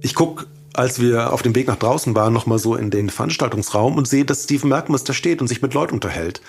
[0.00, 3.10] Ich guck, als wir auf dem Weg nach draußen waren, noch mal so in den
[3.10, 6.40] Veranstaltungsraum und sehe, dass Steven Merkmus da steht und sich mit Leuten unterhält.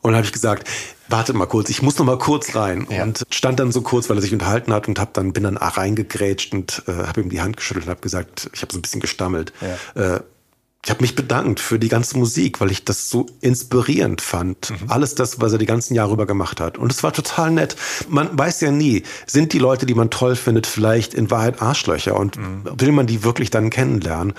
[0.00, 0.68] Und dann habe ich gesagt,
[1.08, 2.86] wartet mal kurz, ich muss noch mal kurz rein.
[2.90, 3.02] Ja.
[3.02, 5.56] Und stand dann so kurz, weil er sich unterhalten hat und hab dann bin dann
[5.56, 8.82] reingegrätscht und äh, habe ihm die Hand geschüttelt und habe gesagt, ich habe so ein
[8.82, 9.52] bisschen gestammelt.
[9.94, 10.20] Äh,
[10.84, 14.72] ich habe mich bedankt für die ganze Musik, weil ich das so inspirierend fand.
[14.86, 16.78] Alles das, was er die ganzen Jahre über gemacht hat.
[16.78, 17.76] Und es war total nett.
[18.08, 22.16] Man weiß ja nie, sind die Leute, die man toll findet, vielleicht in Wahrheit Arschlöcher
[22.16, 22.38] und
[22.80, 24.34] will man die wirklich dann kennenlernen.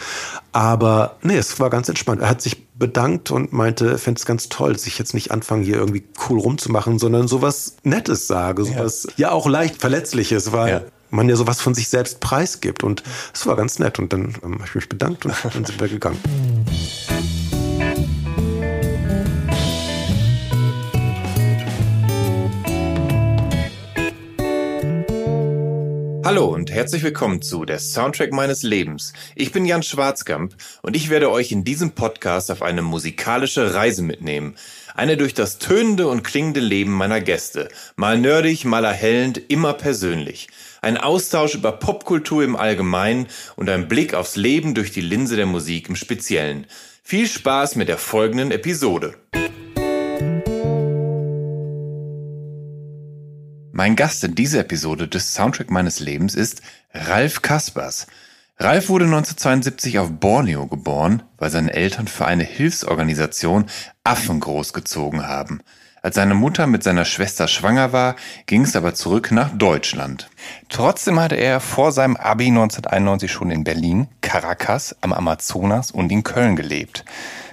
[0.51, 2.21] Aber nee, es war ganz entspannt.
[2.21, 5.31] Er hat sich bedankt und meinte, er fände es ganz toll, dass ich jetzt nicht
[5.31, 10.69] anfange, hier irgendwie cool rumzumachen, sondern sowas Nettes sage, sowas ja, auch leicht Verletzliches, weil
[10.69, 10.81] Ja.
[11.09, 12.83] Man ja sowas von sich selbst preisgibt.
[12.83, 13.99] Und es war ganz nett.
[13.99, 16.19] Und dann ähm, habe ich mich bedankt und dann sind wir gegangen.
[26.25, 29.13] Hallo und herzlich willkommen zu der Soundtrack meines Lebens.
[29.33, 34.03] Ich bin Jan Schwarzkamp und ich werde euch in diesem Podcast auf eine musikalische Reise
[34.03, 34.55] mitnehmen.
[34.93, 37.69] Eine durch das tönende und klingende Leben meiner Gäste.
[37.95, 40.49] Mal nerdig, mal erhellend, immer persönlich.
[40.81, 45.45] Ein Austausch über Popkultur im Allgemeinen und ein Blick aufs Leben durch die Linse der
[45.45, 46.67] Musik im Speziellen.
[47.03, 49.15] Viel Spaß mit der folgenden Episode.
[53.73, 56.61] Mein Gast in dieser Episode des Soundtrack meines Lebens ist
[56.93, 58.07] Ralf Kaspers.
[58.57, 63.65] Ralf wurde 1972 auf Borneo geboren, weil seine Eltern für eine Hilfsorganisation
[64.03, 65.61] Affen großgezogen haben.
[66.01, 68.15] Als seine Mutter mit seiner Schwester schwanger war,
[68.45, 70.29] ging es aber zurück nach Deutschland.
[70.69, 76.23] Trotzdem hatte er vor seinem Abi 1991 schon in Berlin, Caracas, am Amazonas und in
[76.23, 77.03] Köln gelebt.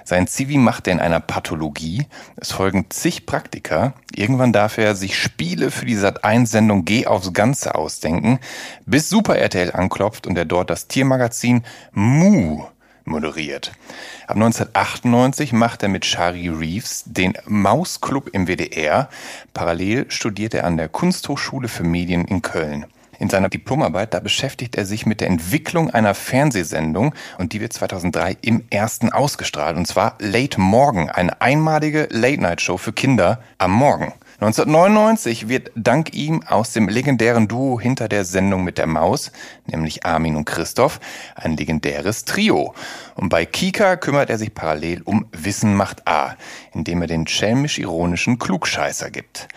[0.05, 2.05] Sein Zivi macht er in einer Pathologie.
[2.37, 3.93] Es folgen zig Praktika.
[4.15, 8.39] Irgendwann darf er sich Spiele für die Sat1-Sendung Geh aufs Ganze ausdenken,
[8.85, 12.63] bis Super RTL anklopft und er dort das Tiermagazin Mu
[13.07, 13.71] moderiert.
[14.27, 19.09] Ab 1998 macht er mit Shari Reeves den Mausclub im WDR.
[19.53, 22.85] Parallel studiert er an der Kunsthochschule für Medien in Köln.
[23.19, 27.73] In seiner Diplomarbeit, da beschäftigt er sich mit der Entwicklung einer Fernsehsendung und die wird
[27.73, 34.13] 2003 im ersten ausgestrahlt und zwar Late Morgen, eine einmalige Late-Night-Show für Kinder am Morgen.
[34.39, 39.31] 1999 wird dank ihm aus dem legendären Duo hinter der Sendung mit der Maus,
[39.65, 40.99] nämlich Armin und Christoph,
[41.33, 42.75] ein legendäres Trio.
[43.17, 46.35] Und bei Kika kümmert er sich parallel um Wissen macht A,
[46.71, 49.47] indem er den schelmisch-ironischen Klugscheißer gibt.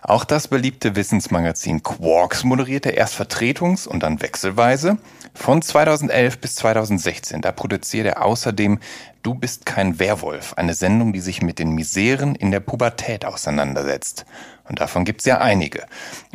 [0.00, 4.96] Auch das beliebte Wissensmagazin Quarks moderiert er erst vertretungs- und dann wechselweise.
[5.34, 8.80] Von 2011 bis 2016, da produziert er außerdem
[9.22, 14.24] Du bist kein Werwolf, eine Sendung, die sich mit den Miseren in der Pubertät auseinandersetzt.
[14.70, 15.84] Und davon gibt's ja einige.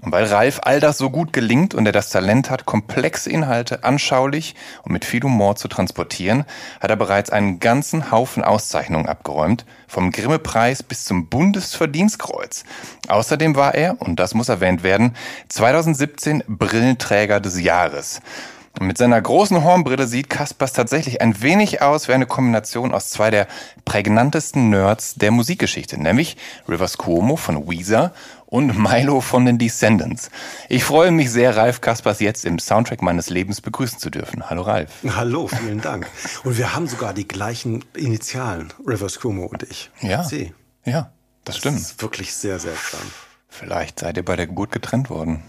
[0.02, 3.86] Und weil Ralf all das so gut gelingt und er das Talent hat, komplexe Inhalte
[3.86, 6.44] anschaulich und mit viel Humor zu transportieren,
[6.82, 12.66] hat er bereits einen ganzen Haufen Auszeichnungen abgeräumt, vom Grimme-Preis bis zum Bundesverdienstkreuz.
[13.08, 15.16] Außerdem war er, und das muss erwähnt werden,
[15.48, 18.20] 2017 Brillenträger des Jahres.
[18.82, 23.32] Mit seiner großen Hornbrille sieht Kaspers tatsächlich ein wenig aus wie eine Kombination aus zwei
[23.32, 23.48] der
[23.86, 26.36] prägnantesten Nerds der Musikgeschichte, nämlich
[26.68, 28.14] Rivers Cuomo von Weezer
[28.48, 30.30] und Milo von den Descendants.
[30.68, 34.50] Ich freue mich sehr, Ralf Kaspers jetzt im Soundtrack meines Lebens begrüßen zu dürfen.
[34.50, 34.92] Hallo Ralf.
[35.16, 36.08] Hallo, vielen Dank.
[36.44, 39.90] Und wir haben sogar die gleichen Initialen, Rivers Cuomo und ich.
[40.02, 40.24] Ja.
[40.24, 40.54] C.
[40.84, 41.12] Ja,
[41.46, 41.80] das Das stimmt.
[41.80, 43.02] ist wirklich sehr seltsam.
[43.48, 45.42] Vielleicht seid ihr bei der Geburt getrennt worden.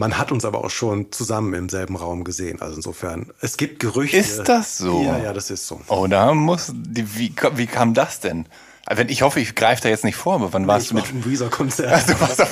[0.00, 2.62] Man hat uns aber auch schon zusammen im selben Raum gesehen.
[2.62, 4.16] Also insofern, es gibt Gerüchte.
[4.16, 5.02] Ist das so?
[5.02, 5.78] Ja, ja, das ist so.
[5.88, 8.46] Oh, da muss, die, wie, wie kam das denn?
[8.86, 10.94] Also, wenn- Ich hoffe, ich greife da jetzt nicht vor, aber wann warst ich du
[10.94, 12.04] mit war auf dem Weezer-Konzert.
[12.20, 12.44] Also,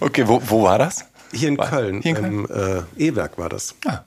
[0.00, 1.04] okay, wo, wo war das?
[1.32, 3.74] Hier in War- Köln, Hier in im äh, E-Werk war das.
[3.86, 4.00] Ah,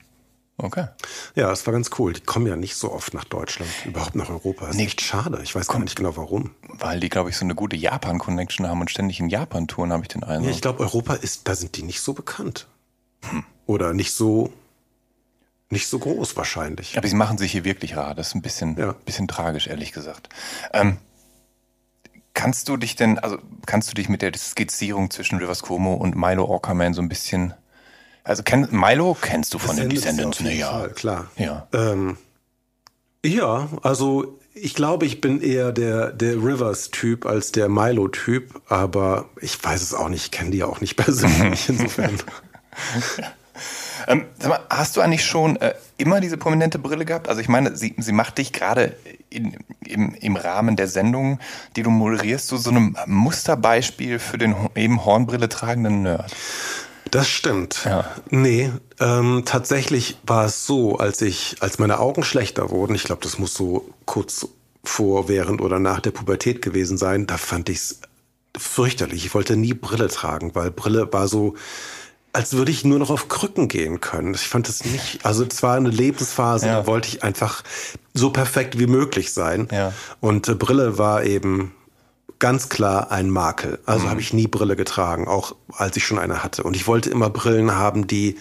[0.58, 0.86] okay.
[1.34, 2.12] Ja, das war ganz cool.
[2.14, 4.62] Die kommen ja nicht so oft nach Deutschland, überhaupt nach Europa.
[4.66, 4.86] Das ist Nee.
[4.86, 5.40] echt schade.
[5.42, 6.54] Ich weiß gar nicht genau warum.
[6.68, 10.02] Weil die, glaube ich, so eine gute Japan-Connection haben und ständig in Japan touren, habe
[10.04, 10.46] ich den Eindruck.
[10.46, 12.66] Ja, ich glaube, Europa ist, da sind die nicht so bekannt.
[13.66, 14.52] Oder nicht so,
[15.70, 16.96] nicht so groß wahrscheinlich.
[16.96, 18.14] Aber sie machen sich hier wirklich rar.
[18.14, 18.92] Das ist ein bisschen, Ja.
[18.92, 20.28] bisschen tragisch, ehrlich gesagt.
[20.72, 20.98] Ähm,
[22.34, 26.14] kannst du dich denn, also kannst du dich mit der Skizzierung zwischen Rivers Cuomo und
[26.16, 27.54] Milo Orkerman so ein bisschen,
[28.26, 30.52] also kenn, Milo kennst du von den Descendants, ne?
[30.52, 30.70] Ja.
[30.70, 31.30] Fall, klar.
[31.36, 31.68] Ja.
[31.72, 32.16] Ähm,
[33.24, 39.62] ja, also ich glaube, ich bin eher der, der Rivers-Typ als der Milo-Typ, aber ich
[39.62, 42.18] weiß es auch nicht, ich kenne die ja auch nicht persönlich, insofern.
[44.08, 47.28] Ähm, sag mal, hast du eigentlich schon äh, immer diese prominente Brille gehabt?
[47.28, 48.94] Also ich meine, sie, sie macht dich gerade
[49.30, 51.40] im, im Rahmen der Sendung,
[51.74, 56.32] die du moderierst, zu so einem Musterbeispiel für den eben Hornbrille tragenden Nerd.
[57.10, 57.82] Das stimmt.
[57.84, 58.04] Ja.
[58.30, 58.70] Nee,
[59.00, 63.38] ähm, tatsächlich war es so, als ich, als meine Augen schlechter wurden, ich glaube, das
[63.38, 64.48] muss so kurz
[64.84, 68.00] vor, während oder nach der Pubertät gewesen sein, da fand ich es
[68.56, 69.24] fürchterlich.
[69.26, 71.54] Ich wollte nie Brille tragen, weil Brille war so,
[72.32, 74.34] als würde ich nur noch auf Krücken gehen können.
[74.34, 76.80] Ich fand es nicht, also es war eine Lebensphase, Ja.
[76.80, 77.62] da wollte ich einfach
[78.14, 79.68] so perfekt wie möglich sein.
[79.72, 79.92] Ja.
[80.20, 81.74] Und äh, Brille war eben
[82.38, 83.78] ganz klar ein Makel.
[83.86, 86.62] Also habe ich nie Brille getragen, auch als ich schon eine hatte.
[86.62, 88.36] Und ich wollte immer Brillen haben, die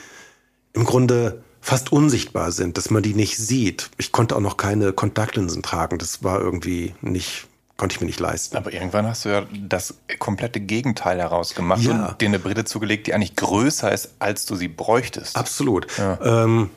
[0.73, 3.89] im Grunde fast unsichtbar sind, dass man die nicht sieht.
[3.97, 5.97] Ich konnte auch noch keine Kontaktlinsen tragen.
[5.97, 7.47] Das war irgendwie nicht,
[7.77, 8.55] konnte ich mir nicht leisten.
[8.57, 12.07] Aber irgendwann hast du ja das komplette Gegenteil herausgemacht Ja.
[12.09, 15.35] und dir eine Brille zugelegt, die eigentlich größer ist, als du sie bräuchtest.
[15.35, 15.87] Absolut.
[16.23, 16.69] Ähm,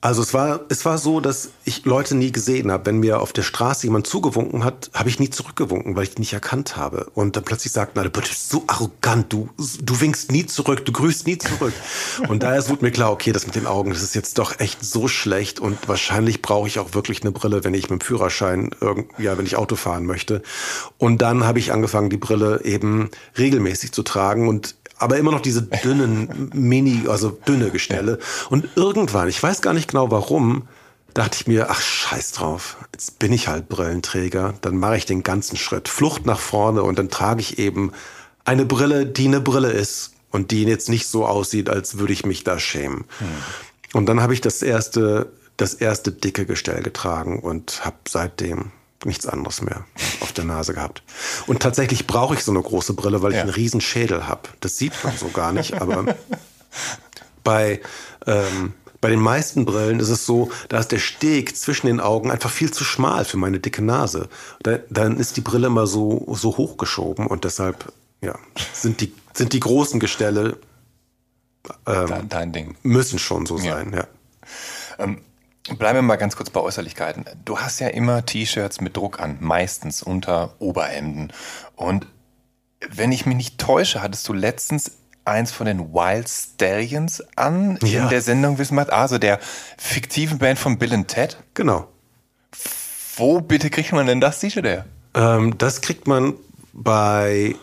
[0.00, 2.86] also es war, es war so, dass ich Leute nie gesehen habe.
[2.86, 6.20] Wenn mir auf der Straße jemand zugewunken hat, habe ich nie zurückgewunken, weil ich die
[6.20, 7.10] nicht erkannt habe.
[7.14, 10.92] Und dann plötzlich sagten alle, du bist so arrogant, du, du winkst nie zurück, du
[10.92, 11.72] grüßt nie zurück.
[12.28, 14.84] Und daher wurde mir klar, okay, das mit den Augen, das ist jetzt doch echt
[14.84, 18.70] so schlecht und wahrscheinlich brauche ich auch wirklich eine Brille, wenn ich mit dem Führerschein,
[18.80, 20.42] irgend, ja, wenn ich Auto fahren möchte.
[20.98, 25.40] Und dann habe ich angefangen, die Brille eben regelmäßig zu tragen und aber immer noch
[25.40, 28.18] diese dünnen, mini, also dünne Gestelle.
[28.50, 30.68] Und irgendwann, ich weiß gar nicht genau warum,
[31.14, 35.22] dachte ich mir, ach scheiß drauf, jetzt bin ich halt Brillenträger, dann mache ich den
[35.22, 37.92] ganzen Schritt, Flucht nach vorne und dann trage ich eben
[38.44, 42.26] eine Brille, die eine Brille ist und die jetzt nicht so aussieht, als würde ich
[42.26, 43.04] mich da schämen.
[43.92, 48.72] Und dann habe ich das erste, das erste dicke Gestell getragen und habe seitdem
[49.06, 49.84] nichts anderes mehr
[50.20, 51.02] auf der Nase gehabt.
[51.46, 53.38] Und tatsächlich brauche ich so eine große Brille, weil Ja.
[53.38, 54.42] ich einen riesen Schädel habe.
[54.60, 56.16] Das sieht man so gar nicht, aber
[57.44, 57.80] bei,
[58.26, 62.30] ähm, bei den meisten Brillen ist es so, da ist der Steg zwischen den Augen
[62.30, 64.28] einfach viel zu schmal für meine dicke Nase.
[64.62, 67.92] Da, dann ist die Brille immer so, so hochgeschoben und deshalb
[68.22, 68.36] ja,
[68.72, 70.58] sind, die, sind die großen Gestelle
[71.86, 72.76] De- Dein Ding.
[72.82, 73.74] müssen schon so Ja.
[73.74, 73.92] sein.
[73.92, 75.06] Ja.
[75.78, 77.24] Bleiben wir mal ganz kurz bei Äußerlichkeiten.
[77.44, 81.32] Du hast ja immer T-Shirts mit Druck an, meistens unter Oberhemden.
[81.74, 82.06] Und
[82.88, 84.92] wenn ich mich nicht täusche, hattest du letztens
[85.24, 88.04] eins von den Wild Stallions an Ja.
[88.04, 89.40] in der Sendung Wismar, also der
[89.76, 91.36] fiktiven Band von Bill und Ted.
[91.54, 91.88] Genau.
[93.16, 94.84] Wo bitte kriegt man denn das T-Shirt her?
[95.14, 96.34] Ähm, das kriegt man
[96.72, 97.56] bei,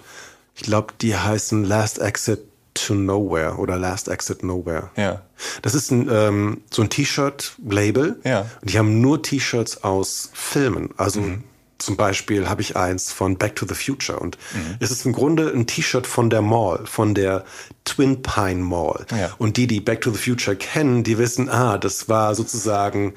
[0.55, 2.41] ich glaube, die heißen Last Exit
[2.73, 4.89] to Nowhere oder Last Exit Nowhere.
[4.95, 5.21] Ja.
[5.61, 8.19] Das ist ein, ähm, so ein T-Shirt-Label.
[8.23, 8.41] Ja.
[8.61, 10.89] Und die haben nur T-Shirts aus Filmen.
[10.97, 11.43] Also Mhm.
[11.77, 14.19] zum Beispiel habe ich eins von Back to the Future.
[14.19, 14.77] Und Mhm.
[14.79, 17.43] es ist im Grunde ein T-Shirt von der Mall, von der
[17.85, 19.05] Twin Pine Mall.
[19.11, 19.31] Ja.
[19.37, 23.13] Und die, die Back to the Future kennen, die wissen, ah, das war sozusagen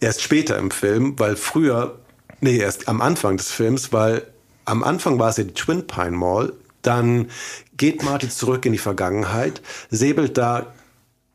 [0.00, 1.98] erst später im Film, weil früher,
[2.40, 4.22] nee, erst am Anfang des Films, weil
[4.66, 6.52] am Anfang war es ja die Twin Pine Mall,
[6.86, 7.30] dann
[7.76, 10.66] geht Marty zurück in die Vergangenheit, säbelt da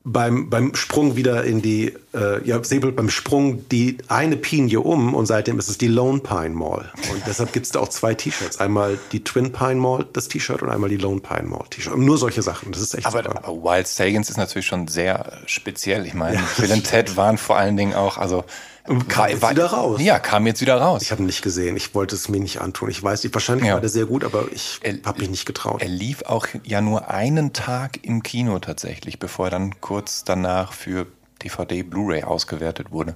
[0.04, 5.14] beim, beim Sprung wieder in die, äh, ja, säbelt beim Sprung die eine Pinie um
[5.14, 6.92] und seitdem ist es die Lone Pine Mall.
[7.12, 8.60] Und deshalb gibt es da auch zwei T-Shirts.
[8.60, 11.96] Einmal die Twin Pine Mall, das T-Shirt, und einmal die Lone Pine Mall T-Shirt.
[11.98, 12.72] Nur solche Sachen.
[12.72, 13.44] Das ist echt Aber, super.
[13.44, 16.06] aber Wild Stallions ist natürlich schon sehr speziell.
[16.08, 18.44] Ich meine, Bill und Ted waren vor allen Dingen auch, also
[19.08, 20.02] kam jetzt wieder raus.
[20.02, 21.02] Ja, kam jetzt wieder raus.
[21.02, 21.76] Ich habe ihn nicht gesehen.
[21.78, 22.90] Ich wollte es mir nicht antun.
[22.90, 23.74] Ich weiß nicht, wahrscheinlich Ja.
[23.76, 25.82] war der sehr gut, aber ich habe mich nicht getraut.
[25.82, 30.74] Er lief auch ja nur einen Tag im Kino tatsächlich, bevor er dann kurz danach
[30.74, 31.08] für
[31.44, 33.16] DVD, Blu-ray ausgewertet wurde.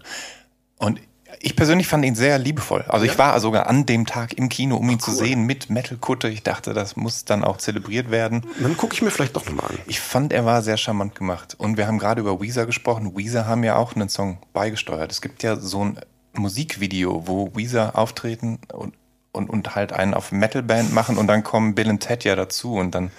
[0.77, 0.99] Und
[1.39, 2.83] ich persönlich fand ihn sehr liebevoll.
[2.87, 6.27] Also ich war sogar an dem Tag im Kino, um ihn zu sehen mit Metal-Kutte.
[6.29, 8.45] Ich dachte, das muss dann auch zelebriert werden.
[8.59, 9.79] Dann gucke ich mir vielleicht doch nochmal an.
[9.87, 11.55] Ich fand, er war sehr charmant gemacht.
[11.57, 13.15] Und wir haben gerade über Weezer gesprochen.
[13.17, 15.11] Weezer haben ja auch einen Song beigesteuert.
[15.11, 15.99] Es gibt ja so ein
[16.33, 18.93] Musikvideo, wo Weezer auftreten und,
[19.31, 22.75] und, und halt einen auf Metalband machen und dann kommen Bill und Ted ja dazu
[22.75, 23.11] und dann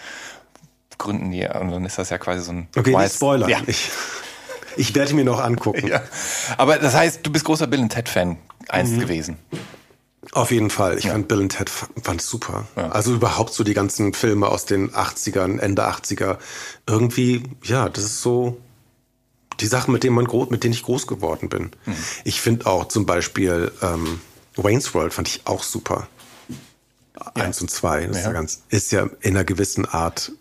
[0.98, 3.48] gründen die und dann ist das ja quasi so ein Okay, Wild- Spoiler.
[3.48, 3.58] Ja.
[3.66, 3.90] Ich,
[4.76, 5.86] ich werde mir noch angucken.
[5.86, 6.02] ja.
[6.56, 8.36] Aber das heißt, du bist großer Bill Ted Fan
[8.68, 9.00] einst Mhm.
[9.00, 9.36] gewesen.
[10.32, 10.98] Auf jeden Fall.
[10.98, 12.66] Ich fand Bill und Ted fand super.
[12.74, 16.38] Also überhaupt so die ganzen Filme aus den 80ern, Ende 80er.
[16.86, 18.58] Irgendwie, ja, das ist so
[19.60, 21.70] die Sachen, mit denen man groß, mit denen ich groß geworden bin.
[21.86, 21.94] Mhm.
[22.24, 24.20] Ich finde auch zum Beispiel ähm,
[24.56, 26.08] Wayne's World fand ich auch super.
[27.34, 28.28] Eins und zwei, das ist, Ja.
[28.28, 30.32] ja ganz, ist ja in einer gewissen Art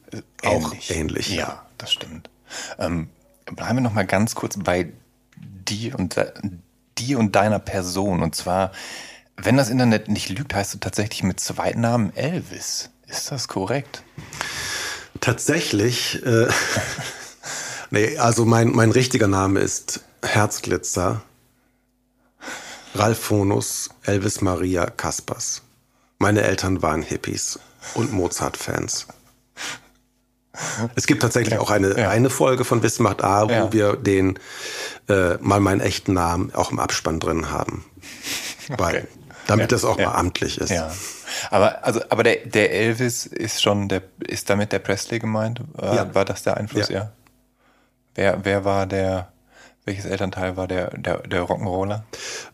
[0.43, 1.29] auch ähnlich.
[1.29, 2.29] Ja, das stimmt.
[2.77, 3.07] Ähm,
[3.45, 4.91] bleiben wir noch mal ganz kurz bei
[5.37, 6.15] dir und
[6.97, 8.23] dir und deiner Person.
[8.23, 8.71] Und zwar,
[9.37, 12.89] wenn das Internet nicht lügt, heißt du tatsächlich mit Zweitnamen Elvis.
[13.07, 14.03] Ist das korrekt?
[15.21, 16.47] Tatsächlich, äh,
[17.91, 21.21] nee, also mein, mein richtiger Name ist Herzglitzer,
[22.95, 25.61] Ralphonus Elvis Maria Kaspers.
[26.17, 27.59] Meine Eltern waren Hippies
[27.93, 29.07] und Mozart-Fans.
[30.95, 32.09] Es gibt tatsächlich auch eine, ja.
[32.09, 33.73] eine Folge von Wissen macht A, wo Ja.
[33.73, 34.39] wir den
[35.09, 37.85] äh, mal meinen echten Namen auch im Abspann drin haben.
[38.77, 39.07] Weil,
[39.47, 39.75] damit Ja.
[39.75, 40.69] das auch mal amtlich ist.
[40.71, 40.91] Ja.
[41.51, 45.61] Aber, also, aber der, der Elvis ist schon der, ist damit der Presley gemeint?
[45.73, 46.15] War, Ja.
[46.15, 46.89] war das der Einfluss?
[46.89, 47.11] Ja.
[48.15, 49.31] Wer, wer war der,
[49.83, 52.03] welches Elternteil war der, der, der Rock'n'Roller?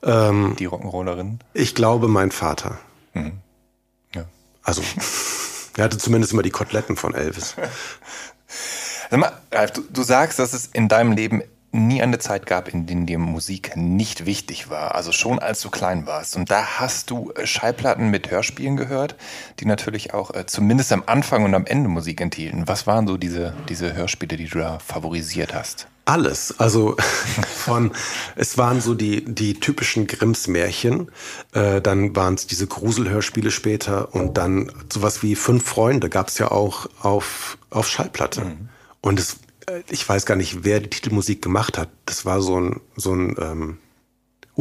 [0.04, 1.38] Ähm, Die Rock'n'Rollerin?
[1.54, 2.78] ich glaube, mein Vater.
[3.14, 4.26] Ja.
[4.64, 4.82] Also,
[5.78, 7.56] er hatte zumindest immer die Koteletten von Elvis.
[9.10, 12.68] Sag mal, Ralf, du, du sagst, dass es in deinem Leben nie eine Zeit gab,
[12.68, 14.96] in der dir Musik nicht wichtig war.
[14.96, 16.36] Also schon als du klein warst.
[16.36, 19.16] Und da hast du äh, Schallplatten mit Hörspielen gehört,
[19.60, 22.68] die natürlich auch äh, zumindest am Anfang und am Ende Musik enthielten.
[22.68, 25.88] Was waren so diese, diese Hörspiele, die du da favorisiert hast?
[26.12, 26.60] Alles.
[26.60, 26.98] Also
[27.56, 27.92] von,
[28.36, 31.10] es waren so die, die typischen Grimms-Märchen,
[31.54, 36.38] äh, dann waren es diese Gruselhörspiele später und dann sowas wie Fünf Freunde gab es
[36.38, 38.58] ja auch auf, auf Schallplatte.
[39.00, 39.38] Und es,
[39.68, 41.88] äh, ich weiß gar nicht, wer die Titelmusik gemacht hat.
[42.06, 43.78] Das war so ein, so ein ähm,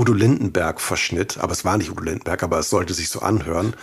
[0.01, 3.75] Udo Lindenberg-Verschnitt, aber es war nicht Udo Lindenberg, aber es sollte sich so anhören.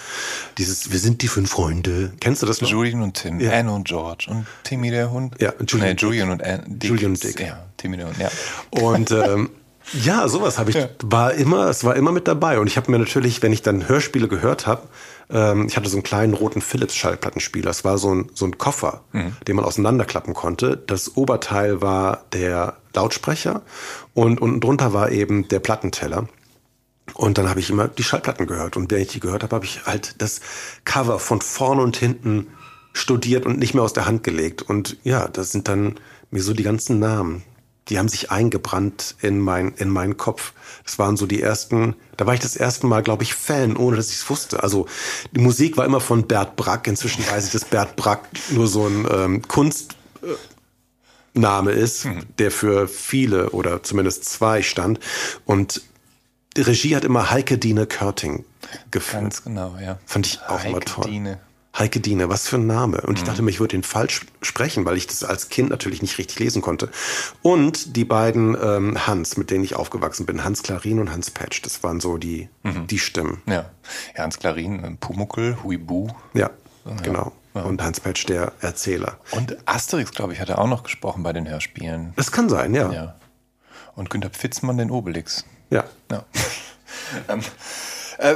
[0.57, 2.11] Dieses Wir sind die fünf Freunde.
[2.19, 2.69] Kennst du das noch?
[2.69, 3.51] Julian und Tim, Ja.
[3.51, 5.35] Anne und George und Timmy der Hund.
[5.39, 6.63] Ja, Julian nee, und Julian und Anne.
[6.65, 6.89] Dick.
[6.89, 7.39] Julian und Dick.
[7.39, 8.29] Ja, Timmy der Hund, ja.
[8.81, 9.51] Und ähm,
[9.93, 12.59] ja, sowas habe ich, war immer, es war immer mit dabei.
[12.59, 14.81] Und ich habe mir natürlich, wenn ich dann Hörspiele gehört habe,
[15.29, 17.69] ähm, ich hatte so einen kleinen roten Philips-Schallplattenspieler.
[17.69, 19.01] Es war so ein, so ein Koffer,
[19.47, 20.77] den man auseinanderklappen konnte.
[20.87, 23.61] Das Oberteil war der Lautsprecher
[24.13, 26.27] und unten drunter war eben der Plattenteller.
[27.13, 28.75] Und dann habe ich immer die Schallplatten gehört.
[28.75, 30.41] Und wenn ich die gehört habe, habe ich halt das
[30.83, 32.47] Cover von vorne und hinten
[32.93, 34.61] studiert und nicht mehr aus der Hand gelegt.
[34.61, 35.95] Und ja, das sind dann
[36.31, 37.43] mir so die ganzen Namen.
[37.89, 40.53] Die haben sich eingebrannt in mein, in meinen Kopf.
[40.83, 43.95] Das waren so die ersten, da war ich das erste Mal, glaube ich, Fan, ohne
[43.95, 44.61] dass ich es wusste.
[44.61, 44.87] Also
[45.31, 46.87] die Musik war immer von Bert Brack.
[46.87, 49.95] Inzwischen weiß ich, dass Bert Brack nur so ein ähm, Kunst,
[51.37, 52.07] Name ist,
[52.39, 54.99] der für viele oder zumindest zwei stand.
[55.45, 55.81] Und
[56.55, 58.43] die Regie hat immer Heike Dine Körting
[58.91, 59.21] geführt.
[59.23, 59.99] Ganz genau, ja.
[60.05, 61.05] Fand ich auch immer Heike toll.
[61.09, 61.39] Diene.
[61.77, 63.01] Heike Dine, was für ein Name.
[63.01, 63.27] Und ich Mhm.
[63.27, 66.39] dachte mir, ich würde ihn falsch sprechen, weil ich das als Kind natürlich nicht richtig
[66.39, 66.89] lesen konnte.
[67.43, 71.61] Und die beiden ähm, Hans, mit denen ich aufgewachsen bin, Hans Klarin und Hans Patch,
[71.61, 72.87] das waren so die, Mhm.
[72.87, 73.43] die Stimmen.
[73.45, 73.69] Ja.
[74.15, 76.07] ja, Hans Klarin, äh, Pumuckel, Huibu.
[76.33, 76.49] Ja,
[77.03, 77.31] genau.
[77.65, 79.17] Und Hans Patch, der Erzähler.
[79.31, 82.13] Und Asterix, glaube ich, hat er auch noch gesprochen bei den Hörspielen.
[82.15, 82.91] Das kann sein, ja.
[82.91, 83.15] Ja.
[83.95, 85.45] Und Günter Pfitzmann den Obelix.
[85.69, 85.83] ja.
[86.11, 86.23] Ja.
[87.29, 87.41] ähm,
[88.19, 88.35] äh,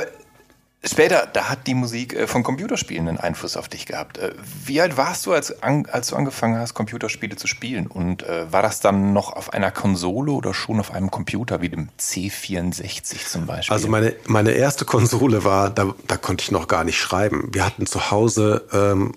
[0.84, 4.18] später, da hat die Musik äh, von Computerspielen einen Einfluss auf dich gehabt.
[4.18, 4.34] Äh,
[4.66, 7.88] wie alt warst du, als, als du angefangen hast, Computerspiele zu spielen?
[7.88, 11.70] Und äh, war das dann noch auf einer Konsole oder schon auf einem Computer, wie
[11.70, 13.74] dem C64 zum Beispiel?
[13.74, 17.50] Also meine, meine erste Konsole war, da, da konnte ich noch gar nicht schreiben.
[17.52, 19.14] Wir hatten zu Hause ähm,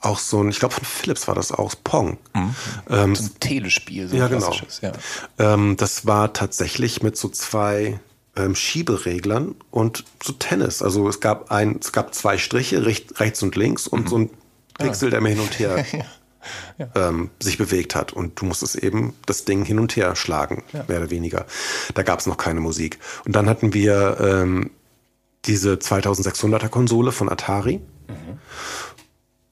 [0.00, 2.18] auch so ein, ich glaube von Philips war das auch, Pong.
[2.88, 4.46] Ähm, so ein Telespiel, so ein ja, genau.
[4.46, 4.80] klassisches.
[4.80, 4.92] Ja.
[5.38, 7.98] Ähm, das war tatsächlich mit so zwei
[8.38, 10.82] ähm, Schiebereglern und so Tennis.
[10.82, 14.30] Also es gab ein, es gab zwei Striche, recht, rechts und links und so ein
[14.78, 15.84] Pixel, der mir hin und her
[16.94, 18.12] ähm, sich bewegt hat.
[18.12, 21.46] Und du musstest eben das Ding hin und her schlagen, mehr oder weniger.
[21.94, 22.98] Da gab es noch keine Musik.
[23.24, 24.70] Und dann hatten wir ähm,
[25.44, 27.80] diese 2600er Konsole von Atari.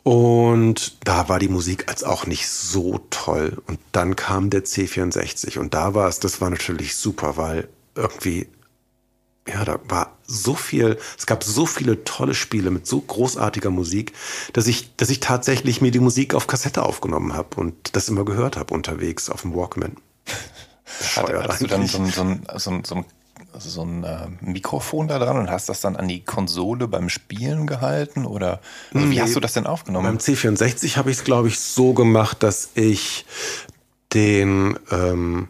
[0.02, 3.60] Und da war die Musik als auch nicht so toll.
[3.66, 8.46] Und dann kam der C64 und da war es, das war natürlich super, weil irgendwie,
[9.48, 14.12] ja, da war so viel, es gab so viele tolle Spiele mit so großartiger Musik,
[14.52, 18.24] dass ich, dass ich tatsächlich mir die Musik auf Kassette aufgenommen habe und das immer
[18.24, 19.96] gehört habe unterwegs auf dem Walkman.
[20.98, 23.04] Bescheuert hattest du dann so ein, so ein, so ein, so ein
[23.52, 27.08] also so ein äh, Mikrofon da dran und hast das dann an die Konsole beim
[27.08, 28.26] Spielen gehalten?
[28.26, 28.60] Oder
[28.92, 30.06] also wie hast du das denn aufgenommen?
[30.06, 33.24] Beim C64 habe ich es, glaube ich, so gemacht, dass ich
[34.12, 35.48] den, ähm,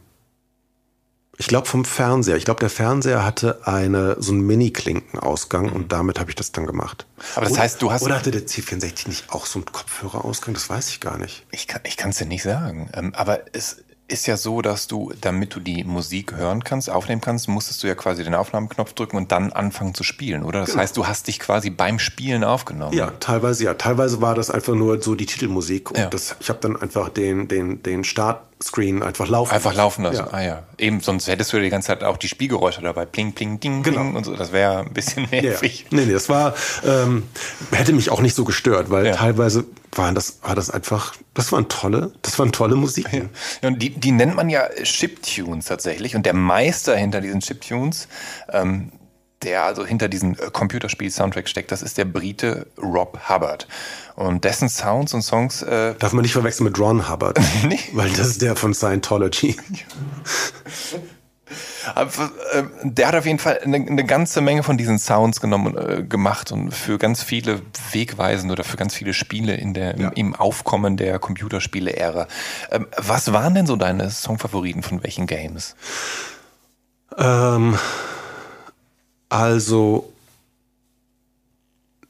[1.38, 6.18] ich glaube vom Fernseher, ich glaube der Fernseher hatte eine so einen Mini-Klinkenausgang und damit
[6.18, 7.06] habe ich das dann gemacht.
[7.34, 10.54] Aber das oder, heißt, du hast- Oder hatte der C64 nicht auch so einen Kopfhörerausgang?
[10.54, 11.44] Das weiß ich gar nicht.
[11.50, 12.88] Ich kann ich kann's dir nicht sagen.
[12.94, 13.78] Ähm, aber es
[14.08, 17.88] ist ja so, dass du, damit du die Musik hören kannst, aufnehmen kannst, musstest du
[17.88, 20.60] ja quasi den Aufnahmeknopf drücken und dann anfangen zu spielen, oder?
[20.60, 22.96] Das heißt, du hast dich quasi beim Spielen aufgenommen.
[22.96, 23.74] Ja, teilweise ja.
[23.74, 26.06] Teilweise war das einfach nur so die Titelmusik und Ja.
[26.08, 28.04] das, ich habe dann einfach den, den, den
[28.60, 30.16] Startscreen einfach laufen Einfach laufen lassen.
[30.26, 30.32] Ja.
[30.32, 30.62] Ah ja.
[30.78, 33.04] Eben, sonst hättest du ja die ganze Zeit auch die Spielgeräusche dabei.
[33.04, 34.02] Pling, pling, ding, Genau.
[34.02, 34.34] ding und so.
[34.34, 35.42] Das wäre ein bisschen Ja, ja.
[35.50, 35.86] nervig.
[35.90, 36.54] Nee, nee, das war,
[36.86, 37.24] ähm,
[37.72, 39.14] hätte mich auch nicht so gestört, weil Ja.
[39.16, 43.08] teilweise waren das, war das einfach, das waren tolle, das waren tolle Musik.
[43.12, 46.16] Ja, und die, die nennt man ja Chiptunes tatsächlich.
[46.16, 48.08] Und der Meister hinter diesen Chiptunes,
[48.52, 48.92] ähm,
[49.46, 53.66] der also hinter diesem äh, Computerspiel-Soundtrack steckt, das ist der Brite Rob Hubbard.
[54.16, 57.38] Und dessen Sounds und Songs äh, Darf man nicht verwechseln mit Ron Hubbard,
[57.68, 57.78] Nee.
[57.92, 59.56] weil das ist der von Scientology.
[61.94, 62.10] Aber,
[62.54, 66.02] äh, der hat auf jeden Fall eine, eine ganze Menge von diesen Sounds genommen äh,
[66.02, 67.62] gemacht und für ganz viele
[67.92, 70.08] Wegweisende oder für ganz viele Spiele in der, im, Ja.
[70.08, 72.26] im Aufkommen der Computerspiele-Ära.
[72.72, 75.76] Ähm, was waren denn so deine Songfavoriten von welchen Games?
[77.16, 77.78] Ähm,
[79.28, 80.12] also,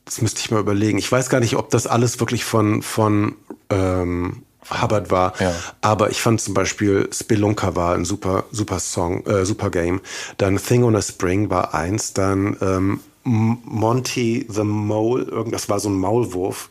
[0.05, 0.99] das müsste ich mal überlegen.
[0.99, 3.35] Ich weiß gar nicht, ob das alles wirklich von, von
[3.71, 5.41] ähm, Hubbard war.
[5.41, 5.55] Ja.
[5.81, 10.01] Aber ich fand zum Beispiel Spelunker war ein super, super Song, äh, super Game.
[10.39, 12.13] Dann Thing on a Spring war eins.
[12.13, 16.71] Dann ähm, Monty the Mole, irgend- das war so ein Maulwurf.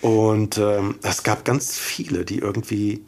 [0.00, 3.04] Und ähm, es gab ganz viele, die irgendwie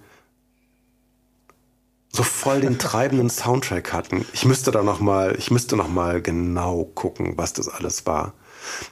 [2.16, 4.26] so voll den treibenden Soundtrack hatten.
[4.32, 8.32] Ich müsste da noch mal, ich müsste noch mal genau gucken, was das alles war.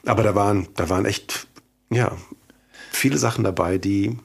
[0.04, 1.48] Aber da waren, da waren echt,
[1.90, 2.12] ja,
[2.92, 4.18] viele Sachen dabei, die,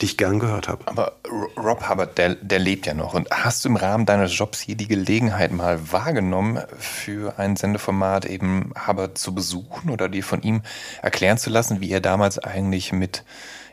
[0.00, 0.86] die ich gern gehört habe.
[0.86, 1.16] Aber
[1.56, 3.14] Rob Hubbard, der, der lebt ja noch.
[3.14, 8.24] Und hast du im Rahmen deines Jobs hier die Gelegenheit mal wahrgenommen, für ein Sendeformat
[8.24, 10.62] eben Hubbard zu besuchen oder dir von ihm
[11.00, 13.24] erklären zu lassen, wie er damals eigentlich mit,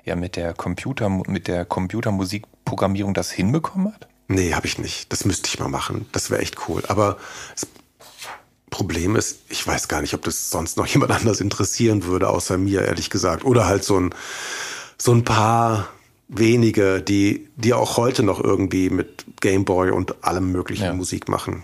[0.06, 4.08] ja, mit der Computer, mit der Computermusikprogrammierung das hinbekommen hat?
[4.28, 5.12] Nee, habe ich nicht.
[5.12, 6.08] Das müsste ich mal machen.
[6.12, 6.84] Das wäre echt cool.
[6.88, 7.18] Aber
[7.54, 7.68] das
[8.70, 12.58] Problem ist, ich weiß gar nicht, ob das sonst noch jemand anders interessieren würde, außer
[12.58, 13.46] mir, ehrlich gesagt.
[13.46, 14.16] Oder halt so ein,
[14.98, 15.90] so ein paar
[16.28, 20.94] wenige, die, die auch heute noch irgendwie mit Gameboy und allem möglichen Ja.
[20.94, 21.64] Musik machen.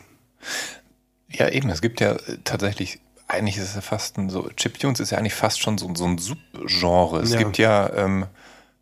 [1.29, 1.69] Ja, eben.
[1.69, 2.99] Es gibt ja äh, tatsächlich,
[3.31, 6.05] eigentlich ist es ja fast ein so, Chiptunes ist ja eigentlich fast schon so, so
[6.05, 7.21] ein Subgenre.
[7.21, 7.39] Es Ja.
[7.39, 8.25] gibt ja ähm,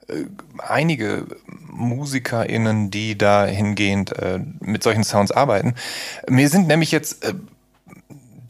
[0.08, 0.26] äh,
[0.58, 1.26] einige
[1.68, 5.76] MusikerInnen, die dahingehend äh, mit solchen Sounds arbeiten.
[6.28, 7.34] Mir sind nämlich jetzt äh,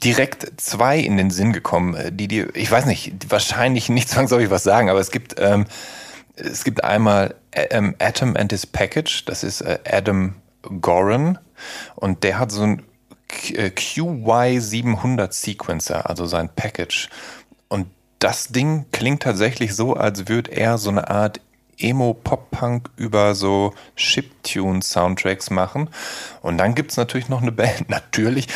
[0.04, 4.50] direkt zwei in den Sinn gekommen, äh, die dir, ich weiß nicht, wahrscheinlich nicht zwangsläufig
[4.50, 5.66] was sagen, aber es gibt, ähm,
[6.36, 10.36] es gibt einmal äh, ähm, and his Package, das ist äh, Adam
[10.82, 11.38] Goran
[11.96, 12.84] und der hat so ein
[13.30, 17.10] QY700 Sequencer, also sein Package.
[17.68, 17.88] Und
[18.20, 21.40] das Ding klingt tatsächlich so, als würde er so eine Art
[21.80, 25.90] Emo-Pop-Punk über so Chiptune-Soundtracks machen.
[26.42, 28.48] Und dann gibt's natürlich noch eine Band, natürlich,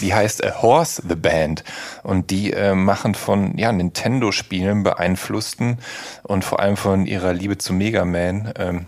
[0.00, 1.64] die heißt äh, Horse the Band.
[2.02, 5.78] Und die äh, machen von ja, Nintendo-Spielen beeinflussten
[6.24, 8.86] und vor allem von ihrer Liebe zu Mega Man ähm,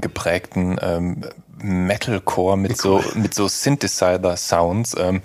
[0.00, 1.24] geprägten ähm,
[1.64, 4.94] Metalcore mit so, mit so Synthesizer-Sounds.
[4.98, 5.22] Ähm,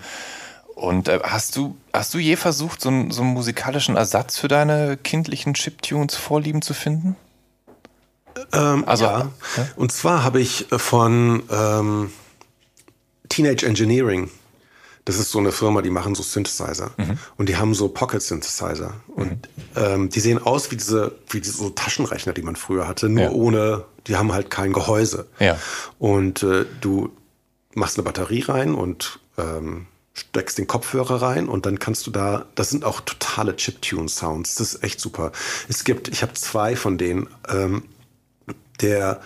[0.76, 4.48] und äh, hast du, hast du je versucht, so einen, so einen musikalischen Ersatz für
[4.48, 7.16] deine kindlichen Chiptunes Vorlieben zu finden?
[8.54, 9.32] Ähm, Also, ja.
[9.58, 9.68] ja.
[9.76, 12.12] Und zwar habe ich von ähm,
[13.28, 14.30] Teenage Engineering,
[15.06, 16.92] das ist so eine Firma, die machen so Synthesizer.
[16.98, 17.18] Mhm.
[17.36, 18.94] Und die haben so Pocket Synthesizer.
[19.08, 23.10] Und ähm, die sehen aus wie diese, wie diese so Taschenrechner, die man früher hatte,
[23.10, 23.32] nur Ja.
[23.32, 25.28] ohne, die haben halt kein Gehäuse.
[25.40, 25.58] Ja.
[26.00, 27.16] Und äh, du
[27.76, 32.46] machst eine Batterie rein und ähm, steckst den Kopfhörer rein und dann kannst du da,
[32.56, 35.32] das sind auch totale Chiptune-Sounds, das ist echt super.
[35.70, 37.84] Es gibt, ich habe zwei von denen, ähm,
[38.82, 39.22] der,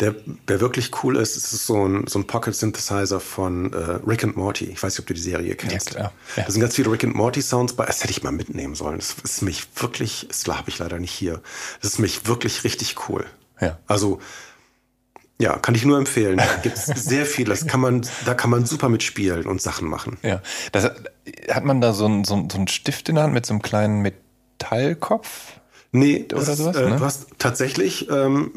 [0.00, 0.14] der,
[0.48, 3.76] der wirklich cool ist, es ist so ein, so ein Pocket Synthesizer von äh,
[4.06, 4.66] Rick and Morty.
[4.66, 5.90] Ich weiß nicht, ob du die Serie kennst.
[5.90, 6.12] klar.
[6.36, 6.44] Ja.
[6.44, 7.84] Da sind ganz viele Rick and Morty Sounds bei.
[7.86, 8.98] Das hätte ich mal mitnehmen sollen.
[8.98, 11.40] Das ist mich wirklich, das habe ich leider nicht hier.
[11.80, 13.26] Das ist mich wirklich richtig cool.
[13.60, 13.78] Ja.
[13.86, 14.20] Also,
[15.40, 16.38] ja, kann ich nur empfehlen.
[16.38, 17.46] Da gibt's sehr viel.
[17.46, 20.18] Das kann man, da kann man super mitspielen und Sachen machen.
[20.22, 20.42] Ja.
[20.72, 20.90] Das,
[21.50, 23.62] hat man da so einen, so, so einen Stift in der Hand mit so einem
[23.62, 25.60] kleinen Metallkopf?
[25.92, 26.96] Nee, das Oder ist, sowas, äh, ne?
[26.96, 28.52] du hast tatsächlich, ähm,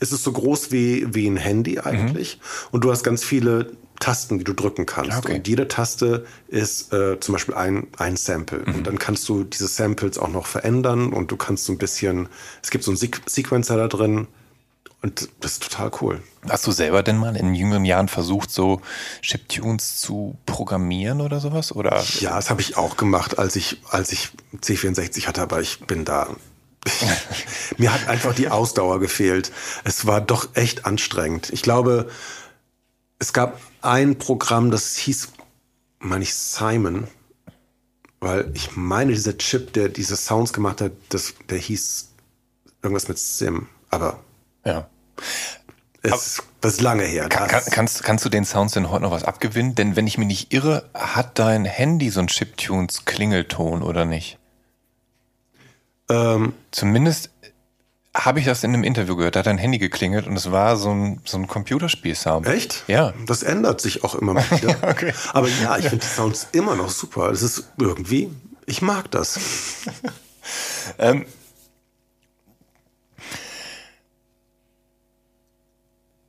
[0.00, 2.40] ist es so groß wie, wie ein Handy eigentlich.
[2.70, 3.72] Und du hast ganz viele
[4.04, 5.16] Tasten, die du drücken kannst.
[5.16, 5.36] Okay.
[5.36, 8.58] Und jede Taste ist äh, zum Beispiel ein, ein Sample.
[8.66, 8.74] Mhm.
[8.74, 12.28] Und dann kannst du diese Samples auch noch verändern und du kannst so ein bisschen,
[12.62, 14.26] es gibt so einen Sequ Sequencer da drin
[15.00, 16.22] und das ist total cool.
[16.48, 18.82] Hast du selber denn mal in jüngeren Jahren versucht, so
[19.22, 21.74] Chiptunes zu programmieren oder sowas?
[21.74, 25.80] Oder Ja, das habe ich auch gemacht, als ich, als ich C64 hatte, aber ich
[25.80, 26.28] bin da.
[27.78, 29.50] Mir hat einfach die Ausdauer gefehlt.
[29.84, 31.48] Es war doch echt anstrengend.
[31.52, 32.10] Ich glaube,
[33.18, 35.32] es gab ein Programm, das hieß,
[35.98, 37.08] meine ich, Simon,
[38.20, 42.08] weil ich meine, dieser Chip, der diese Sounds gemacht hat, das, der hieß
[42.82, 43.68] irgendwas mit Sim.
[43.90, 44.18] Aber
[44.64, 44.88] ja.
[46.02, 47.28] es, das ist lange her.
[47.28, 49.74] Kann, kann, kannst, kannst du den Sounds denn heute noch was abgewinnen?
[49.74, 54.38] Denn wenn ich mich nicht irre, hat dein Handy so einen Chiptunes-Klingelton oder nicht?
[56.08, 57.30] ähm, Zumindest
[58.14, 59.34] habe ich das in einem Interview gehört.
[59.34, 62.46] Da hat dein Handy geklingelt und es war so ein, so ein Computerspiel-Sound.
[62.46, 62.84] Echt?
[62.86, 63.12] Ja.
[63.26, 64.76] Das ändert sich auch immer wieder.
[64.82, 65.12] okay.
[65.32, 67.30] Aber ja, ich finde die Sounds immer noch super.
[67.30, 68.30] Es ist irgendwie,
[68.66, 69.38] ich mag das.
[70.98, 71.24] Ähm,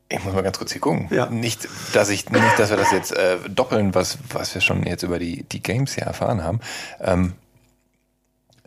[0.08, 1.10] ich muss mal ganz kurz hier gucken.
[1.12, 1.26] Ja.
[1.26, 5.04] Nicht, dass ich, nicht, dass wir das jetzt äh, doppeln, was, was wir schon jetzt
[5.04, 6.62] über die, die Games ja erfahren haben.
[7.02, 7.34] Ähm,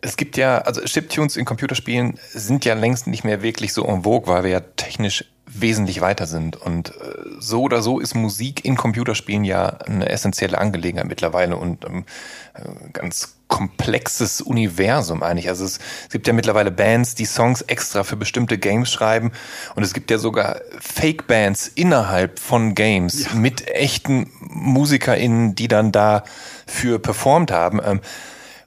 [0.01, 4.03] es gibt ja, also Chiptunes in Computerspielen sind ja längst nicht mehr wirklich so en
[4.03, 6.55] vogue, weil wir ja technisch wesentlich weiter sind.
[6.55, 6.93] Und äh,
[7.39, 12.05] so oder so ist Musik in Computerspielen ja eine essentielle Angelegenheit mittlerweile und ähm,
[12.53, 15.49] äh, ganz komplexes Universum eigentlich.
[15.49, 19.31] Also es, es gibt ja mittlerweile Bands, die Songs extra für bestimmte Games schreiben
[19.75, 26.99] und es gibt ja sogar Fake-Bands innerhalb von Games mit echten MusikerInnen, die dann dafür
[26.99, 27.81] performt haben.
[27.83, 28.01] Ähm,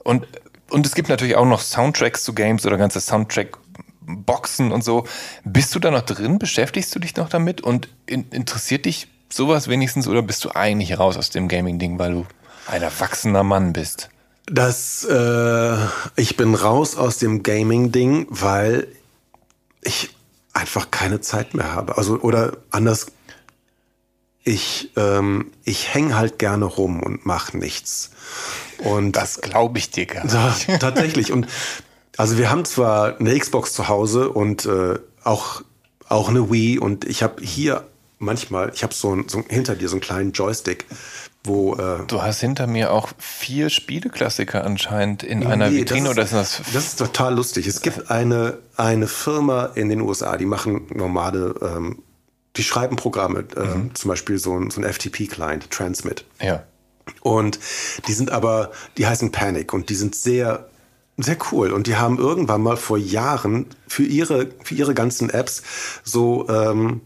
[0.02, 0.26] und,
[0.72, 5.06] und es gibt natürlich auch noch Soundtracks zu Games oder ganze Soundtrack-Boxen und so.
[5.44, 6.38] Bist du da noch drin?
[6.38, 7.60] Beschäftigst du dich noch damit?
[7.60, 12.12] Und in, interessiert dich sowas wenigstens oder bist du eigentlich raus aus dem Gaming-Ding, weil
[12.12, 12.26] du
[12.66, 14.08] ein erwachsener Mann bist?
[14.46, 15.76] Das, äh,
[16.16, 18.88] ich bin raus aus dem Gaming-Ding, weil
[19.82, 20.14] ich
[20.52, 21.96] einfach keine Zeit mehr habe.
[21.96, 23.06] Also, oder anders,
[24.44, 28.10] ich, ähm, ich hänge halt gerne rum und mache nichts.
[28.78, 30.68] Und Das glaube ich dir gar nicht.
[30.68, 31.32] Ja, tatsächlich.
[31.32, 31.46] Und
[32.16, 35.62] also wir haben zwar eine Xbox zu Hause und äh, auch,
[36.08, 37.86] auch eine Wii und ich habe hier
[38.18, 40.86] manchmal, ich habe so, ein, so hinter dir so einen kleinen Joystick,
[41.44, 46.22] wo äh, Du hast hinter mir auch vier Spieleklassiker anscheinend in einer Nee, Vitrine oder
[46.22, 46.72] das ist ist, das?
[46.72, 47.66] das ist total lustig.
[47.66, 52.02] Es gibt eine, eine Firma in den USA, die machen normale, ähm,
[52.56, 56.24] die schreiben Programme, ähm, zum Beispiel so ein, so ein FTP-Client, Transmit.
[56.40, 56.64] Ja.
[57.22, 57.58] Und
[58.06, 60.68] die sind aber, die heißen Panic und die sind sehr,
[61.16, 61.72] sehr cool.
[61.72, 65.62] Und die haben irgendwann mal vor Jahren für ihre, für ihre ganzen Apps
[66.04, 67.00] so ähm,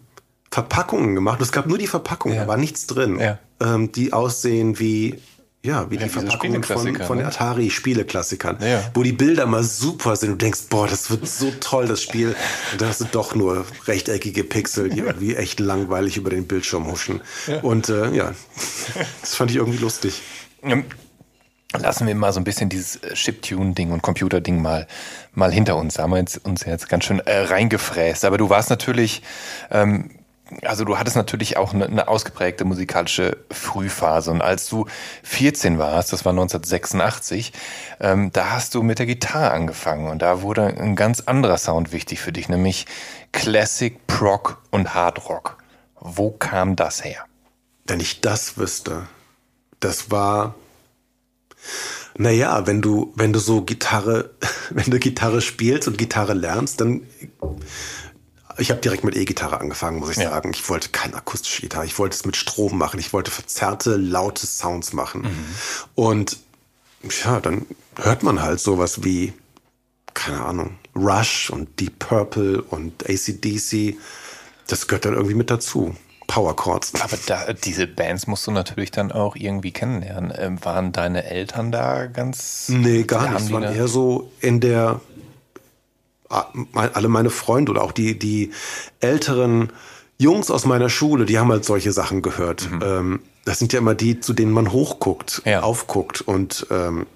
[0.50, 1.40] Verpackungen gemacht.
[1.40, 2.42] Es gab nur die Verpackung, Ja.
[2.42, 3.38] da war nichts drin, Ja.
[3.60, 5.20] ähm, die aussehen wie,
[5.66, 7.26] ja, wie die diese Verpackungen von, von ne?
[7.26, 8.90] Atari-Spieleklassikern, Ja.
[8.94, 10.30] wo die Bilder mal super sind.
[10.30, 12.34] Du denkst, boah, das wird so toll, das Spiel.
[12.72, 16.86] Und dann hast du doch nur rechteckige Pixel, die irgendwie echt langweilig über den Bildschirm
[16.86, 17.20] huschen.
[17.62, 18.32] Und äh, ja,
[19.20, 20.22] das fand ich irgendwie lustig.
[20.62, 20.84] Ähm,
[21.78, 24.86] Lassen wir mal so ein bisschen dieses äh, Chiptune-Ding und Computer-Ding mal,
[25.34, 25.94] mal hinter uns.
[25.94, 28.24] Da haben wir uns jetzt ganz schön äh, reingefräst.
[28.24, 29.22] Aber du warst natürlich,
[29.70, 30.10] ähm,
[30.62, 34.30] also du hattest natürlich auch eine, eine ausgeprägte musikalische Frühphase.
[34.30, 34.86] Und als du
[35.22, 37.52] 14 warst, das war 1986,
[38.00, 40.08] ähm, da hast du mit der Gitarre angefangen.
[40.08, 42.86] Und da wurde ein ganz anderer Sound wichtig für dich, nämlich
[43.32, 45.58] Classic, Prog und Hard Rock.
[45.98, 47.24] Wo kam das her?
[47.84, 49.08] Wenn ich das wüsste,
[49.80, 50.54] das war,
[52.16, 54.30] naja, wenn du, wenn du so Gitarre,
[54.70, 57.02] wenn du Gitarre spielst und Gitarre lernst, dann,
[58.58, 60.30] ich habe direkt mit E-Gitarre angefangen, muss ich Ja.
[60.30, 60.50] sagen.
[60.54, 64.46] Ich wollte keine akustische Gitarre, ich wollte es mit Strom machen, ich wollte verzerrte, laute
[64.46, 65.26] Sounds machen.
[65.94, 66.38] Und
[67.24, 67.66] ja, dann
[67.96, 69.32] hört man halt sowas wie,
[70.14, 73.96] keine Ahnung, Rush und Deep Purple und ACDC.
[74.66, 75.94] Das gehört dann irgendwie mit dazu.
[76.26, 76.92] Power Chords.
[77.00, 80.32] Aber da, diese Bands musst du natürlich dann auch irgendwie kennenlernen.
[80.36, 82.68] Ähm, waren deine Eltern da ganz.
[82.68, 83.42] Nee, gar nicht.
[83.44, 85.00] Es waren eher so in der.
[86.28, 88.52] Ah, Alle meine Freunde oder auch die, die
[89.00, 89.72] älteren
[90.18, 92.68] Jungs aus meiner Schule, die haben halt solche Sachen gehört.
[92.82, 95.50] Ähm, das sind ja immer die, zu denen man hochguckt, Mhm.
[95.50, 95.60] Ja.
[95.62, 96.20] aufguckt.
[96.22, 97.06] Und ähm,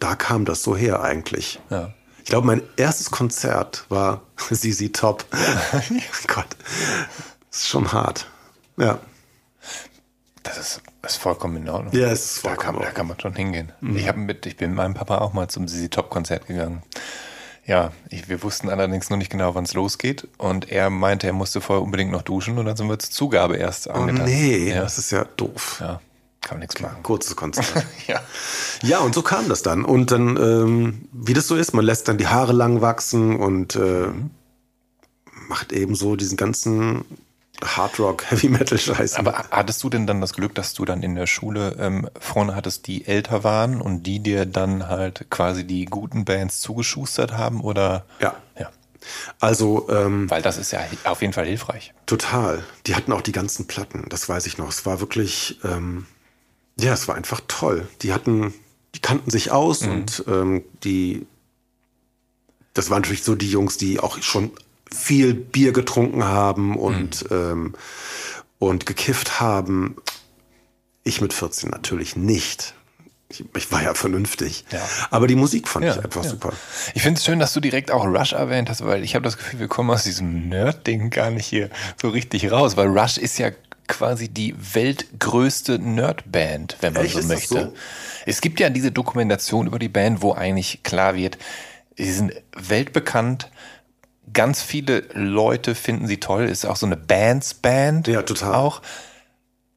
[0.00, 1.60] da kam das so her eigentlich.
[1.70, 1.92] Ja.
[2.24, 5.24] Ich glaube, mein erstes Konzert war ZZ Top.
[6.26, 6.46] Gott,
[7.50, 8.26] das ist schon hart.
[8.78, 8.98] Ja.
[10.42, 11.92] Das ist, ist vollkommen in Ordnung.
[11.94, 13.72] Ja, es ist da vollkommen kann, in da kann man schon hingehen.
[13.94, 16.82] Ich, hab mit, ich bin mit meinem Papa auch mal zum Sisi Top Konzert gegangen.
[17.66, 20.26] Ja, ich, wir wussten allerdings noch nicht genau, wann es losgeht.
[20.38, 23.56] Und er meinte, er musste vorher unbedingt noch duschen und dann sind wir zur Zugabe
[23.56, 24.32] erst Oh angetanzt.
[24.32, 24.80] nee, ja.
[24.80, 25.78] das ist ja doof.
[25.80, 26.00] ja,
[26.40, 27.02] kann man nichts machen.
[27.02, 27.86] Kurzes Konzert.
[28.06, 28.20] Ja.
[28.82, 29.84] ja, und so kam das dann.
[29.84, 33.76] Und dann, ähm, wie das so ist, man lässt dann die Haare lang wachsen und
[33.76, 34.08] äh,
[35.48, 37.04] macht eben so diesen ganzen
[37.64, 39.14] Hardrock, Heavy Metal Scheiß.
[39.14, 42.54] Aber hattest du denn dann das Glück, dass du dann in der Schule ähm, Freunde
[42.54, 47.60] hattest, die älter waren und die dir dann halt quasi die guten Bands zugeschustert haben?
[47.60, 48.04] Oder?
[48.20, 48.34] ja.
[48.58, 48.70] Ja.
[49.38, 51.94] Also, ähm, Weil das ist ja auf jeden Fall hilfreich.
[52.06, 52.62] Total.
[52.86, 54.68] Die hatten auch die ganzen Platten, das weiß ich noch.
[54.68, 56.06] Es war wirklich, ähm,
[56.78, 57.88] ja, es war einfach toll.
[58.02, 58.52] Die hatten,
[58.94, 61.26] die kannten sich aus und ähm, die,
[62.74, 64.52] das waren natürlich so die Jungs, die auch schon
[64.94, 67.74] viel Bier getrunken haben und, ähm,
[68.58, 69.96] und gekifft haben.
[71.04, 72.74] Ich mit 14 natürlich nicht.
[73.28, 74.64] Ich, ich war ja vernünftig.
[74.72, 74.80] Ja.
[75.10, 76.30] Aber die Musik fand Ja, ich einfach ja.
[76.30, 76.52] super.
[76.94, 79.38] Ich finde es schön, dass du direkt auch Rush erwähnt hast, weil ich habe das
[79.38, 83.38] Gefühl, wir kommen aus diesem Nerd-Ding gar nicht hier so richtig raus, weil Rush ist
[83.38, 83.50] ja
[83.86, 87.14] quasi die weltgrößte Nerd-Band, wenn man Echt?
[87.20, 87.54] so möchte.
[87.54, 87.74] so?
[88.26, 91.38] Es gibt ja diese Dokumentation über die Band, wo eigentlich klar wird,
[91.96, 93.48] sie sind weltbekannt.
[94.32, 96.44] Ganz viele Leute finden sie toll.
[96.44, 98.08] Ist auch so eine Bands-Band.
[98.08, 98.54] Ja, total.
[98.54, 98.82] Auch.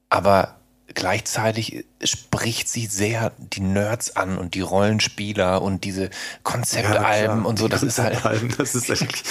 [0.10, 0.56] Aber
[0.94, 6.10] gleichzeitig spricht sie sehr die Nerds an und die Rollenspieler und diese
[6.44, 7.46] Konzeptalben klar.
[7.46, 7.68] und so.
[7.68, 8.22] Das ist halt.
[8.60, 9.24] Das ist echt.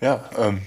[0.00, 0.62] Ja, ähm,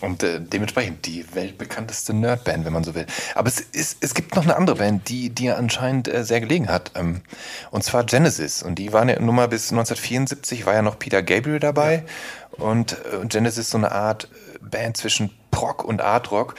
[0.00, 3.06] und äh, dementsprechend die weltbekannteste Nerdband, wenn man so will.
[3.34, 6.68] Aber es, ist, es gibt noch eine andere Band, die dir anscheinend äh, sehr gelegen
[6.68, 6.92] hat.
[6.96, 7.20] Ähm,
[7.70, 8.62] und zwar Genesis.
[8.62, 12.04] Und die waren ja nun mal bis 1974, war ja noch Peter Gabriel dabei.
[12.52, 16.54] Und äh, Genesis so eine Art äh, Band zwischen Prog und Art Rock.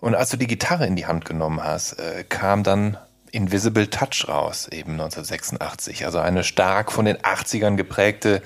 [0.00, 2.98] Und als du die Gitarre in die Hand genommen hast, äh, kam dann
[3.30, 6.06] Invisible Touch raus, eben 1986.
[6.06, 8.40] Also eine stark von den 80ern geprägte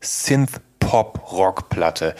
[0.00, 2.14] Synth-Pop-Rock-Platte.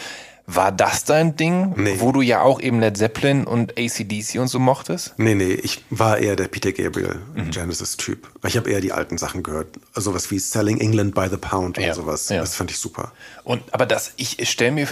[0.49, 1.97] War das dein Ding, Nee.
[1.99, 5.13] wo du ja auch eben Led Zeppelin und ACDC und so mochtest?
[5.17, 7.17] Nee, nee, ich war eher der Peter Gabriel
[7.51, 8.29] Genesis-Typ.
[8.47, 9.69] Ich habe eher die alten Sachen gehört.
[9.95, 12.29] Sowas wie Selling England by the Pound Ja, und sowas.
[12.29, 12.39] ja.
[12.41, 13.13] Das fand ich super.
[13.43, 14.87] Und aber das, ich stelle mir äh,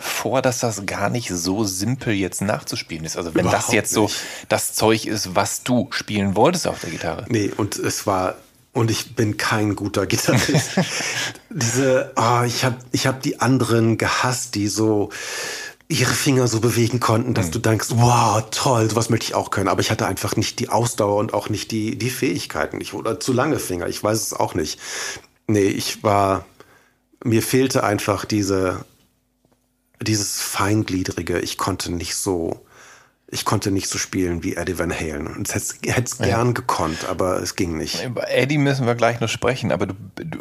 [0.00, 3.16] vor, dass das gar nicht so simpel jetzt nachzuspielen ist.
[3.16, 4.16] Also wenn das Überhaupt jetzt so nicht.
[4.48, 7.24] das Zeug ist, was du spielen wolltest auf der Gitarre.
[7.28, 8.34] Nee, und es war.
[8.72, 10.70] Und ich bin kein guter Gitarrist.
[11.50, 15.10] Diese, ah, ich habe ich hab die anderen gehasst, die so
[15.88, 19.68] ihre Finger so bewegen konnten, dass du denkst, wow, toll, sowas möchte ich auch können.
[19.68, 22.80] Aber ich hatte einfach nicht die Ausdauer und auch nicht die, die Fähigkeiten.
[22.80, 24.78] Ich, oder zu lange Finger, ich weiß es auch nicht.
[25.46, 26.44] Nee, ich war,
[27.24, 28.84] mir fehlte einfach diese,
[30.02, 31.40] dieses Feingliedrige.
[31.40, 32.66] Ich konnte nicht so,
[33.30, 35.26] ich konnte nicht so spielen wie Eddie Van Halen.
[35.26, 38.04] Und es hätte es gern gekonnt, aber es ging nicht.
[38.04, 40.38] Über Eddie müssen wir gleich noch sprechen, aber du, du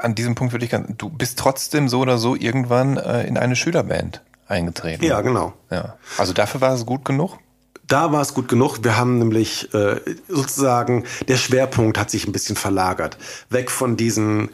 [0.00, 3.36] an diesem Punkt würde ich ganz, du bist trotzdem so oder so irgendwann äh, in
[3.36, 5.04] eine Schülerband eingetreten.
[5.04, 5.52] Ja, genau.
[5.70, 5.96] Ja.
[6.18, 7.38] Also dafür war es gut genug?
[7.86, 8.78] Da war es gut genug.
[8.82, 13.18] Wir haben nämlich äh, sozusagen, der Schwerpunkt hat sich ein bisschen verlagert.
[13.50, 14.50] Weg von diesen,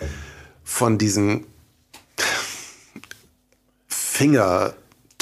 [0.65, 1.45] von diesen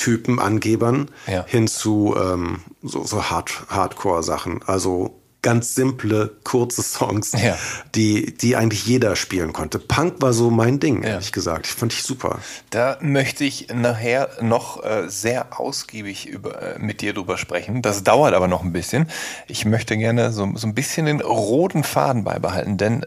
[0.01, 1.45] Fingertypen, Angebern, Ja.
[1.47, 4.61] hin zu ähm, so, so Hard, Hardcore-Sachen.
[4.67, 7.57] Also ganz simple, kurze Songs, Ja.
[7.95, 9.79] die, die eigentlich jeder spielen konnte.
[9.79, 11.11] Punk war so mein Ding, Ja.
[11.11, 11.67] ehrlich gesagt.
[11.69, 12.41] Fand ich super.
[12.71, 17.81] Da möchte ich nachher noch äh, sehr ausgiebig über, äh, mit dir drüber sprechen.
[17.81, 19.09] Das dauert aber noch ein bisschen.
[19.47, 23.05] Ich möchte gerne so, so ein bisschen den roten Faden beibehalten, denn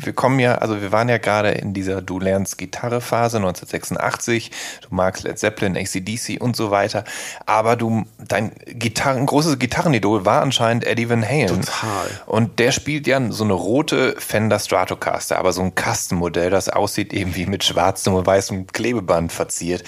[0.00, 4.50] wir kommen ja, also wir waren ja gerade in dieser Du lernst Gitarre Phase 1986,
[4.82, 7.04] du magst Led Zeppelin, ACDC und so weiter,
[7.46, 11.62] aber du, dein Gitarren, großes Gitarrenidol war anscheinend Eddie Van Halen.
[11.62, 12.06] Total.
[12.26, 17.12] Und der spielt ja so eine rote Fender Stratocaster, aber so ein Kastenmodell, das aussieht
[17.12, 19.84] eben wie mit schwarzem und weißem Klebeband verziert.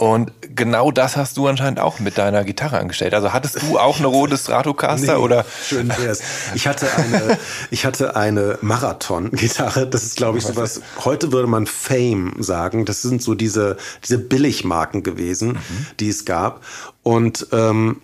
[0.00, 3.14] Und genau das hast du anscheinend auch mit deiner Gitarre angestellt.
[3.14, 5.44] Also hattest du auch eine rote Stratocaster Nee, oder?
[5.66, 6.20] Schön wär's.
[6.54, 7.36] Ich hatte eine,
[7.72, 9.88] ich hatte eine Marathon-Gitarre.
[9.88, 10.82] Das ist, glaube ich, sowas.
[11.04, 12.84] Heute würde man Fame sagen.
[12.84, 15.86] Das sind so diese, diese Billigmarken gewesen, Mhm.
[15.98, 16.64] die es gab.
[17.02, 18.00] Und ähm,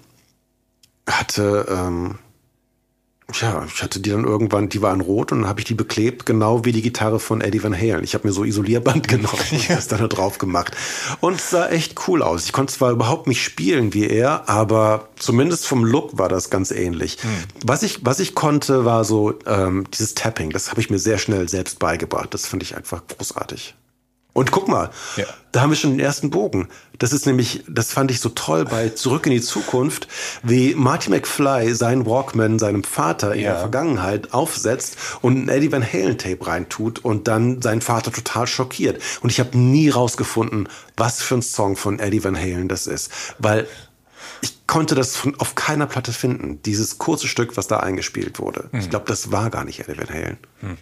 [1.09, 2.19] hatte, ähm,
[3.41, 6.27] ja, ich hatte die dann irgendwann, die waren rot und dann habe ich die beklebt,
[6.27, 8.05] genau wie die Gitarre von Eddie Van Halen.
[8.05, 10.77] Ich habe mir so Isolierband genommen und das dann da drauf gemacht.
[11.21, 12.45] Und es sah echt cool aus.
[12.45, 16.71] Ich konnte zwar überhaupt nicht spielen wie er, aber zumindest vom Look war das ganz
[16.71, 17.19] ähnlich.
[17.65, 20.51] Was, ich, was ich konnte, war so ähm, dieses Tapping.
[20.51, 22.33] Das habe ich mir sehr schnell selbst beigebracht.
[22.35, 23.75] Das fand ich einfach großartig.
[24.35, 25.25] Und guck mal, ja.
[25.53, 26.69] da haben wir schon den ersten Bogen.
[26.99, 30.09] Das ist nämlich, das fand ich so toll bei Zurück in die Zukunft,
[30.43, 33.53] wie Marty McFly seinen Walkman seinem Vater in ja.
[33.53, 38.49] der Vergangenheit aufsetzt und ein Eddie Van Halen Tape reintut und dann seinen Vater total
[38.49, 39.01] schockiert.
[39.21, 43.13] Und ich habe nie rausgefunden, was für ein Song von Eddie Van Halen das ist,
[43.39, 43.69] weil
[44.41, 46.61] ich konnte das von, auf keiner Platte finden.
[46.63, 48.69] Dieses kurze Stück, was da eingespielt wurde.
[48.73, 48.81] Mhm.
[48.81, 50.39] Ich glaube, das war gar nicht Eddie Van Halen.
[50.61, 50.79] Mhm.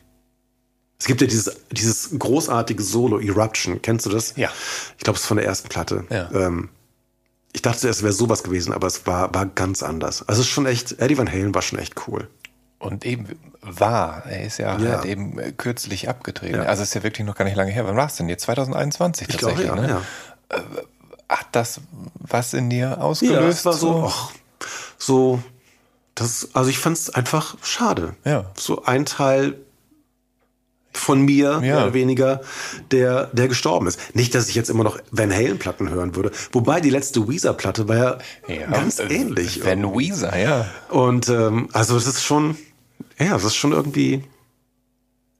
[1.02, 3.82] Es gibt ja dieses, dieses großartige Solo Eruption.
[3.82, 4.34] Kennst du das?
[4.36, 4.50] Ja.
[4.96, 6.04] Ich glaube, es ist von der ersten Platte.
[6.10, 6.30] Ja.
[6.30, 6.68] Ähm,
[7.52, 10.22] ich dachte, es wäre sowas gewesen, aber es war, war ganz anders.
[10.28, 12.28] Also es ist schon echt, Eddie Van Halen war schon echt cool.
[12.78, 13.26] Und eben
[13.62, 14.98] war, er ist ja, ja.
[14.98, 16.54] Halt eben äh, kürzlich abgetreten.
[16.54, 16.62] Ja.
[16.66, 17.84] Also es ist ja wirklich noch gar nicht lange her.
[17.84, 18.44] Wann war es denn jetzt?
[18.44, 20.02] 2021 ich tatsächlich, glaube, ja, ne?
[20.52, 20.56] ja.
[20.56, 20.62] Äh,
[21.28, 21.80] hat das
[22.14, 23.40] was in dir ausgelöst?
[23.40, 24.30] Ja, es war so, ach,
[24.98, 25.42] so,
[26.14, 28.14] das, also ich fand es einfach schade.
[28.24, 28.52] Ja.
[28.56, 29.56] So ein Teil
[30.92, 31.60] von mir, ja.
[31.60, 32.40] mehr oder weniger,
[32.90, 34.14] der, der gestorben ist.
[34.14, 36.30] Nicht, dass ich jetzt immer noch Van Halen-Platten hören würde.
[36.52, 39.64] Wobei die letzte Weezer-Platte war ja, ja ganz äh, ähnlich.
[39.64, 40.10] Van irgendwie.
[40.10, 40.66] Weezer, ja.
[40.90, 42.56] Und ähm, also es ist schon,
[43.18, 44.22] ja, es ist schon irgendwie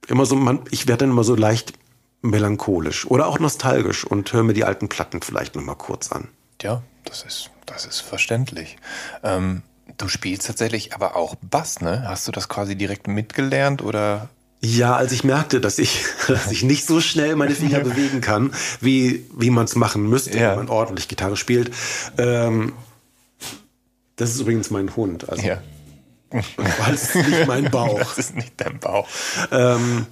[0.09, 1.75] immer so, man, ich werde dann immer so leicht
[2.23, 6.29] melancholisch oder auch nostalgisch und höre mir die alten Platten vielleicht nochmal kurz an.
[6.61, 8.77] Ja, das ist, das ist verständlich.
[9.23, 9.63] Ähm,
[9.99, 12.05] du spielst tatsächlich aber auch Bass, ne?
[12.07, 14.29] Hast du das quasi direkt mitgelernt oder
[14.65, 18.53] ja, als ich merkte, dass ich, dass ich nicht so schnell meine Finger bewegen kann,
[18.81, 20.51] wie, wie man es machen müsste, ja.
[20.51, 21.73] wenn man ordentlich Gitarre spielt.
[22.19, 22.73] Ähm,
[24.17, 25.29] das ist übrigens mein Hund.
[25.29, 25.63] Also, ja.
[26.93, 27.99] Es ist nicht mein Bauch.
[28.17, 29.09] Das ist nicht dein Bauch.
[29.51, 30.07] Ähm,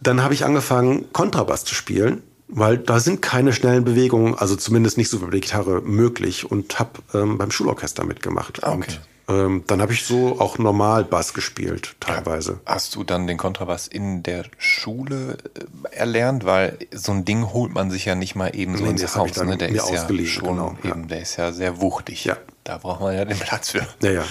[0.00, 4.98] dann habe ich angefangen, Kontrabass zu spielen, weil da sind keine schnellen Bewegungen, also zumindest
[4.98, 8.62] nicht so über die Gitarre möglich und habe ähm, beim Schulorchester mitgemacht.
[8.62, 8.74] Okay.
[8.74, 12.60] Und ähm, dann habe ich so auch normal Bass gespielt, teilweise.
[12.66, 16.44] Hast du dann den Kontrabass in der Schule äh, erlernt?
[16.44, 19.36] Weil so ein Ding holt man sich ja nicht mal eben so nee, ins Haus.
[19.36, 19.56] Ne?
[19.56, 21.06] Der ist ja schon genau, eben, ja.
[21.06, 22.24] der ist ja sehr wuchtig.
[22.24, 22.36] Ja.
[22.64, 23.86] Da braucht man ja den Platz für.
[24.02, 24.24] Ja, ja.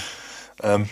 [0.62, 0.90] Ähm,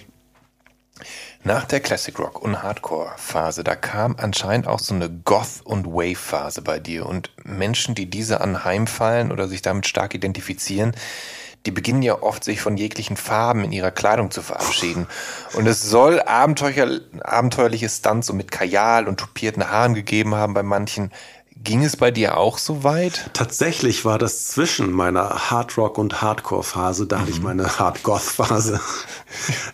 [1.44, 5.86] nach der Classic Rock und Hardcore Phase, da kam anscheinend auch so eine Goth und
[5.86, 10.94] Wave Phase bei dir und Menschen, die diese anheimfallen oder sich damit stark identifizieren,
[11.66, 15.08] die beginnen ja oft sich von jeglichen Farben in ihrer Kleidung zu verabschieden.
[15.54, 20.64] Und es soll abenteuer, abenteuerliche Stunts so mit Kajal und tupierten Haaren gegeben haben bei
[20.64, 21.12] manchen.
[21.62, 23.32] Ging es bei dir auch so weit?
[23.34, 27.22] Tatsächlich war das zwischen meiner Hardrock- und Hardcore-Phase, da mhm.
[27.22, 27.44] hatte ich mhm.
[27.44, 28.80] meine Hardgoth-Phase.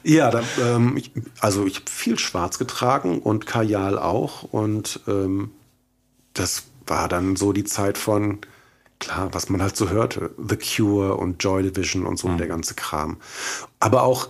[0.04, 4.42] ja, da, ähm, ich, also ich habe viel schwarz getragen und Kajal auch.
[4.42, 5.52] Und ähm,
[6.34, 8.40] das war dann so die Zeit von
[9.00, 10.32] klar, was man halt so hörte.
[10.38, 12.38] The Cure und Joy Division und so mhm.
[12.38, 13.18] der ganze Kram.
[13.80, 14.30] Aber auch,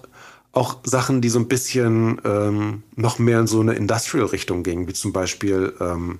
[0.52, 4.94] auch Sachen, die so ein bisschen ähm, noch mehr in so eine Industrial-Richtung gingen, wie
[4.94, 6.20] zum Beispiel ähm,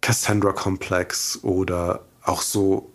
[0.00, 2.90] Cassandra Complex oder auch so,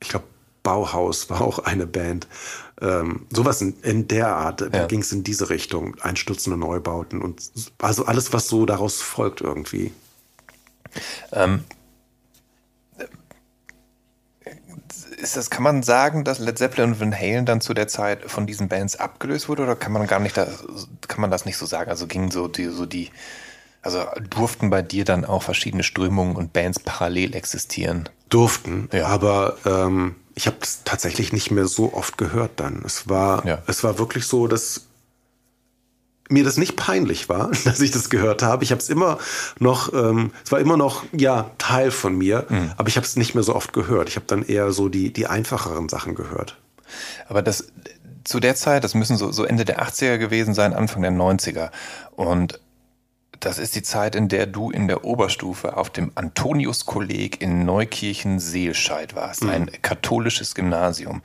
[0.00, 0.26] ich glaube,
[0.62, 2.26] Bauhaus war auch eine Band.
[2.80, 4.68] Ähm, sowas in, in der Art, ja.
[4.68, 9.40] da ging es in diese Richtung, einstürzende Neubauten und also alles, was so daraus folgt
[9.40, 9.92] irgendwie.
[11.32, 11.64] Ähm,
[15.26, 18.30] ist das, kann man sagen, dass Led Zeppelin und Van Halen dann zu der Zeit
[18.30, 20.46] von diesen Bands abgelöst wurde oder kann man gar nicht, da,
[21.08, 21.90] kann man das nicht so sagen?
[21.90, 23.10] Also gingen so die, so die,
[23.82, 28.08] also durften bei dir dann auch verschiedene Strömungen und Bands parallel existieren?
[28.28, 29.06] Durften, ja.
[29.06, 32.82] aber ähm, ich habe es tatsächlich nicht mehr so oft gehört dann.
[32.84, 33.62] Es war, ja.
[33.66, 34.86] es war wirklich so, dass
[36.28, 38.64] mir das nicht peinlich war, dass ich das gehört habe.
[38.64, 39.18] Ich habe es immer
[39.58, 42.72] noch, ähm, es war immer noch ja Teil von mir, mhm.
[42.76, 44.08] aber ich habe es nicht mehr so oft gehört.
[44.08, 46.56] Ich habe dann eher so die die einfacheren Sachen gehört.
[47.28, 47.66] Aber das
[48.24, 51.70] zu der Zeit, das müssen so, so Ende der 80er gewesen sein, Anfang der 90er.
[52.16, 52.60] Und
[53.40, 59.14] das ist die Zeit, in der du in der Oberstufe auf dem Antonius-Kolleg in Neukirchen-Seelscheid
[59.14, 59.50] warst, mhm.
[59.50, 61.22] ein katholisches Gymnasium.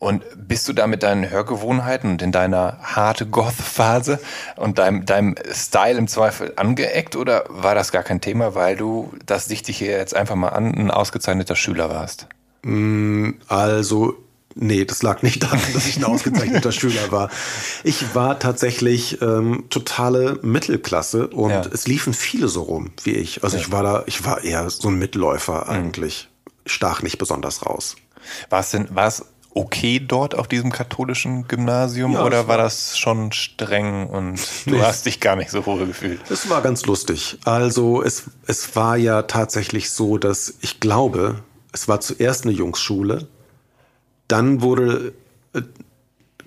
[0.00, 4.20] Und bist du da mit deinen Hörgewohnheiten und in deiner harte Goth-Phase
[4.54, 9.12] und deinem, deinem Style im Zweifel angeeckt oder war das gar kein Thema, weil du,
[9.26, 12.28] das dichte ich hier jetzt einfach mal an, ein ausgezeichneter Schüler warst?
[12.62, 14.14] Mm, also,
[14.54, 17.28] nee, das lag nicht daran, dass ich ein ausgezeichneter Schüler war.
[17.82, 21.62] Ich war tatsächlich ähm, totale Mittelklasse und ja.
[21.72, 23.42] es liefen viele so rum wie ich.
[23.42, 23.62] Also ja.
[23.62, 25.70] ich war da, ich war eher so ein Mitläufer mhm.
[25.70, 26.28] eigentlich.
[26.28, 26.50] Mhm.
[26.66, 27.96] Stach nicht besonders raus.
[28.48, 32.98] War es denn, war es okay dort auf diesem katholischen Gymnasium ja, oder war das
[32.98, 34.82] schon streng und du nee.
[34.82, 36.20] hast dich gar nicht so wohl gefühlt?
[36.30, 37.38] Es war ganz lustig.
[37.44, 41.42] Also es, es war ja tatsächlich so, dass ich glaube,
[41.72, 43.28] es war zuerst eine Jungsschule,
[44.28, 45.14] dann wurde
[45.54, 45.62] äh,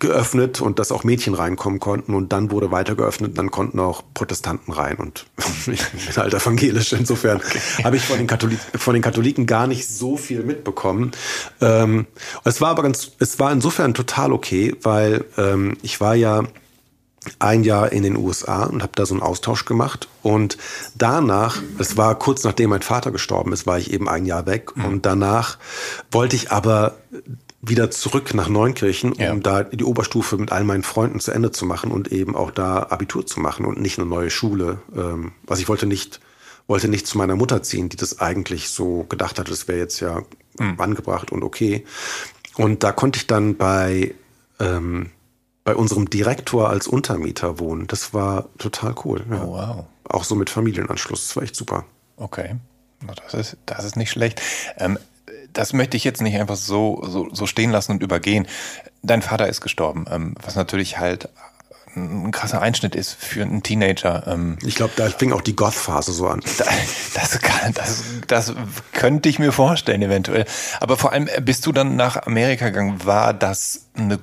[0.02, 4.04] geöffnet und dass auch Mädchen reinkommen konnten und dann wurde weiter geöffnet, dann konnten auch
[4.14, 5.26] Protestanten rein und
[5.68, 7.60] ich bin halt evangelisch, insofern okay.
[7.84, 8.28] habe ich von den,
[8.76, 11.12] von den Katholiken gar nicht so viel mitbekommen.
[11.62, 12.08] Ähm,
[12.44, 16.44] es war aber ganz, es war insofern total okay, weil ähm, ich war ja
[17.38, 20.08] ein Jahr in den USA und habe da so einen Austausch gemacht.
[20.24, 20.58] Und
[20.96, 24.76] danach, es war kurz nachdem mein Vater gestorben ist, war ich eben ein Jahr weg.
[24.76, 24.86] Mhm.
[24.86, 25.60] Und danach
[26.12, 26.96] wollte ich aber
[27.62, 29.36] wieder zurück nach Neunkirchen, um ja.
[29.36, 32.88] da die Oberstufe mit all meinen Freunden zu Ende zu machen und eben auch da
[32.90, 34.80] Abitur zu machen und nicht eine neue Schule.
[34.96, 36.20] Ähm, also ich wollte nicht,
[36.68, 40.00] wollte nicht zu meiner Mutter ziehen, die das eigentlich so gedacht hat, das wäre jetzt
[40.00, 40.24] ja
[40.60, 40.80] mhm.
[40.80, 41.86] angebracht und okay.
[42.56, 44.16] Und da konnte ich dann bei
[44.60, 45.12] ähm,
[45.64, 47.88] bei unserem Direktor als Untermieter wohnen.
[47.88, 49.24] Das war total cool.
[49.30, 49.44] Ja.
[49.44, 49.86] Oh, wow.
[50.06, 51.28] Auch so mit Familienanschluss.
[51.28, 51.86] Das war echt super.
[52.18, 52.56] Okay.
[53.24, 54.42] Das ist, das ist nicht schlecht.
[54.78, 54.98] Ähm,
[55.54, 58.48] das möchte ich jetzt nicht einfach so, so, so stehen lassen und übergehen.
[59.04, 61.30] Dein Vater ist gestorben, ähm, was natürlich halt
[61.96, 64.26] ein krasser Einschnitt ist für einen Teenager.
[64.28, 66.42] Ähm, ich glaube, da fing auch die Goth-Phase so an.
[67.14, 68.54] Das, kann, das, das
[68.94, 70.46] könnte ich mir vorstellen, eventuell.
[70.80, 73.04] Aber vor allem bist du dann nach Amerika gegangen.
[73.04, 74.20] War das eine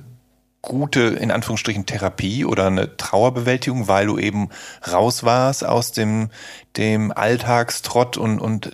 [0.63, 4.49] gute, in Anführungsstrichen, Therapie oder eine Trauerbewältigung, weil du eben
[4.91, 6.31] raus warst aus dem,
[6.77, 8.73] dem Alltagstrott und, und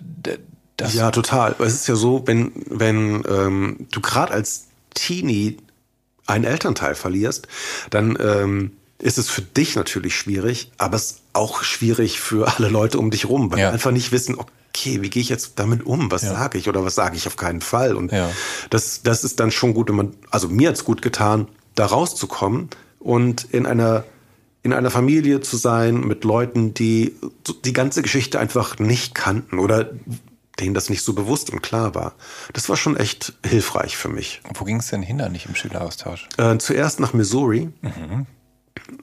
[0.77, 0.93] das.
[0.93, 1.55] Ja, total.
[1.59, 5.57] Es ist ja so, wenn, wenn ähm, du gerade als Teenie
[6.25, 7.47] einen Elternteil verlierst,
[7.89, 12.69] dann ähm, ist es für dich natürlich schwierig, aber es ist auch schwierig für alle
[12.69, 13.69] Leute um dich rum, weil ja.
[13.69, 16.11] die einfach nicht wissen, okay, wie gehe ich jetzt damit um?
[16.11, 16.33] Was ja.
[16.33, 17.95] sage ich oder was sage ich auf keinen Fall?
[17.95, 18.29] Und ja.
[18.69, 21.85] das, das ist dann schon gut, wenn man, also mir hat es gut getan, da
[21.85, 22.69] rauszukommen
[22.99, 24.05] und in einer
[24.63, 27.15] in einer Familie zu sein mit Leuten, die
[27.65, 29.91] die ganze Geschichte einfach nicht kannten oder
[30.59, 32.13] denen das nicht so bewusst und klar war.
[32.53, 34.41] Das war schon echt hilfreich für mich.
[34.53, 36.29] Wo ging es denn hin, nicht im Schüleraustausch?
[36.37, 37.69] Äh, zuerst nach Missouri.
[37.81, 38.25] Mhm.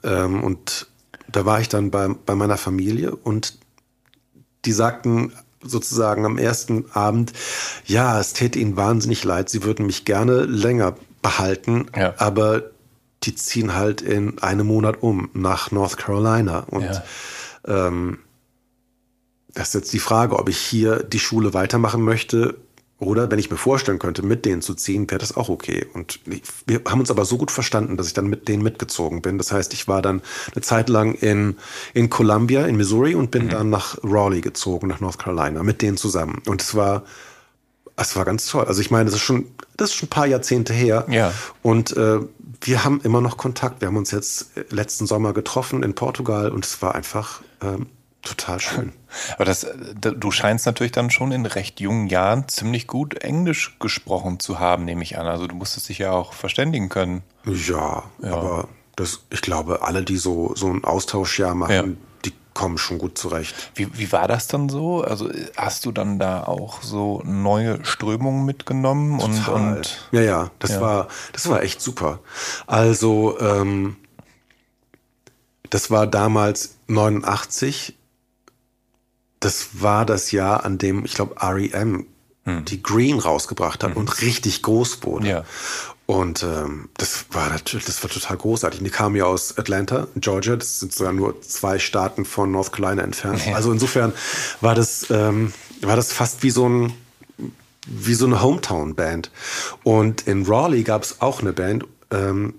[0.02, 0.86] Ähm, und
[1.30, 3.58] da war ich dann bei, bei meiner Familie und
[4.64, 5.32] die sagten
[5.62, 7.32] sozusagen am ersten Abend,
[7.86, 12.14] ja, es täte ihnen wahnsinnig leid, sie würden mich gerne länger behalten, ja.
[12.18, 12.72] aber
[13.22, 16.60] die ziehen halt in einem Monat um nach North Carolina.
[16.70, 17.04] Und ja.
[17.66, 18.18] ähm,
[19.54, 22.56] das ist jetzt die Frage, ob ich hier die Schule weitermachen möchte
[22.98, 25.86] oder wenn ich mir vorstellen könnte, mit denen zu ziehen, wäre das auch okay.
[25.92, 26.20] Und
[26.66, 29.38] wir haben uns aber so gut verstanden, dass ich dann mit denen mitgezogen bin.
[29.38, 30.22] Das heißt, ich war dann
[30.54, 31.56] eine Zeit lang in,
[31.94, 33.50] in Columbia, in Missouri und bin mhm.
[33.50, 36.42] dann nach Raleigh gezogen, nach North Carolina, mit denen zusammen.
[36.46, 37.02] Und es war
[37.96, 38.64] es war ganz toll.
[38.64, 39.46] Also ich meine, das ist schon,
[39.76, 41.06] das ist schon ein paar Jahrzehnte her.
[41.10, 41.32] Ja.
[41.62, 42.20] Und äh,
[42.60, 43.80] wir haben immer noch Kontakt.
[43.80, 47.86] Wir haben uns jetzt äh, letzten Sommer getroffen in Portugal und es war einfach ähm,
[48.22, 48.92] total schön.
[49.34, 53.76] Aber das, äh, du scheinst natürlich dann schon in recht jungen Jahren ziemlich gut Englisch
[53.78, 55.26] gesprochen zu haben, nehme ich an.
[55.26, 57.22] Also du musstest dich ja auch verständigen können.
[57.44, 58.32] Ja, ja.
[58.32, 61.84] aber das, ich glaube, alle, die so, so ein Austauschjahr machen, ja
[62.54, 63.54] kommen schon gut zurecht.
[63.74, 65.02] Wie, wie war das dann so?
[65.02, 69.20] Also hast du dann da auch so neue Strömungen mitgenommen?
[69.20, 70.80] Und, und ja, ja, das ja.
[70.80, 72.20] war das war echt super.
[72.66, 73.96] Also ähm,
[75.70, 77.96] das war damals 89.
[79.42, 82.06] Das war das Jahr, an dem ich glaube REM
[82.44, 82.64] hm.
[82.64, 83.96] die Green rausgebracht hat hm.
[83.96, 85.28] und richtig groß wurde.
[85.28, 85.44] Ja.
[86.06, 88.82] Und ähm, das war natürlich, das war total großartig.
[88.82, 90.56] Die kamen ja aus Atlanta, Georgia.
[90.56, 93.46] Das sind sogar nur zwei Staaten von North Carolina entfernt.
[93.46, 93.54] Ja.
[93.54, 94.12] Also insofern
[94.60, 96.92] war das, ähm, war das fast wie so ein
[97.86, 99.30] wie so eine Hometown-Band.
[99.82, 102.54] Und in Raleigh gab es auch eine Band, ähm,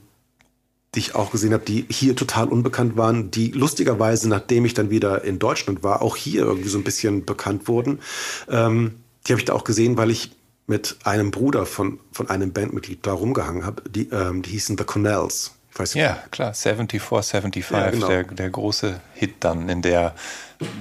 [0.96, 4.90] die ich auch gesehen habe, die hier total unbekannt waren, die lustigerweise, nachdem ich dann
[4.90, 8.00] wieder in Deutschland war, auch hier irgendwie so ein bisschen bekannt wurden.
[8.50, 10.32] Ähm, die habe ich da auch gesehen, weil ich
[10.68, 13.84] mit einem Bruder von, von einem Bandmitglied da rumgehangen habe.
[13.90, 15.52] Die, ähm, die hießen The Connells.
[15.96, 18.08] ja, klar, 74, 75, ja, genau.
[18.08, 20.14] der, der große Hit dann in der,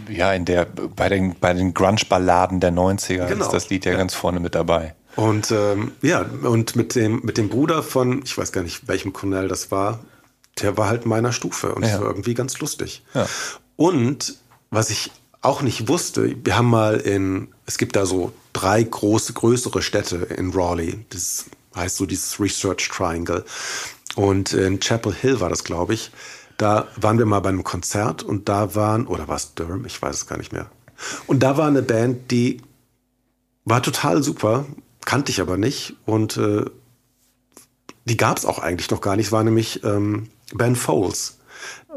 [0.09, 3.45] ja, in der, bei den, bei den Grunge-Balladen der 90er genau.
[3.45, 4.95] ist das Lied ja, ja, ganz vorne mit dabei.
[5.17, 9.13] Und ähm, ja, und mit dem, mit dem Bruder von, ich weiß gar nicht, welchem
[9.13, 10.01] Connell das war,
[10.61, 11.91] der war halt meiner Stufe und ja.
[11.91, 13.03] das war irgendwie ganz lustig.
[13.15, 13.27] Ja.
[13.77, 14.37] Und
[14.71, 15.11] was ich
[15.43, 20.17] auch nicht wusste, wir haben mal in, es gibt da so drei große, größere Städte
[20.17, 21.05] in Raleigh.
[21.11, 23.45] Das heißt so dieses Research Triangle.
[24.15, 26.11] Und in Chapel Hill war das, glaube ich.
[26.59, 29.85] Da waren wir mal bei einem Konzert und da waren, oder war es Durham?
[29.85, 30.71] Ich weiß es gar nicht mehr.
[31.27, 32.63] Und da war eine Band, die
[33.65, 34.67] war total super,
[35.05, 35.95] kannte ich aber nicht.
[36.07, 36.65] Und äh,
[38.05, 39.27] die gab es auch eigentlich noch gar nicht.
[39.27, 41.39] Es war nämlich ähm, Ben Foles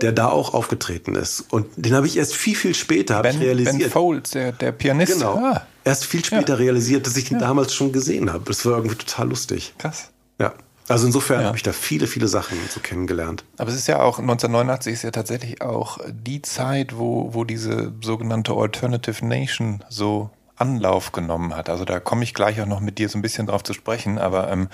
[0.01, 1.45] der da auch aufgetreten ist.
[1.51, 3.79] Und den habe ich erst viel, viel später ben, realisiert.
[3.79, 5.13] Ben Folds, der, der Pianist.
[5.13, 5.35] Genau.
[5.35, 5.65] Ah.
[5.83, 6.59] Erst viel später ja.
[6.59, 7.47] realisiert, dass ich ihn ja.
[7.47, 8.43] damals schon gesehen habe.
[8.45, 9.73] Das war irgendwie total lustig.
[9.77, 10.09] Krass.
[10.39, 10.53] Ja.
[10.87, 11.47] Also insofern ja.
[11.47, 13.43] habe ich da viele, viele Sachen so kennengelernt.
[13.57, 17.93] Aber es ist ja auch, 1989 ist ja tatsächlich auch die Zeit, wo, wo diese
[18.01, 21.69] sogenannte Alternative Nation so Anlauf genommen hat.
[21.69, 24.17] Also da komme ich gleich auch noch mit dir so ein bisschen drauf zu sprechen,
[24.17, 24.69] aber ähm,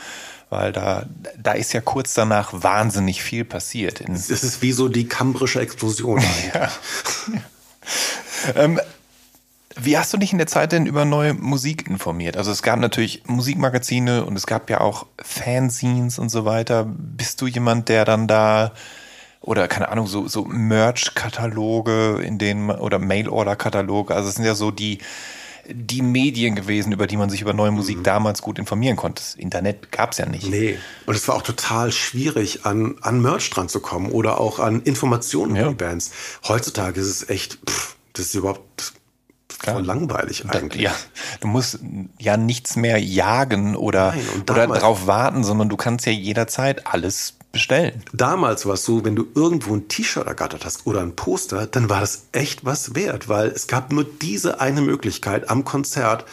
[0.49, 1.05] weil da,
[1.37, 4.01] da ist ja kurz danach wahnsinnig viel passiert.
[4.01, 6.21] es ist wie so die kambrische Explosion.
[6.53, 6.69] ja.
[8.55, 8.79] ähm,
[9.79, 12.37] wie hast du dich in der Zeit denn über neue Musik informiert?
[12.37, 16.85] Also es gab natürlich Musikmagazine und es gab ja auch Fanzines und so weiter.
[16.87, 18.73] Bist du jemand, der dann da
[19.39, 24.69] oder keine Ahnung, so, so Merch-Kataloge, in denen oder Mail-Order-Kataloge, also es sind ja so
[24.69, 24.99] die,
[25.69, 28.03] die Medien gewesen, über die man sich über neue Musik mhm.
[28.03, 29.21] damals gut informieren konnte.
[29.21, 30.49] Das Internet gab es ja nicht.
[30.49, 34.59] Nee, und es war auch total schwierig, an, an Merch dran zu kommen oder auch
[34.59, 35.63] an Informationen ja.
[35.63, 36.11] über Bands.
[36.47, 38.93] Heutzutage ist es echt, pff, das ist überhaupt
[39.63, 40.81] voll langweilig eigentlich.
[40.81, 40.95] Ja,
[41.39, 41.79] du musst
[42.17, 47.35] ja nichts mehr jagen oder, Nein, oder drauf warten, sondern du kannst ja jederzeit alles
[47.51, 48.03] bestellen.
[48.13, 51.89] Damals war es so, wenn du irgendwo ein T-Shirt ergattert hast oder ein Poster, dann
[51.89, 56.25] war das echt was wert, weil es gab nur diese eine Möglichkeit am Konzert,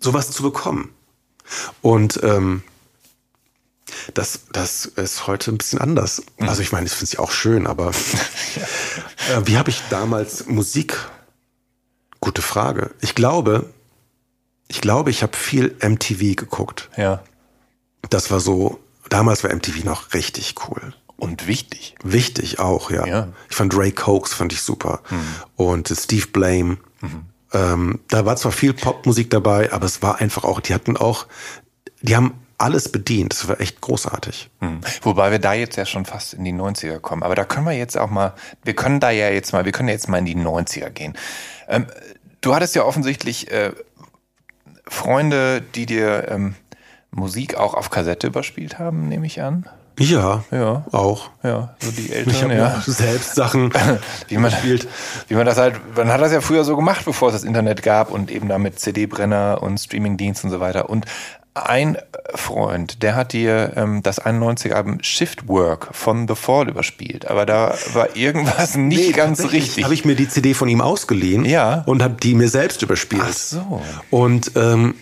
[0.00, 0.90] sowas zu bekommen.
[1.82, 2.62] Und ähm,
[4.12, 6.22] das, das ist heute ein bisschen anders.
[6.38, 6.48] Mhm.
[6.48, 7.88] Also ich meine, ich finde ja auch schön, aber
[9.30, 10.98] äh, wie habe ich damals Musik?
[12.20, 12.90] Gute Frage.
[13.02, 13.68] Ich glaube,
[14.68, 16.88] ich glaube, ich habe viel MTV geguckt.
[16.96, 17.22] Ja.
[18.08, 18.80] Das war so
[19.14, 20.92] damals war MTV noch richtig cool.
[21.16, 21.94] Und wichtig.
[22.02, 23.06] Wichtig auch, ja.
[23.06, 23.28] ja.
[23.48, 25.02] Ich fand Ray Cokes fand ich super.
[25.08, 25.18] Mhm.
[25.54, 26.78] Und Steve Blame.
[27.00, 27.26] Mhm.
[27.52, 31.28] Ähm, da war zwar viel Popmusik dabei, aber es war einfach auch, die hatten auch,
[32.02, 33.32] die haben alles bedient.
[33.32, 34.50] Das war echt großartig.
[34.58, 34.80] Mhm.
[35.02, 37.22] Wobei wir da jetzt ja schon fast in die 90er kommen.
[37.22, 38.34] Aber da können wir jetzt auch mal,
[38.64, 41.16] wir können da ja jetzt mal, wir können jetzt mal in die 90er gehen.
[41.68, 41.86] Ähm,
[42.40, 43.70] du hattest ja offensichtlich äh,
[44.88, 46.56] Freunde, die dir ähm,
[47.14, 49.66] Musik auch auf Kassette überspielt haben, nehme ich an.
[49.98, 51.30] Ja, ja, auch.
[51.42, 52.82] Ja, so die Eltern, ich ja.
[52.86, 53.72] selbst Sachen
[54.28, 54.88] wie man spielt.
[55.28, 57.82] Wie man das halt, man hat das ja früher so gemacht, bevor es das Internet
[57.82, 60.90] gab und eben damit CD-Brenner und Streamingdienst und so weiter.
[60.90, 61.06] Und
[61.54, 61.96] ein
[62.34, 67.76] Freund, der hat dir ähm, das 91er-Album Shift Work von The Fall überspielt, aber da
[67.92, 69.84] war irgendwas nicht nee, ganz richtig.
[69.84, 71.84] Habe ich mir die CD von ihm ausgeliehen ja.
[71.86, 73.22] und habe die mir selbst überspielt.
[73.24, 73.82] Ach so.
[74.10, 74.96] Und ähm,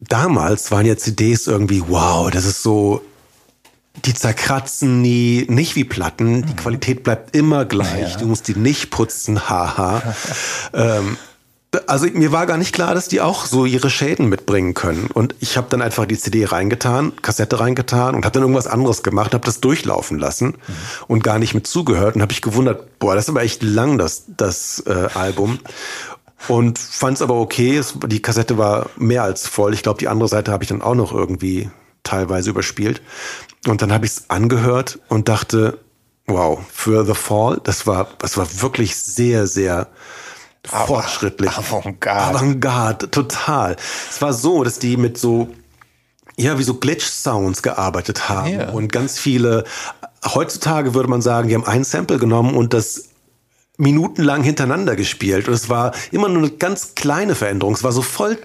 [0.00, 3.02] damals waren ja CDs irgendwie, wow, das ist so,
[4.04, 6.56] die zerkratzen nie, nicht wie Platten, die mhm.
[6.56, 8.18] Qualität bleibt immer gleich, ja.
[8.18, 10.02] du musst die nicht putzen, haha.
[10.74, 11.16] ähm,
[11.86, 15.08] also mir war gar nicht klar, dass die auch so ihre Schäden mitbringen können.
[15.12, 19.02] Und ich habe dann einfach die CD reingetan, Kassette reingetan und habe dann irgendwas anderes
[19.02, 20.74] gemacht, habe das durchlaufen lassen mhm.
[21.08, 23.98] und gar nicht mit zugehört und habe ich gewundert, boah, das ist aber echt lang
[23.98, 25.58] das das äh, Album
[26.48, 27.76] und fand es aber okay.
[27.76, 29.74] Es, die Kassette war mehr als voll.
[29.74, 31.70] Ich glaube, die andere Seite habe ich dann auch noch irgendwie
[32.02, 33.02] teilweise überspielt.
[33.66, 35.78] Und dann habe ich es angehört und dachte,
[36.26, 39.88] wow, für The Fall, das war, das war wirklich sehr, sehr
[40.64, 41.50] fortschrittlich.
[41.50, 42.36] Avantgarde.
[42.36, 43.76] Avantgarde, total.
[44.10, 45.48] Es war so, dass die mit so,
[46.36, 48.70] ja, wie so Glitch-Sounds gearbeitet haben yeah.
[48.70, 49.64] und ganz viele,
[50.24, 53.10] heutzutage würde man sagen, die haben ein Sample genommen und das
[53.76, 55.48] minutenlang hintereinander gespielt.
[55.48, 57.74] Und es war immer nur eine ganz kleine Veränderung.
[57.74, 58.38] Es war so voll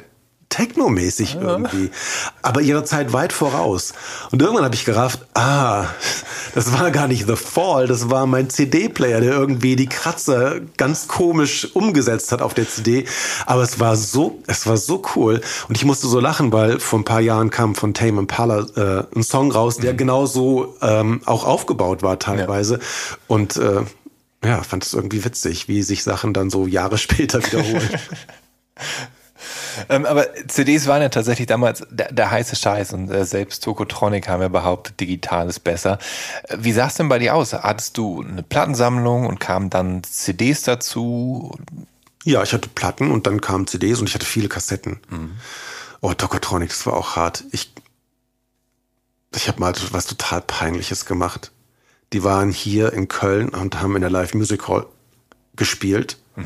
[0.52, 1.42] technomäßig ja.
[1.42, 1.90] irgendwie,
[2.42, 3.94] aber ihrer Zeit weit voraus.
[4.32, 5.86] Und irgendwann habe ich gerafft, ah,
[6.54, 11.08] das war gar nicht The Fall, das war mein CD-Player, der irgendwie die Kratzer ganz
[11.08, 13.06] komisch umgesetzt hat auf der CD.
[13.46, 15.42] Aber es war so, es war so cool.
[15.70, 19.04] Und ich musste so lachen, weil vor ein paar Jahren kam von Tame Impala äh,
[19.16, 19.98] ein Song raus, der mhm.
[19.98, 22.76] genauso ähm, auch aufgebaut war teilweise.
[22.76, 22.80] Ja.
[23.28, 23.84] Und äh,
[24.44, 27.89] ja, fand es irgendwie witzig, wie sich Sachen dann so Jahre später wiederholen.
[29.89, 34.28] ähm, aber CDs waren ja tatsächlich damals der, der heiße Scheiß und äh, selbst Tokotronic
[34.28, 36.00] haben ja behauptet, digital ist besser.
[36.44, 37.54] Äh, wie sah es denn bei dir aus?
[37.54, 41.56] Hattest du eine Plattensammlung und kamen dann CDs dazu?
[42.24, 45.00] Ja, ich hatte Platten und dann kamen CDs und ich hatte viele Kassetten.
[45.10, 45.32] Mhm.
[46.02, 47.44] Oh, Tokotronic, das war auch hart.
[47.52, 47.72] Ich,
[49.36, 51.52] ich habe mal was total Peinliches gemacht.
[52.14, 54.86] Die waren hier in Köln und haben in der Live Music Hall
[55.55, 56.18] gespielt.
[56.36, 56.45] Mhm.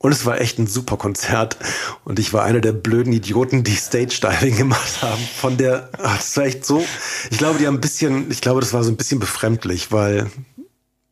[0.00, 1.56] Und es war echt ein super Konzert.
[2.04, 5.20] Und ich war einer der blöden Idioten, die Stage Diving gemacht haben.
[5.20, 6.84] Von der, ach, das war echt so.
[7.30, 10.30] Ich glaube, die haben ein bisschen, ich glaube, das war so ein bisschen befremdlich, weil.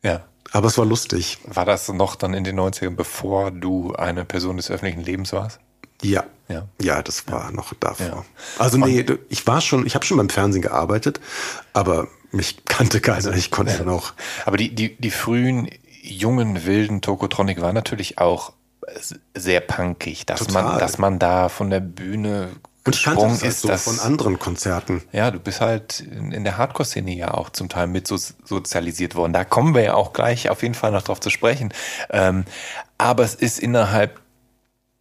[0.03, 0.25] Ja.
[0.53, 1.39] Aber es war lustig.
[1.45, 5.59] War das noch dann in den 90ern, bevor du eine Person des öffentlichen Lebens warst?
[6.03, 6.25] Ja.
[6.49, 7.51] Ja, ja das war ja.
[7.51, 8.07] noch davor.
[8.07, 8.25] Ja.
[8.59, 11.21] Also nee, ich war schon, ich habe schon beim Fernsehen gearbeitet,
[11.73, 13.79] aber mich kannte keiner, ich konnte ja.
[13.79, 14.13] dann auch.
[14.45, 15.69] Aber die, die, die frühen,
[16.03, 18.53] jungen, wilden Tokotronic war natürlich auch
[19.35, 22.51] sehr punkig, dass man, dass man da von der Bühne
[22.85, 23.63] gesprungen ist.
[23.63, 25.03] So das von anderen Konzerten.
[25.13, 29.33] Ja, du bist halt in der Hardcore-Szene ja auch zum Teil mit so sozialisiert worden.
[29.33, 31.73] Da kommen wir ja auch gleich auf jeden Fall noch drauf zu sprechen.
[32.11, 32.45] Ähm,
[32.97, 34.21] aber es ist innerhalb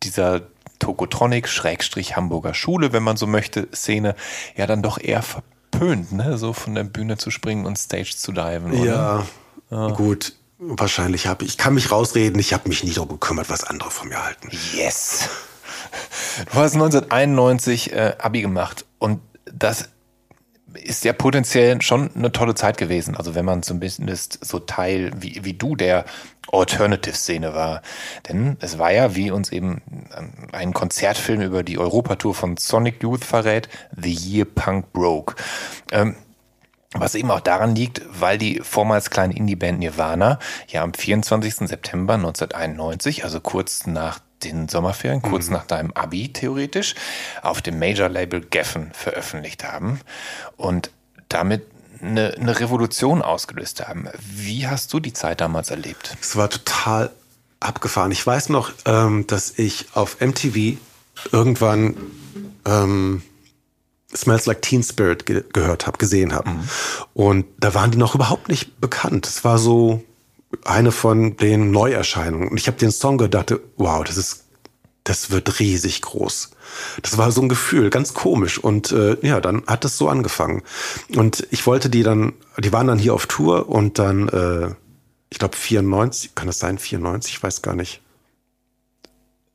[0.03, 0.41] dieser
[0.79, 4.15] Tokotronic, Schrägstrich Hamburger Schule, wenn man so möchte, Szene,
[4.55, 5.23] ja dann doch eher
[5.75, 6.37] verpönt, ne?
[6.37, 8.71] so von der Bühne zu springen und Stage zu diven.
[8.71, 8.83] Oder?
[8.83, 9.25] Ja,
[9.71, 9.87] ja.
[9.91, 10.33] gut.
[10.57, 13.91] Wahrscheinlich habe ich, ich kann mich rausreden, ich habe mich nie darum gekümmert, was andere
[13.91, 14.49] von mir halten.
[14.73, 15.27] Yes.
[16.51, 19.89] Du hast 1991 äh, Abi gemacht und das
[20.75, 23.15] ist ja potenziell schon eine tolle Zeit gewesen.
[23.15, 26.05] Also wenn man zumindest so Teil wie, wie du der
[26.51, 27.81] Alternative-Szene war.
[28.29, 29.81] Denn es war ja, wie uns eben
[30.51, 35.35] ein Konzertfilm über die Europatour von Sonic Youth verrät, The Year Punk Broke.
[35.91, 36.15] Ähm,
[36.97, 41.67] was eben auch daran liegt, weil die vormals kleine Indie-Band Nirvana ja am 24.
[41.67, 45.53] September 1991, also kurz nach den Sommerferien, kurz mhm.
[45.53, 46.95] nach deinem Abi theoretisch,
[47.41, 49.99] auf dem Major-Label Geffen veröffentlicht haben
[50.57, 50.91] und
[51.29, 51.63] damit
[52.01, 54.07] eine, eine Revolution ausgelöst haben.
[54.19, 56.15] Wie hast du die Zeit damals erlebt?
[56.21, 57.11] Es war total
[57.59, 58.11] abgefahren.
[58.11, 60.77] Ich weiß noch, ähm, dass ich auf MTV
[61.31, 61.95] irgendwann
[62.65, 63.21] ähm,
[64.15, 66.49] Smells Like Teen Spirit ge gehört habe, gesehen habe.
[66.49, 66.69] Mhm.
[67.13, 69.27] Und da waren die noch überhaupt nicht bekannt.
[69.27, 70.03] Es war so
[70.63, 72.49] eine von den Neuerscheinungen.
[72.49, 74.45] Und ich habe den Song gedacht, wow, das ist,
[75.03, 76.51] das wird riesig groß.
[77.01, 78.57] Das war so ein Gefühl, ganz komisch.
[78.57, 80.63] Und äh, ja, dann hat es so angefangen.
[81.15, 84.75] Und ich wollte die dann, die waren dann hier auf Tour und dann, äh,
[85.29, 88.01] ich glaube 94, kann das sein, 94, ich weiß gar nicht.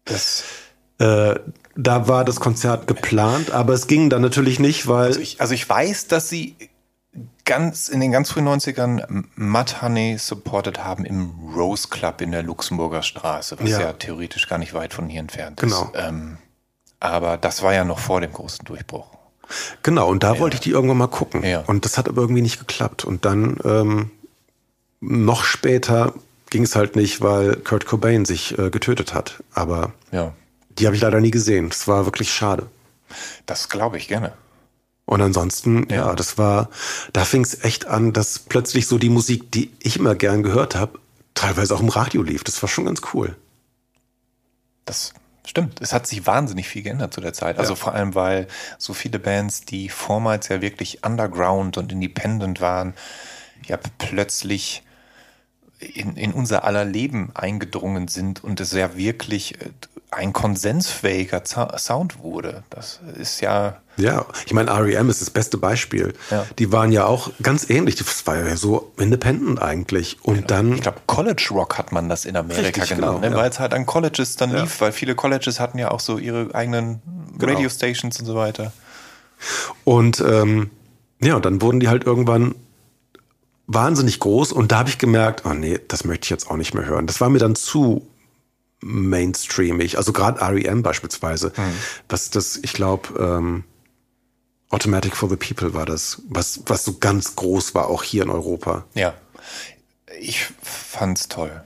[0.04, 0.44] Das,
[0.98, 1.34] äh,
[1.76, 5.06] da war das Konzert geplant, aber es ging dann natürlich nicht, weil.
[5.06, 6.56] Also ich, also ich weiß, dass sie
[7.44, 12.42] ganz in den ganz frühen 90ern Mud Honey supported haben im Rose Club in der
[12.42, 15.68] Luxemburger Straße, was ja, ja theoretisch gar nicht weit von hier entfernt ist.
[15.68, 15.92] Genau.
[15.94, 16.38] Ähm,
[17.00, 19.06] aber das war ja noch vor dem großen Durchbruch.
[19.82, 20.40] Genau, und da ja.
[20.40, 21.42] wollte ich die irgendwann mal gucken.
[21.44, 21.60] Ja.
[21.66, 23.04] Und das hat aber irgendwie nicht geklappt.
[23.04, 24.10] Und dann ähm,
[25.00, 26.14] noch später
[26.50, 29.42] ging es halt nicht, weil Kurt Cobain sich äh, getötet hat.
[29.54, 30.34] Aber ja.
[30.78, 31.68] die habe ich leider nie gesehen.
[31.68, 32.66] Das war wirklich schade.
[33.46, 34.32] Das glaube ich gerne.
[35.10, 36.70] Und ansonsten, ja, das war,
[37.12, 40.76] da fing es echt an, dass plötzlich so die Musik, die ich immer gern gehört
[40.76, 41.00] habe,
[41.34, 42.44] teilweise auch im Radio lief.
[42.44, 43.34] Das war schon ganz cool.
[44.84, 45.12] Das
[45.44, 45.80] stimmt.
[45.80, 47.58] Es hat sich wahnsinnig viel geändert zu der Zeit.
[47.58, 47.76] Also ja.
[47.76, 48.46] vor allem, weil
[48.78, 52.94] so viele Bands, die vormals ja wirklich underground und independent waren,
[53.66, 54.84] ja plötzlich
[55.80, 59.70] in, in unser aller Leben eingedrungen sind und es ja wirklich äh,
[60.12, 62.64] ein konsensfähiger Sound wurde.
[62.70, 63.76] Das ist ja.
[63.96, 66.14] Ja, ich meine, REM ist das beste Beispiel.
[66.30, 66.46] Ja.
[66.58, 67.96] Die waren ja auch ganz ähnlich.
[67.96, 70.18] Das war ja so independent eigentlich.
[70.22, 70.46] Und genau.
[70.46, 70.72] dann.
[70.74, 73.36] Ich glaube, College Rock hat man das in Amerika Richtig, genannt, genau, ne?
[73.36, 73.36] ja.
[73.36, 74.62] weil es halt an Colleges dann ja.
[74.62, 77.02] lief, weil viele Colleges hatten ja auch so ihre eigenen
[77.38, 77.52] genau.
[77.52, 78.72] Radio Stations und so weiter.
[79.84, 80.70] Und ähm,
[81.20, 82.54] ja, und dann wurden die halt irgendwann
[83.66, 86.74] wahnsinnig groß und da habe ich gemerkt, oh nee, das möchte ich jetzt auch nicht
[86.74, 87.06] mehr hören.
[87.06, 88.06] Das war mir dann zu
[88.80, 89.96] mainstreamig.
[89.96, 91.52] Also gerade REM beispielsweise.
[91.56, 91.72] Mhm.
[92.08, 93.64] Was das, ich glaube, ähm,
[94.70, 98.30] Automatic for the People war das, was, was so ganz groß war, auch hier in
[98.30, 98.84] Europa.
[98.94, 99.14] Ja.
[100.20, 101.62] Ich fand's toll.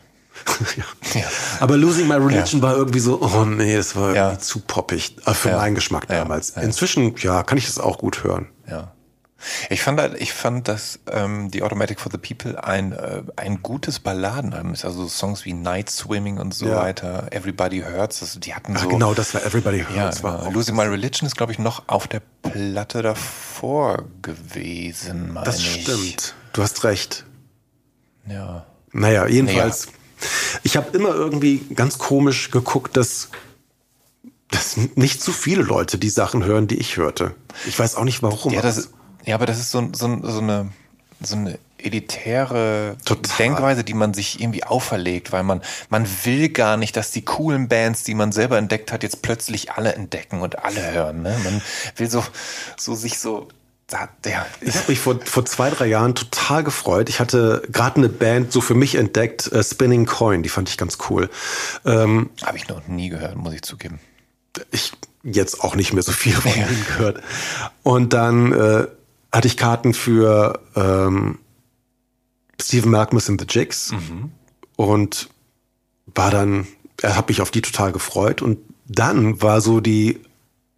[0.76, 1.20] ja.
[1.20, 1.26] ja.
[1.60, 2.68] Aber Losing My Religion ja.
[2.68, 5.16] war irgendwie so, oh nee, das war irgendwie zu poppig.
[5.26, 6.50] Äh, für meinen Geschmack damals.
[6.50, 8.48] Inzwischen, ja, kann ich das auch gut hören.
[8.68, 8.93] Ja.
[9.70, 13.62] Ich fand, halt, ich fand, dass ähm, die Automatic for the People ein, äh, ein
[13.62, 14.84] gutes Balladenalbum ist.
[14.84, 16.76] Also Songs wie Night Swimming und so ja.
[16.76, 18.86] weiter, Everybody Hurts, also die hatten so.
[18.86, 20.18] Ach, genau, das war Everybody Hurts.
[20.18, 20.50] Ja, war genau.
[20.52, 25.82] Losing My Religion ist, glaube ich, noch auf der Platte davor gewesen, meine Das ich.
[25.82, 26.34] stimmt.
[26.52, 27.24] Du hast recht.
[28.26, 28.64] Ja.
[28.92, 29.86] Naja, jedenfalls.
[29.86, 29.98] Naja.
[30.62, 33.28] Ich habe immer irgendwie ganz komisch geguckt, dass
[34.50, 37.34] dass nicht zu viele Leute die Sachen hören, die ich hörte.
[37.66, 38.52] Ich weiß auch nicht warum.
[38.52, 38.90] Ja, das,
[39.24, 40.70] ja, aber das ist so, so, so eine
[41.20, 43.36] so eine elitäre Total.
[43.36, 45.60] Denkweise, die man sich irgendwie auferlegt, weil man,
[45.90, 49.72] man will gar nicht, dass die coolen Bands, die man selber entdeckt hat, jetzt plötzlich
[49.72, 51.22] alle entdecken und alle hören.
[51.22, 51.36] Ne?
[51.44, 51.62] Man
[51.96, 52.24] will so,
[52.76, 53.48] so sich so
[54.24, 54.46] ja.
[54.60, 57.08] Ich habe mich vor, vor zwei, drei Jahren total gefreut.
[57.08, 60.78] Ich hatte gerade eine Band so für mich entdeckt, äh, Spinning Coin, die fand ich
[60.78, 61.30] ganz cool.
[61.84, 64.00] Ähm, habe ich noch nie gehört, muss ich zugeben.
[64.72, 67.22] Ich jetzt auch nicht mehr so viel von ihnen gehört.
[67.82, 68.86] Und dann äh,
[69.34, 71.38] hatte ich Karten für ähm,
[72.60, 74.30] Stephen Malcolmus and the Jigs mhm.
[74.76, 75.28] und
[76.14, 76.66] war dann,
[77.02, 80.20] er hat mich auf die total gefreut und dann war so die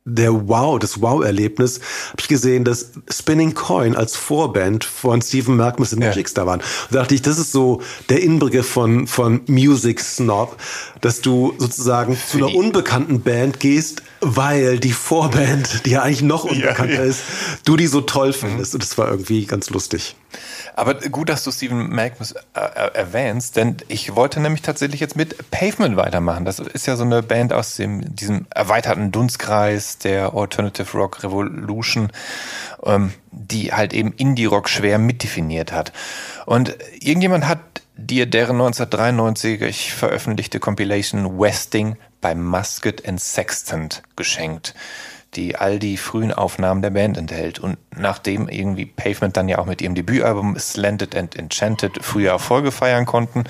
[0.07, 1.80] der Wow, das Wow-Erlebnis,
[2.11, 6.12] habe ich gesehen, dass Spinning Coin als Vorband von Stephen Malkmus in ja.
[6.12, 6.62] Jigs da waren.
[6.90, 10.57] Da dachte ich, das ist so der Inbegriff von, von Music Snob,
[11.00, 16.44] dass du sozusagen zu einer unbekannten Band gehst, weil die Vorband, die ja eigentlich noch
[16.44, 17.11] unbekannter ja, ja.
[17.11, 17.22] ist,
[17.64, 18.72] du die so toll findest.
[18.72, 18.76] Mhm.
[18.76, 20.14] Und das war irgendwie ganz lustig.
[20.74, 25.16] Aber gut, dass du Stephen Magnus äh, äh, erwähnst, denn ich wollte nämlich tatsächlich jetzt
[25.16, 26.44] mit Pavement weitermachen.
[26.44, 32.11] Das ist ja so eine Band aus dem, diesem erweiterten Dunstkreis der Alternative Rock Revolution,
[32.84, 35.92] ähm, die halt eben Indie-Rock schwer mitdefiniert hat.
[36.47, 37.61] Und irgendjemand hat
[37.97, 44.74] dir deren 1993 veröffentlichte Compilation Westing bei Musket and Sextant geschenkt
[45.37, 47.59] die all die frühen Aufnahmen der Band enthält.
[47.59, 52.72] Und nachdem irgendwie Pavement dann ja auch mit ihrem Debütalbum Slanted and Enchanted frühe Erfolge
[52.72, 53.45] feiern konnten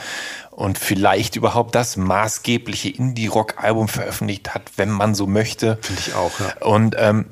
[0.51, 5.79] und vielleicht überhaupt das maßgebliche Indie-Rock-Album veröffentlicht hat, wenn man so möchte.
[5.81, 6.67] Finde ich auch, ja.
[6.67, 7.27] Und ähm,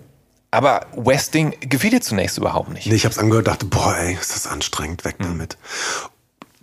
[0.50, 2.86] aber Westing gefiel dir zunächst überhaupt nicht.
[2.86, 5.24] Nee, ich habe es angehört, dachte, boah, ey, ist das anstrengend, weg mhm.
[5.24, 5.59] damit.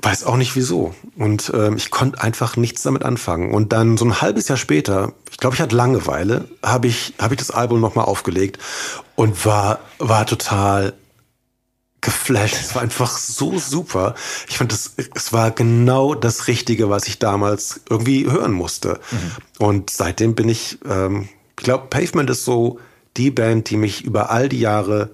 [0.04, 0.96] Weiß auch nicht wieso.
[1.16, 3.54] Und ähm, ich konnte einfach nichts damit anfangen.
[3.54, 7.32] Und dann so ein halbes Jahr später, ich glaube, ich hatte Langeweile, habe ich, hab
[7.32, 8.58] ich das Album nochmal aufgelegt
[9.16, 10.94] und war, war total
[12.00, 12.56] geflasht.
[12.56, 14.16] Es war einfach so super.
[14.50, 19.00] Ich fand, es, es war genau das Richtige, was ich damals irgendwie hören musste.
[19.12, 19.32] Mhm.
[19.60, 21.30] Und seitdem bin ich, ähm,
[21.60, 22.80] ich glaube, Pavement ist so
[23.18, 25.12] die Band, die mich über all die Jahre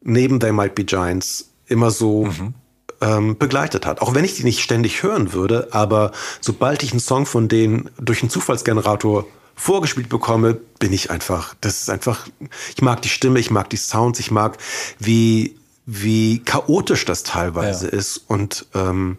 [0.00, 2.54] neben They Might Be Giants immer so mhm
[3.00, 4.00] ähm, begleitet hat.
[4.02, 7.90] Auch wenn ich die nicht ständig hören würde, aber sobald ich einen Song von denen
[7.98, 12.26] durch einen Zufallsgenerator vorgespielt bekomme, bin ich einfach, das ist einfach,
[12.74, 14.56] ich mag die Stimme, ich mag die Sounds, ich mag,
[14.98, 17.92] wie, wie chaotisch das teilweise ja.
[17.92, 19.18] ist und ähm,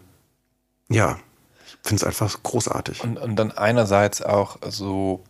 [0.88, 1.18] ja,
[1.66, 3.02] ich finde es einfach großartig.
[3.02, 5.22] Und, und dann einerseits auch so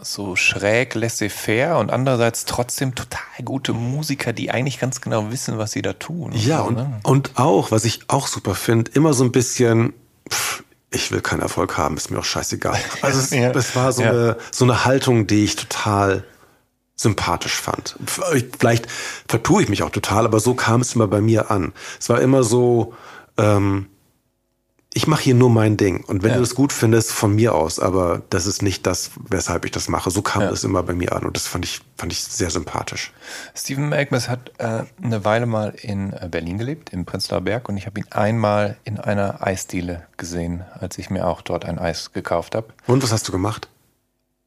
[0.00, 5.72] so schräg laissez-faire und andererseits trotzdem total gute Musiker, die eigentlich ganz genau wissen, was
[5.72, 6.32] sie da tun.
[6.34, 7.00] Ja, und, ne?
[7.02, 9.92] und auch, was ich auch super finde, immer so ein bisschen,
[10.30, 12.78] pff, ich will keinen Erfolg haben, ist mir auch scheißegal.
[13.00, 13.50] Also es, ja.
[13.50, 14.10] es war so, ja.
[14.10, 16.24] eine, so eine Haltung, die ich total
[16.94, 17.96] sympathisch fand.
[18.06, 18.86] Vielleicht
[19.26, 21.72] vertue ich mich auch total, aber so kam es immer bei mir an.
[21.98, 22.94] Es war immer so,
[23.36, 23.88] ähm,
[24.94, 26.04] ich mache hier nur mein Ding.
[26.04, 26.36] Und wenn ja.
[26.36, 29.88] du das gut findest, von mir aus, aber das ist nicht das, weshalb ich das
[29.88, 30.10] mache.
[30.10, 30.50] So kam ja.
[30.50, 33.12] das immer bei mir an und das fand ich, fand ich sehr sympathisch.
[33.54, 37.76] Stephen Malkmus hat äh, eine Weile mal in äh, Berlin gelebt, im Prenzlauer Berg, und
[37.78, 42.12] ich habe ihn einmal in einer Eisdiele gesehen, als ich mir auch dort ein Eis
[42.12, 42.68] gekauft habe.
[42.86, 43.68] Und was hast du gemacht?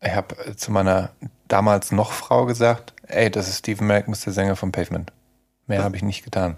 [0.02, 1.10] Ich habe äh, zu meiner
[1.48, 5.12] damals noch Frau gesagt, ey, das ist Stephen Malkmus, der Sänger von Pavement.
[5.66, 5.84] Mehr ja.
[5.84, 6.58] habe ich nicht getan.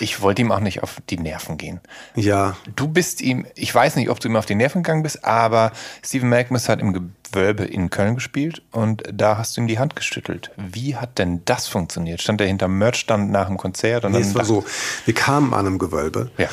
[0.00, 1.80] Ich wollte ihm auch nicht auf die Nerven gehen.
[2.14, 2.56] Ja.
[2.76, 5.72] Du bist ihm, ich weiß nicht, ob du ihm auf die Nerven gegangen bist, aber
[6.04, 9.96] Stephen Malkmus hat im Gewölbe in Köln gespielt und da hast du ihm die Hand
[9.96, 10.50] geschüttelt.
[10.56, 12.22] Wie hat denn das funktioniert?
[12.22, 14.04] Stand er hinterm Merchstand nach dem Konzert?
[14.04, 14.64] Und nee, es war so,
[15.04, 16.30] wir kamen an einem Gewölbe.
[16.38, 16.48] Ja.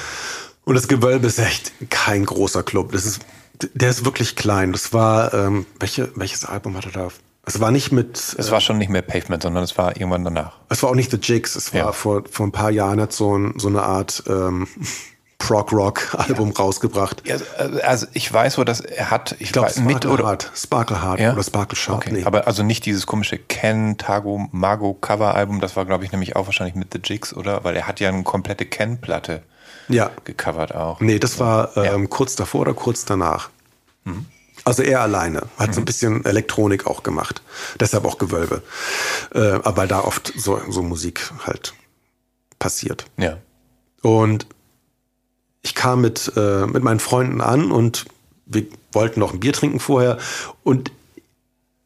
[0.63, 2.91] Und das Gewölbe ist echt kein großer Club.
[2.91, 3.21] Das ist,
[3.73, 4.71] der ist wirklich klein.
[4.71, 7.09] Das war, ähm, welche, welches Album hat er da
[7.55, 8.17] es war nicht mit.
[8.17, 10.53] Es äh, war schon nicht mehr Pavement, sondern es war irgendwann danach.
[10.69, 11.55] Es war auch nicht The Jigs.
[11.55, 11.91] Es war ja.
[11.91, 14.67] vor, vor ein paar Jahren hat so, ein, so eine Art ähm,
[15.37, 16.55] Prog-Rock-Album ja.
[16.55, 17.27] rausgebracht.
[17.27, 17.37] Ja,
[17.83, 19.33] also ich weiß, wo das er hat.
[19.33, 20.51] Ich, ich glaube, Sparkle oder Heart.
[20.55, 21.97] Sparkle Heart oder Sparkle Sharp.
[21.97, 22.11] Okay.
[22.13, 22.23] Nee.
[22.23, 25.59] Aber also nicht dieses komische Ken Tago Mago Cover-Album.
[25.59, 27.63] Das war, glaube ich, nämlich auch wahrscheinlich mit The Jigs, oder?
[27.63, 29.43] Weil er hat ja eine komplette Ken-Platte
[29.89, 30.11] ja.
[30.23, 30.99] gecovert auch.
[31.01, 33.49] Nee, das war ähm, kurz davor oder kurz danach.
[34.05, 34.25] Mhm.
[34.63, 35.43] Also er alleine.
[35.57, 35.73] Hat mhm.
[35.73, 35.85] so ein mhm.
[35.85, 37.41] bisschen Elektronik auch gemacht.
[37.79, 38.61] Deshalb auch Gewölbe.
[39.33, 41.73] Äh, weil da oft so, so Musik halt
[42.59, 43.05] passiert.
[43.17, 43.37] Ja.
[44.01, 44.47] Und
[45.61, 48.05] ich kam mit, äh, mit meinen Freunden an und
[48.45, 50.17] wir wollten noch ein Bier trinken vorher.
[50.63, 50.91] Und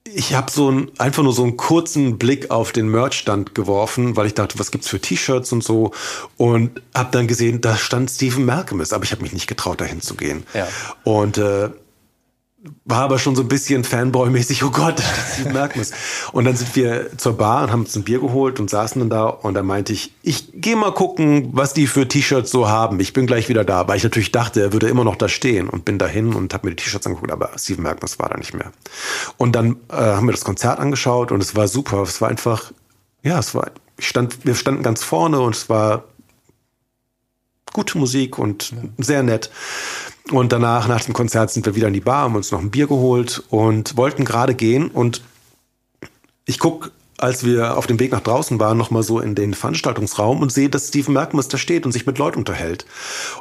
[0.03, 4.27] ich habe so ein, einfach nur so einen kurzen Blick auf den Merchstand geworfen, weil
[4.27, 5.91] ich dachte, was gibt's für T-Shirts und so
[6.37, 10.01] und habe dann gesehen, da stand Stephen Malcolm aber ich habe mich nicht getraut, dahin
[10.01, 10.45] zu gehen.
[10.53, 10.67] Ja.
[11.03, 11.69] Und äh,
[12.83, 15.91] war aber schon so ein bisschen Fanboy-mäßig, oh Gott, das merken es.
[16.31, 19.09] Und dann sind wir zur Bar und haben uns ein Bier geholt und saßen dann
[19.09, 22.99] da und da meinte ich, ich gehe mal gucken, was die für T-Shirts so haben.
[22.99, 25.69] Ich bin gleich wieder da, weil ich natürlich dachte, er würde immer noch da stehen
[25.69, 28.53] und bin dahin und habe mir die T-Shirts angeguckt, aber Steven Merkmus war da nicht
[28.53, 28.71] mehr.
[29.37, 32.01] Und dann äh, haben wir das Konzert angeschaut und es war super.
[32.03, 32.71] Es war einfach,
[33.23, 36.05] ja, es war, ich stand, wir standen ganz vorne und es war
[37.73, 39.51] gute Musik und sehr nett.
[40.31, 42.71] Und danach, nach dem Konzert, sind wir wieder in die Bar, haben uns noch ein
[42.71, 44.89] Bier geholt und wollten gerade gehen.
[44.89, 45.21] Und
[46.45, 50.41] ich guck als wir auf dem Weg nach draußen waren, nochmal so in den Veranstaltungsraum
[50.41, 52.85] und sehe, dass Steven Merkmus da steht und sich mit Leuten unterhält.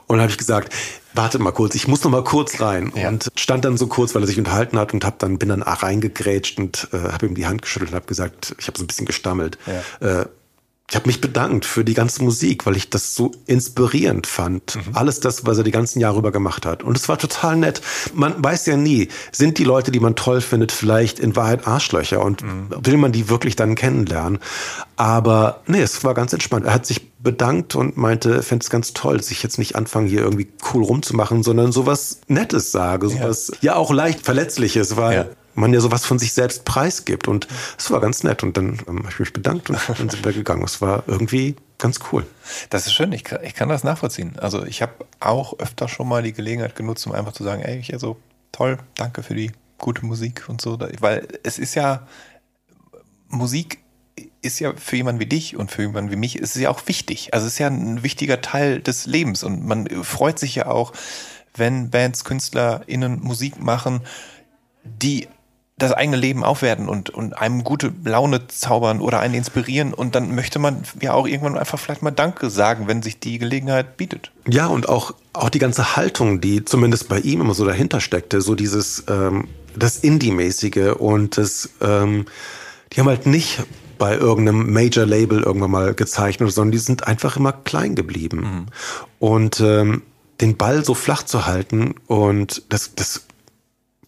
[0.06, 0.72] Und habe ich gesagt,
[1.12, 2.92] wartet mal kurz, ich muss noch mal kurz rein.
[2.94, 3.08] Ja.
[3.08, 5.62] Und stand dann so kurz, weil er sich unterhalten hat und hab dann, bin dann
[5.62, 8.86] reingegrätscht und äh, habe ihm die Hand geschüttelt und habe gesagt, ich habe so ein
[8.86, 9.58] bisschen gestammelt.
[10.00, 10.20] Ja.
[10.20, 10.26] Äh,
[10.90, 14.76] ich habe mich bedankt für die ganze Musik, weil ich das so inspirierend fand.
[14.76, 14.94] Mhm.
[14.94, 16.82] Alles das, was er die ganzen Jahre über gemacht hat.
[16.82, 17.80] Und es war total nett.
[18.12, 22.22] Man weiß ja nie, sind die Leute, die man toll findet, vielleicht in Wahrheit Arschlöcher
[22.22, 22.68] und mhm.
[22.82, 24.38] will man die wirklich dann kennenlernen.
[24.96, 26.66] Aber nee, es war ganz entspannt.
[26.66, 30.06] Er hat sich bedankt und meinte, er fände es ganz toll, sich jetzt nicht anfangen,
[30.06, 35.16] hier irgendwie cool rumzumachen, sondern sowas Nettes sage, sowas ja, ja auch leicht Verletzliches, weil
[35.16, 37.28] ja man ja sowas von sich selbst preisgibt.
[37.28, 37.48] Und
[37.78, 38.42] es war ganz nett.
[38.42, 40.64] Und dann ähm, habe ich mich bedankt und dann sind wir gegangen.
[40.64, 42.26] Es war irgendwie ganz cool.
[42.70, 43.12] Das ist schön.
[43.12, 44.38] Ich kann, ich kann das nachvollziehen.
[44.38, 47.78] Also ich habe auch öfter schon mal die Gelegenheit genutzt, um einfach zu sagen, ey,
[47.78, 48.16] ich also
[48.52, 50.78] toll, danke für die gute Musik und so.
[51.00, 52.06] Weil es ist ja,
[53.28, 53.80] Musik
[54.42, 56.86] ist ja für jemanden wie dich und für jemanden wie mich, ist es ja auch
[56.86, 57.32] wichtig.
[57.32, 59.42] Also es ist ja ein wichtiger Teil des Lebens.
[59.42, 60.92] Und man freut sich ja auch,
[61.56, 64.02] wenn Bands, KünstlerInnen Musik machen,
[64.84, 65.28] die
[65.76, 69.92] das eigene Leben aufwerten und, und einem gute Laune zaubern oder einen inspirieren.
[69.92, 73.38] Und dann möchte man ja auch irgendwann einfach vielleicht mal Danke sagen, wenn sich die
[73.38, 74.30] Gelegenheit bietet.
[74.48, 78.40] Ja, und auch, auch die ganze Haltung, die zumindest bei ihm immer so dahinter steckte,
[78.40, 82.26] so dieses, ähm, das Indie-mäßige und das, ähm,
[82.92, 83.60] die haben halt nicht
[83.98, 88.40] bei irgendeinem Major-Label irgendwann mal gezeichnet, sondern die sind einfach immer klein geblieben.
[88.40, 88.66] Mhm.
[89.18, 90.02] Und ähm,
[90.40, 93.26] den Ball so flach zu halten und das, das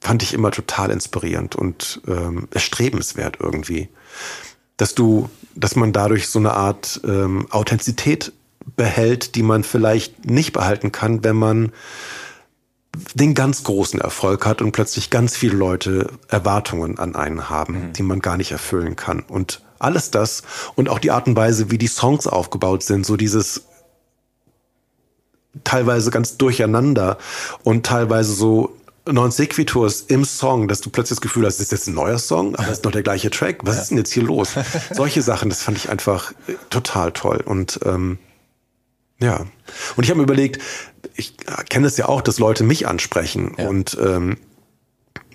[0.06, 3.88] fand ich immer total inspirierend und ähm, erstrebenswert irgendwie.
[4.76, 8.32] Dass du, dass man dadurch so eine Art ähm, Authentizität
[8.76, 11.72] behält, die man vielleicht nicht behalten kann, wenn man
[13.14, 17.92] den ganz großen Erfolg hat und plötzlich ganz viele Leute Erwartungen an einen haben, mhm.
[17.92, 19.24] die man gar nicht erfüllen kann.
[19.26, 20.44] Und alles das
[20.76, 23.62] und auch die Art und Weise, wie die Songs aufgebaut sind, so dieses
[25.64, 27.18] teilweise ganz durcheinander
[27.64, 28.75] und teilweise so
[29.10, 32.56] non sequiturs im Song, dass du plötzlich das Gefühl hast, ist jetzt ein neuer Song,
[32.56, 33.60] aber es ist noch der gleiche Track.
[33.62, 33.82] Was ja.
[33.82, 34.54] ist denn jetzt hier los?
[34.90, 37.42] Solche Sachen, das fand ich einfach äh, total toll.
[37.44, 38.18] Und ähm,
[39.18, 39.46] ja.
[39.96, 40.60] Und ich habe mir überlegt,
[41.14, 41.36] ich
[41.68, 43.68] kenne es ja auch, dass Leute mich ansprechen ja.
[43.68, 44.36] und ähm,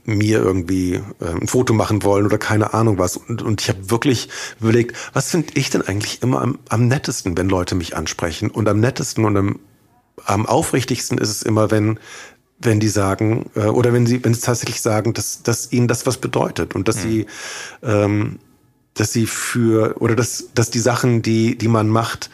[0.03, 3.17] mir irgendwie äh, ein Foto machen wollen oder keine Ahnung was.
[3.17, 7.37] Und, und ich habe wirklich überlegt, was finde ich denn eigentlich immer am, am nettesten,
[7.37, 8.49] wenn Leute mich ansprechen?
[8.49, 9.59] Und am nettesten und am,
[10.25, 11.99] am aufrichtigsten ist es immer, wenn
[12.61, 16.05] wenn die sagen, äh, oder wenn sie, wenn sie tatsächlich sagen, dass, dass ihnen das
[16.05, 17.01] was bedeutet und dass mhm.
[17.01, 17.25] sie,
[17.83, 18.39] ähm,
[18.93, 22.29] dass sie für, oder dass, dass die Sachen, die, die man macht,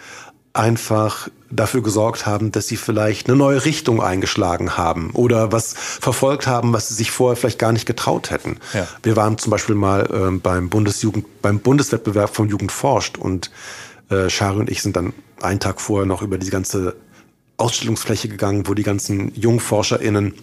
[0.54, 6.48] einfach dafür gesorgt haben, dass sie vielleicht eine neue Richtung eingeschlagen haben oder was verfolgt
[6.48, 8.58] haben, was sie sich vorher vielleicht gar nicht getraut hätten.
[8.74, 8.88] Ja.
[9.04, 13.52] Wir waren zum Beispiel mal ähm, beim Bundesjugend, beim Bundeswettbewerb von Jugend forscht und
[14.10, 16.96] äh, Shari und ich sind dann einen Tag vorher noch über die ganze
[17.58, 20.34] Ausstellungsfläche gegangen, wo die ganzen JungforscherInnen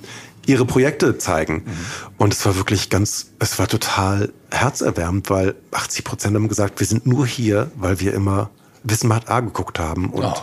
[0.47, 1.63] ihre Projekte zeigen.
[1.65, 1.71] Mhm.
[2.19, 6.87] Und es war wirklich ganz, es war total herzerwärmend, weil 80 Prozent haben gesagt, wir
[6.87, 8.51] sind nur hier, weil wir immer
[8.83, 10.35] Wissen macht A geguckt haben und, oh.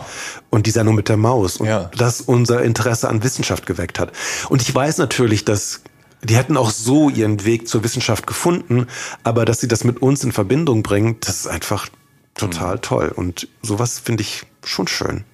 [0.50, 1.90] und die Sendung mit der Maus und ja.
[1.96, 4.12] das unser Interesse an Wissenschaft geweckt hat.
[4.48, 5.82] Und ich weiß natürlich, dass
[6.24, 8.86] die hätten auch so ihren Weg zur Wissenschaft gefunden,
[9.24, 11.88] aber dass sie das mit uns in Verbindung bringen, das ist einfach
[12.34, 12.82] total mhm.
[12.82, 13.12] toll.
[13.14, 15.24] Und sowas finde ich schon schön.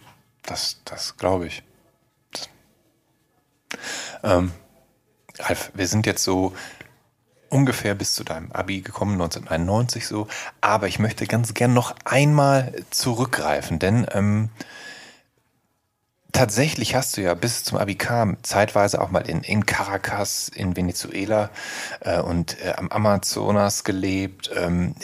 [0.49, 1.62] Das, das glaube ich.
[4.22, 4.53] Ähm,
[5.38, 6.55] Ralf, wir sind jetzt so
[7.51, 10.26] ungefähr bis zu deinem Abi gekommen, 1991 so.
[10.62, 14.49] Aber ich möchte ganz gern noch einmal zurückgreifen, denn ähm,
[16.32, 20.76] tatsächlich hast du ja bis zum Abi kam zeitweise auch mal in, in Caracas, in
[20.76, 21.51] Venezuela
[22.01, 24.51] äh, und äh, am Amazonas gelebt.
[24.57, 24.94] Ähm,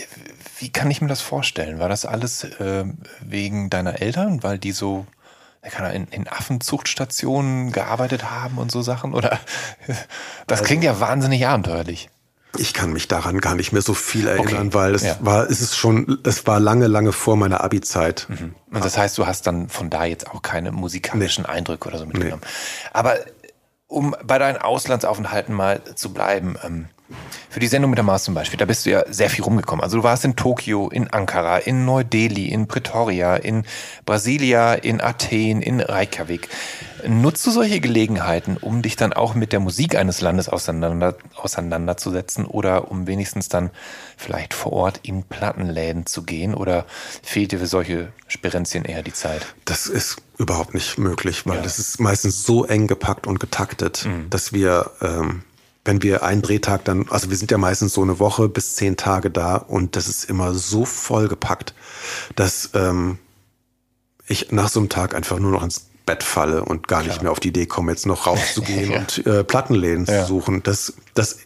[0.58, 1.78] wie kann ich mir das vorstellen?
[1.80, 2.84] War das alles äh,
[3.20, 5.06] wegen deiner Eltern, weil die so
[5.64, 9.14] er kann in, in Affenzuchtstationen gearbeitet haben und so Sachen?
[9.14, 9.40] Oder
[10.46, 12.10] das also, klingt ja wahnsinnig abenteuerlich.
[12.56, 14.74] Ich kann mich daran gar nicht mehr so viel erinnern, okay.
[14.74, 15.16] weil es ja.
[15.20, 18.26] war, es ist schon, es war lange, lange vor meiner Abi-Zeit.
[18.28, 18.54] Mhm.
[18.70, 21.50] Und das heißt, du hast dann von da jetzt auch keine musikalischen nee.
[21.50, 22.42] Eindrücke oder so mitgenommen.
[22.44, 22.90] Nee.
[22.92, 23.16] Aber
[23.88, 26.88] um bei deinen Auslandsaufenthalten mal zu bleiben, ähm,
[27.50, 29.82] für die Sendung mit der Mars zum Beispiel, da bist du ja sehr viel rumgekommen.
[29.82, 33.64] Also du warst in Tokio, in Ankara, in Neu-Delhi, in Pretoria, in
[34.06, 36.48] Brasilia, in Athen, in Reykjavik.
[37.06, 42.46] Nutzt du solche Gelegenheiten, um dich dann auch mit der Musik eines Landes auseinander, auseinanderzusetzen
[42.46, 43.70] oder um wenigstens dann
[44.16, 46.54] vielleicht vor Ort in Plattenläden zu gehen?
[46.54, 46.86] Oder
[47.22, 49.54] fehlt dir für solche Spirenzien eher die Zeit?
[49.66, 51.62] Das ist überhaupt nicht möglich, weil ja.
[51.62, 54.30] das ist meistens so eng gepackt und getaktet, mhm.
[54.30, 54.90] dass wir...
[55.02, 55.42] Ähm
[55.84, 58.96] wenn wir einen Drehtag dann, also wir sind ja meistens so eine Woche bis zehn
[58.96, 61.74] Tage da und das ist immer so vollgepackt,
[62.36, 63.18] dass ähm,
[64.26, 67.32] ich nach so einem Tag einfach nur noch ins Bett falle und gar nicht mehr
[67.32, 68.98] auf die Idee komme, jetzt noch rauszugehen ja.
[69.00, 70.22] und äh, Plattenläden ja.
[70.22, 70.62] zu suchen.
[70.62, 71.38] Das, das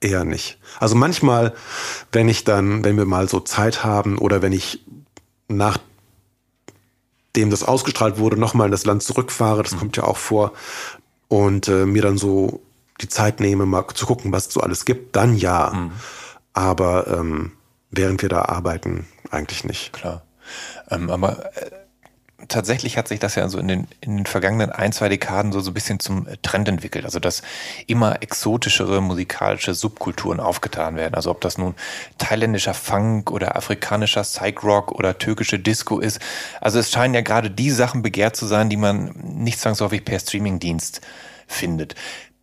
[0.00, 0.58] eher nicht.
[0.78, 1.54] Also manchmal,
[2.12, 4.84] wenn ich dann, wenn wir mal so Zeit haben oder wenn ich
[5.48, 5.80] nachdem
[7.50, 9.78] das ausgestrahlt wurde, nochmal in das Land zurückfahre, das mhm.
[9.78, 10.52] kommt ja auch vor,
[11.28, 12.62] und äh, mir dann so
[13.00, 15.70] die Zeit nehme, mal zu gucken, was es so alles gibt, dann ja.
[15.70, 15.92] Mhm.
[16.52, 17.52] Aber ähm,
[17.90, 19.92] während wir da arbeiten, eigentlich nicht.
[19.92, 20.22] Klar.
[20.90, 21.70] Ähm, aber äh,
[22.48, 25.60] tatsächlich hat sich das ja so in den, in den vergangenen ein, zwei Dekaden so,
[25.60, 27.04] so ein bisschen zum Trend entwickelt.
[27.04, 27.42] Also, dass
[27.86, 31.14] immer exotischere musikalische Subkulturen aufgetan werden.
[31.14, 31.74] Also, ob das nun
[32.18, 36.20] thailändischer Funk oder afrikanischer Psych-Rock oder türkische Disco ist.
[36.60, 40.18] Also, es scheinen ja gerade die Sachen begehrt zu sein, die man nicht zwangsläufig per
[40.18, 41.00] Streamingdienst
[41.46, 41.94] findet.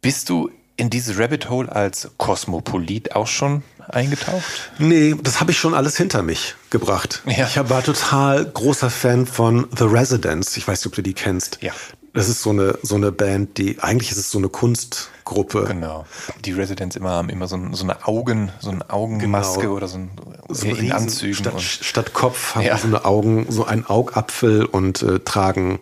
[0.01, 4.71] Bist du in dieses Rabbit Hole als Kosmopolit auch schon eingetaucht?
[4.79, 7.21] Nee, das habe ich schon alles hinter mich gebracht.
[7.27, 7.45] Ja.
[7.45, 10.57] Ich war total großer Fan von The Residents.
[10.57, 11.59] Ich weiß nicht, ob du die kennst.
[11.61, 11.71] Ja.
[12.13, 15.65] Das ist so eine, so eine Band, die, eigentlich ist es so eine Kunstgruppe.
[15.65, 16.07] Genau.
[16.45, 19.73] Die Residents immer haben immer so, ein, so eine Augen, so eine Augenmaske genau.
[19.75, 20.09] oder so ein,
[20.49, 21.35] so in Riesen, Anzügen.
[21.35, 22.75] Statt, statt Kopf haben ja.
[22.75, 25.79] so eine Augen, so einen Augapfel und äh, tragen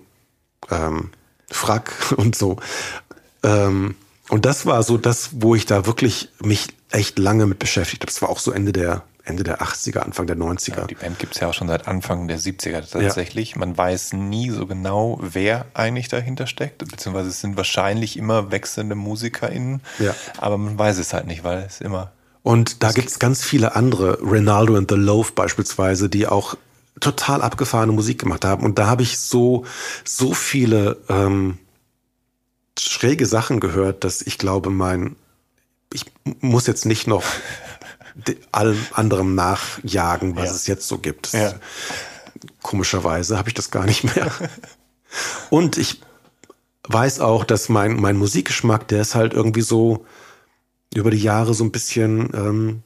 [0.70, 1.12] ähm,
[1.50, 2.58] Frack und so.
[3.44, 3.96] Ähm,
[4.30, 8.12] und das war so das, wo ich da wirklich mich echt lange mit beschäftigt habe.
[8.12, 10.78] Das war auch so Ende der Ende der 80er, Anfang der 90er.
[10.78, 13.52] Ja, die Band gibt's ja auch schon seit Anfang der 70er tatsächlich.
[13.52, 13.60] Ja.
[13.60, 18.96] Man weiß nie so genau, wer eigentlich dahinter steckt, beziehungsweise es sind wahrscheinlich immer wechselnde
[18.96, 20.16] MusikerInnen, ja.
[20.38, 22.12] aber man weiß es halt nicht, weil es immer.
[22.42, 26.56] Und da gibt's ganz viele andere, Ronaldo and the Loaf beispielsweise, die auch
[27.00, 28.66] total abgefahrene Musik gemacht haben.
[28.66, 29.66] Und da habe ich so,
[30.06, 31.58] so viele ähm,
[32.82, 35.16] schräge Sachen gehört, dass ich glaube, mein,
[35.94, 36.06] ich
[36.42, 37.24] muss jetzt nicht noch
[38.52, 40.56] allem anderem nachjagen, was ja.
[40.56, 41.32] es jetzt so gibt.
[41.34, 41.54] Ja.
[42.62, 44.32] Komischerweise habe ich das gar nicht mehr.
[45.50, 46.02] Und ich
[46.88, 50.06] weiß auch, dass mein, mein Musikgeschmack, der ist halt irgendwie so
[50.94, 52.84] über die Jahre so ein bisschen, ähm,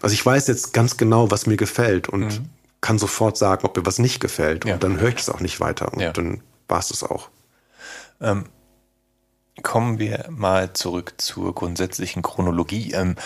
[0.00, 2.48] also ich weiß jetzt ganz genau, was mir gefällt und mhm.
[2.80, 4.64] kann sofort sagen, ob mir was nicht gefällt.
[4.64, 4.74] Ja.
[4.74, 5.92] Und dann höre ich es auch nicht weiter.
[5.92, 7.30] Und dann war es das auch.
[8.20, 8.44] Ähm,
[9.62, 12.92] kommen wir mal zurück zur grundsätzlichen Chronologie.
[12.92, 13.16] Ähm,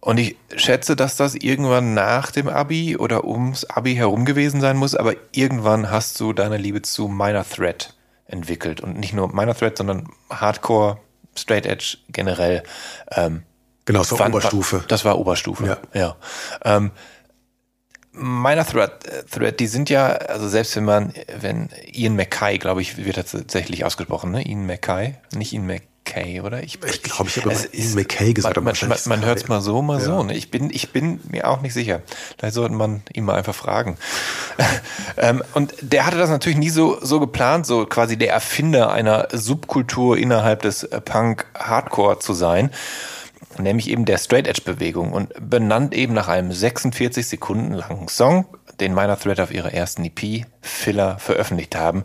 [0.00, 4.76] und ich schätze, dass das irgendwann nach dem Abi oder ums Abi herum gewesen sein
[4.76, 7.94] muss, aber irgendwann hast du deine Liebe zu Minor Threat
[8.26, 8.80] entwickelt.
[8.80, 10.98] Und nicht nur Minor Threat, sondern Hardcore,
[11.36, 12.62] Straight Edge generell.
[13.10, 13.42] Ähm,
[13.84, 14.84] genau, das war Oberstufe.
[14.88, 15.78] Das war Oberstufe, ja.
[15.92, 16.16] ja.
[16.64, 16.92] Ähm,
[18.12, 18.92] meiner Thread,
[19.30, 23.84] Thread, die sind ja, also selbst wenn man, wenn Ian McKay, glaube ich, wird tatsächlich
[23.84, 24.46] ausgesprochen, ne?
[24.46, 26.62] Ian McKay, nicht Ian McKay, oder?
[26.62, 28.56] Ich, ich glaube, ich habe Ian McKay gesagt.
[28.56, 30.04] Man, man, man hört es mal so, mal ja.
[30.04, 30.22] so.
[30.24, 30.34] Ne?
[30.34, 32.02] Ich bin, ich bin mir auch nicht sicher.
[32.38, 33.96] Da sollte man ihn mal einfach fragen.
[35.16, 39.28] ähm, und der hatte das natürlich nie so, so geplant, so quasi der Erfinder einer
[39.30, 42.70] Subkultur innerhalb des Punk-Hardcore zu sein
[43.62, 48.46] nämlich eben der Straight Edge Bewegung und benannt eben nach einem 46 Sekunden langen Song,
[48.80, 52.04] den Minor Threat auf ihrer ersten EP Filler veröffentlicht haben.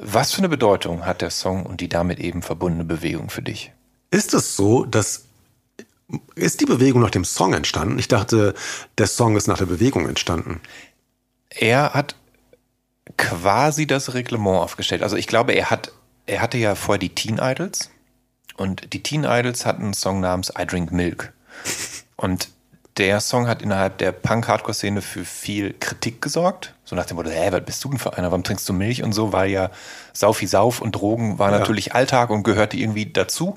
[0.00, 3.72] Was für eine Bedeutung hat der Song und die damit eben verbundene Bewegung für dich?
[4.10, 5.26] Ist es so, dass
[6.34, 7.98] ist die Bewegung nach dem Song entstanden?
[7.98, 8.54] Ich dachte,
[8.98, 10.60] der Song ist nach der Bewegung entstanden.
[11.50, 12.16] Er hat
[13.16, 15.02] quasi das Reglement aufgestellt.
[15.02, 15.92] Also ich glaube, er hat,
[16.26, 17.90] er hatte ja vorher die Teen Idols
[18.60, 21.32] und die Teen Idols hatten einen Song namens I Drink Milk.
[22.16, 22.50] Und
[22.98, 26.74] der Song hat innerhalb der Punk-Hardcore-Szene für viel Kritik gesorgt.
[26.84, 28.30] So nach dem Motto, hä, was bist du denn für einer?
[28.30, 29.32] Warum trinkst du Milch und so?
[29.32, 29.70] Weil ja
[30.12, 31.58] Saufi Sauf und Drogen war ja.
[31.58, 33.56] natürlich Alltag und gehörte irgendwie dazu.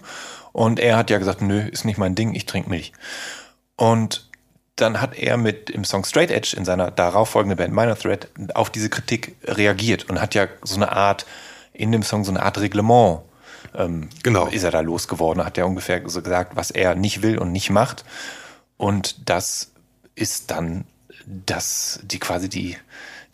[0.53, 2.93] Und er hat ja gesagt, nö, ist nicht mein Ding, ich trinke Milch.
[3.75, 4.29] Und
[4.77, 8.69] dann hat er mit im Song Straight Edge in seiner darauffolgenden Band Minor Threat auf
[8.69, 11.25] diese Kritik reagiert und hat ja so eine Art,
[11.73, 13.23] in dem Song so eine Art Reglement
[13.75, 14.47] ähm, genau.
[14.47, 17.69] ist er da losgeworden, hat ja ungefähr so gesagt, was er nicht will und nicht
[17.69, 18.03] macht.
[18.77, 19.71] Und das
[20.15, 20.85] ist dann
[21.25, 22.77] das, die quasi die,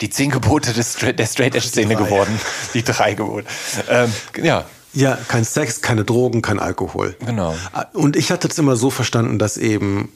[0.00, 2.40] die zehn Gebote des, der Straight Edge Szene geworden.
[2.74, 3.46] Die drei Gebote.
[3.88, 4.12] Ähm,
[4.42, 4.64] ja.
[4.92, 7.16] Ja, kein Sex, keine Drogen, kein Alkohol.
[7.24, 7.54] Genau.
[7.92, 10.10] Und ich hatte es immer so verstanden, dass eben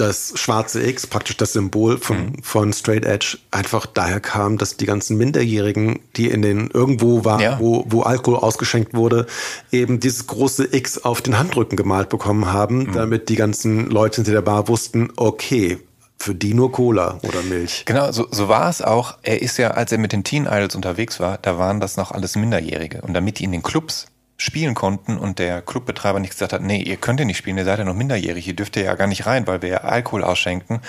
[0.00, 2.42] das schwarze X, praktisch das Symbol von, mhm.
[2.42, 7.40] von Straight Edge, einfach daher kam, dass die ganzen Minderjährigen, die in den irgendwo waren,
[7.40, 7.60] ja.
[7.60, 9.26] wo, wo Alkohol ausgeschenkt wurde,
[9.70, 12.92] eben dieses große X auf den Handrücken gemalt bekommen haben, mhm.
[12.92, 15.78] damit die ganzen Leute hinter der Bar wussten, okay,
[16.18, 17.84] für die nur Cola oder Milch.
[17.86, 19.16] Genau, so, so war es auch.
[19.22, 22.12] Er ist ja, als er mit den Teen Idols unterwegs war, da waren das noch
[22.12, 23.00] alles Minderjährige.
[23.00, 24.06] Und damit die in den Clubs
[24.40, 27.66] spielen konnten und der Clubbetreiber nicht gesagt hat, nee, ihr könnt ja nicht spielen, ihr
[27.66, 30.80] seid ja noch minderjährig, ihr dürft ja gar nicht rein, weil wir ja Alkohol ausschenken,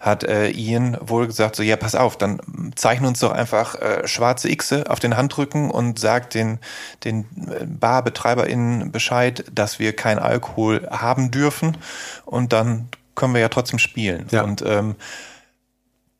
[0.00, 2.40] hat äh, Ian wohl gesagt, so ja, pass auf, dann
[2.76, 6.58] zeichnen uns doch einfach äh, schwarze Xe auf den Handrücken und sagt den,
[7.04, 11.76] den äh, BarbetreiberInnen Bescheid, dass wir kein Alkohol haben dürfen
[12.24, 14.26] und dann können wir ja trotzdem spielen.
[14.30, 14.44] Ja.
[14.44, 14.96] Und ähm,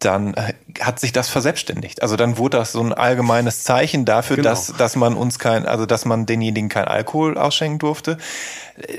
[0.05, 2.03] dann äh, hat sich das verselbstständigt.
[2.03, 4.51] Also dann wurde das so ein allgemeines Zeichen dafür, Genau.
[4.51, 8.19] dass, dass man uns kein, also dass man denjenigen kein Alkohol ausschenken durfte.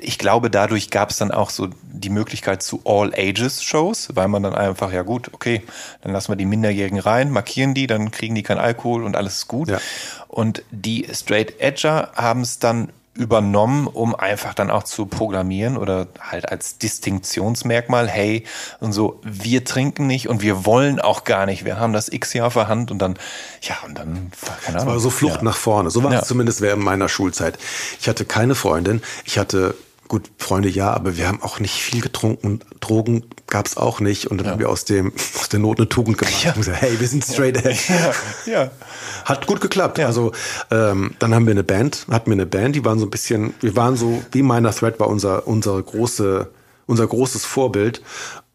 [0.01, 4.55] Ich glaube, dadurch gab es dann auch so die Möglichkeit zu All-Ages-Shows, weil man dann
[4.55, 5.61] einfach, ja gut, okay,
[6.01, 9.35] dann lassen wir die Minderjährigen rein, markieren die, dann kriegen die kein Alkohol und alles
[9.35, 9.69] ist gut.
[9.69, 9.79] Ja.
[10.27, 16.07] Und die Straight Edger haben es dann übernommen, um einfach dann auch zu programmieren oder
[16.19, 18.43] halt als Distinktionsmerkmal, hey,
[18.81, 22.31] und so, wir trinken nicht und wir wollen auch gar nicht, wir haben das X
[22.33, 23.17] hier auf der Hand und dann,
[23.61, 24.31] ja, und dann,
[24.63, 24.93] keine Ahnung.
[24.93, 25.43] war so Flucht ja.
[25.43, 25.89] nach vorne.
[25.91, 26.19] So war Ja.
[26.19, 27.57] es zumindest während meiner Schulzeit.
[27.99, 29.01] Ich hatte keine Freundin.
[29.23, 29.75] Ich hatte,
[30.07, 32.59] gut, Freunde ja, aber wir haben auch nicht viel getrunken.
[32.79, 34.27] Drogen gab es auch nicht.
[34.27, 36.43] Und dann haben wir aus, dem, aus der Not eine Tugend gemacht.
[36.43, 36.51] Ja.
[36.51, 37.79] Und gesagt, hey, wir sind straight edge.
[37.89, 38.13] Ja,
[38.51, 38.71] ja.
[39.25, 39.99] Hat gut geklappt.
[39.99, 40.31] Also
[40.71, 43.53] ähm, dann haben wir eine Band, hatten wir eine Band, die waren so ein bisschen,
[43.61, 46.49] wir waren so, wie Minor Thread war unser, unser große,
[46.85, 48.01] unser großes Vorbild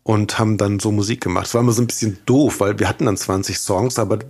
[0.03, 1.47] und haben dann so Musik gemacht.
[1.47, 4.21] Es war immer so ein bisschen doof, weil wir hatten dann 20 Songs, aber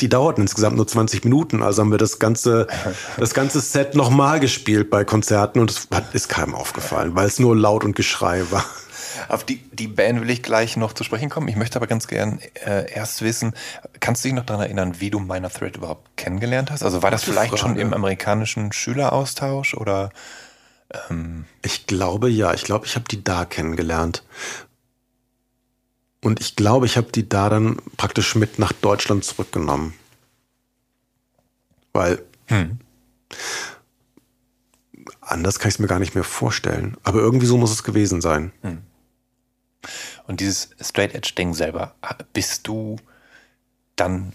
[0.00, 1.62] die dauerten insgesamt nur 20 Minuten.
[1.62, 2.66] Also haben wir das ganze,
[3.16, 7.38] das ganze Set nochmal gespielt bei Konzerten und es hat, ist keinem aufgefallen, weil es
[7.38, 8.64] nur laut und Geschrei war.
[9.28, 11.48] Auf die, die Band will ich gleich noch zu sprechen kommen.
[11.48, 13.54] Ich möchte aber ganz gern äh, erst wissen,
[13.98, 16.84] kannst du dich noch daran erinnern, wie du Minor Thread überhaupt kennengelernt hast?
[16.84, 17.80] Also war das vielleicht schon Frage.
[17.80, 20.10] im amerikanischen Schüleraustausch oder?
[21.62, 24.22] Ich glaube ja, ich glaube, ich habe die da kennengelernt.
[26.20, 29.94] Und ich glaube, ich habe die da dann praktisch mit nach Deutschland zurückgenommen.
[31.92, 32.22] Weil
[35.20, 36.96] anders kann ich es mir gar nicht mehr vorstellen.
[37.02, 38.52] Aber irgendwie so muss es gewesen sein.
[40.26, 41.94] Und dieses Straight Edge Ding selber,
[42.32, 42.96] bist du
[43.96, 44.32] dann,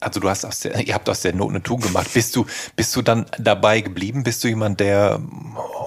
[0.00, 2.44] also du hast aus der, ihr habt aus der Not eine Tugend gemacht, bist du,
[2.76, 4.22] bist du dann dabei geblieben?
[4.24, 5.20] Bist du jemand, der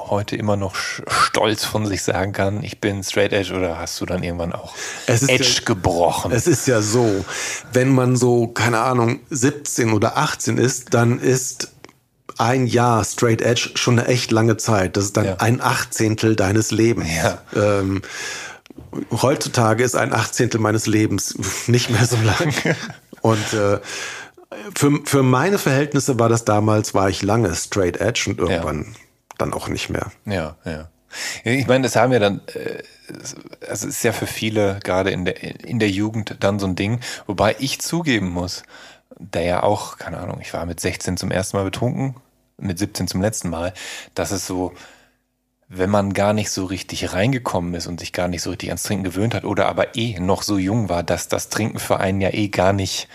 [0.10, 4.06] heute immer noch stolz von sich sagen kann, ich bin Straight Edge oder hast du
[4.08, 4.74] dann irgendwann auch
[5.06, 6.32] Edge ja- gebrochen?
[6.32, 7.24] Es ist ja so,
[7.72, 11.72] wenn man so, keine Ahnung, 17 oder 18 ist, dann ist
[12.38, 14.98] ein Jahr Straight Edge schon eine echt lange Zeit.
[14.98, 15.36] Das ist dann Ja.
[15.38, 17.10] ein Achtzehntel deines Lebens.
[17.16, 17.40] Ja.
[17.56, 18.02] Ähm,
[19.12, 21.36] heutzutage ist ein Achtzehntel meines Lebens
[21.68, 22.54] nicht mehr so lang.
[23.22, 23.80] Und äh,
[24.76, 28.96] für, für meine Verhältnisse war das damals, war ich lange Straight Edge und irgendwann
[29.38, 30.12] dann auch nicht mehr.
[30.26, 30.90] Ja, ja.
[31.44, 32.84] Ich meine, das haben ja dann, äh,
[33.62, 37.00] es ist ja für viele gerade in der, in der Jugend dann so ein Ding,
[37.26, 38.64] wobei ich zugeben muss,
[39.18, 42.16] der ja auch, keine Ahnung, ich war mit 16 zum ersten Mal betrunken,
[42.58, 43.74] mit 17 zum letzten Mal,
[44.14, 44.74] dass es so,
[45.72, 48.84] wenn man gar nicht so richtig reingekommen ist und sich gar nicht so richtig ans
[48.84, 52.22] Trinken gewöhnt hat oder aber eh noch so jung war, dass das Trinken für einen
[52.22, 53.08] ja eh gar nicht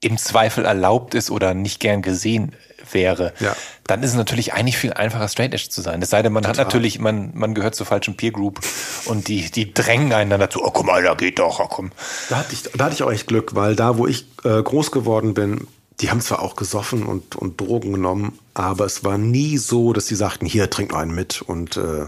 [0.00, 2.52] im Zweifel erlaubt ist oder nicht gern gesehen
[2.92, 3.56] wäre, Ja.
[3.84, 6.00] dann ist es natürlich eigentlich viel einfacher, Straight Edge zu sein.
[6.00, 8.60] Es sei denn, man hat natürlich, man, man gehört zur falschen Peer Group
[9.06, 11.90] und die, die drängen einen dann dazu, oh komm mal, da geht doch, oh komm.
[12.28, 14.92] Da hatte ich, da hatte ich auch echt Glück, weil da, wo ich äh, groß
[14.92, 15.66] geworden bin,
[16.00, 20.06] die haben zwar auch gesoffen und, und Drogen genommen, aber es war nie so, dass
[20.06, 22.06] sie sagten, hier, trink mal einen mit und äh,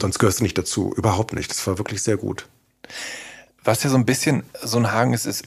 [0.00, 0.92] sonst gehörst du nicht dazu.
[0.96, 1.50] Überhaupt nicht.
[1.50, 2.46] Das war wirklich sehr gut.
[3.62, 5.44] Was ja so ein bisschen so ein Haken ist, ist,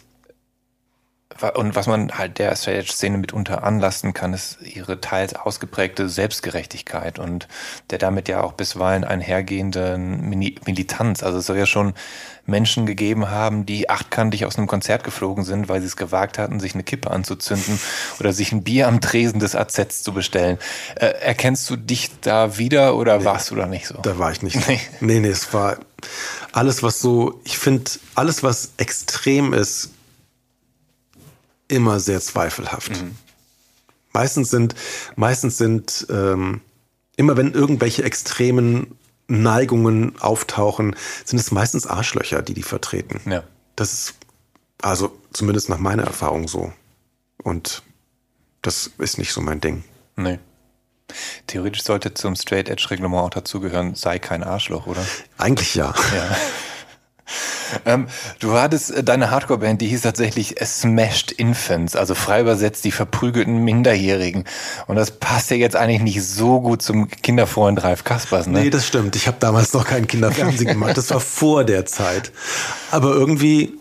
[1.56, 6.10] und was man halt der Straight Edge Szene mitunter anlasten kann, ist ihre teils ausgeprägte
[6.10, 7.48] Selbstgerechtigkeit und
[7.92, 11.24] der damit ja auch bisweilen einhergehenden Militanz.
[11.24, 11.94] Also es soll ja schon
[12.50, 16.60] Menschen gegeben haben, die achtkantig aus einem Konzert geflogen sind, weil sie es gewagt hatten,
[16.60, 17.80] sich eine Kippe anzuzünden
[18.20, 20.58] oder sich ein Bier am Tresen des AZ zu bestellen.
[20.96, 23.96] Äh, erkennst du dich da wieder oder warst du da nicht so?
[24.02, 24.58] Da war ich nicht.
[24.70, 24.80] Nee.
[25.00, 25.78] Nee, nee, es war
[26.52, 29.90] alles, was so, ich finde, alles, was extrem ist,
[31.68, 32.92] immer sehr zweifelhaft.
[34.12, 34.76] Meistens sind,
[35.16, 36.62] meistens sind, ähm,
[37.16, 38.98] immer wenn irgendwelche extremen
[39.30, 43.22] Neigungen auftauchen, sind es meistens Arschlöcher, die die vertreten.
[43.30, 43.44] Ja.
[43.76, 44.16] Das ist
[44.82, 46.74] also zumindest nach meiner Erfahrung so.
[47.44, 47.84] Und
[48.62, 49.84] das ist nicht so mein Ding.
[50.16, 50.40] Nee.
[51.48, 55.04] Theoretisch sollte zum Straight Edge Reglement auch dazugehören, sei kein Arschloch, oder?
[55.38, 55.94] Eigentlich ja.
[56.14, 56.36] Ja.
[57.86, 58.08] Ähm,
[58.40, 63.64] du hattest äh, deine Hardcore-Band, die hieß tatsächlich Smashed Infants, also frei übersetzt die verprügelten
[63.64, 64.46] Minderjährigen.
[64.88, 68.62] Und das passt ja jetzt eigentlich nicht so gut zum Kinderfreund Ralf Kaspers, ne?
[68.62, 69.16] Nee, das stimmt.
[69.16, 70.98] Ich habe damals noch kein Kinderfernsehen gemacht.
[70.98, 72.32] Das war vor der Zeit.
[72.92, 73.80] Aber irgendwie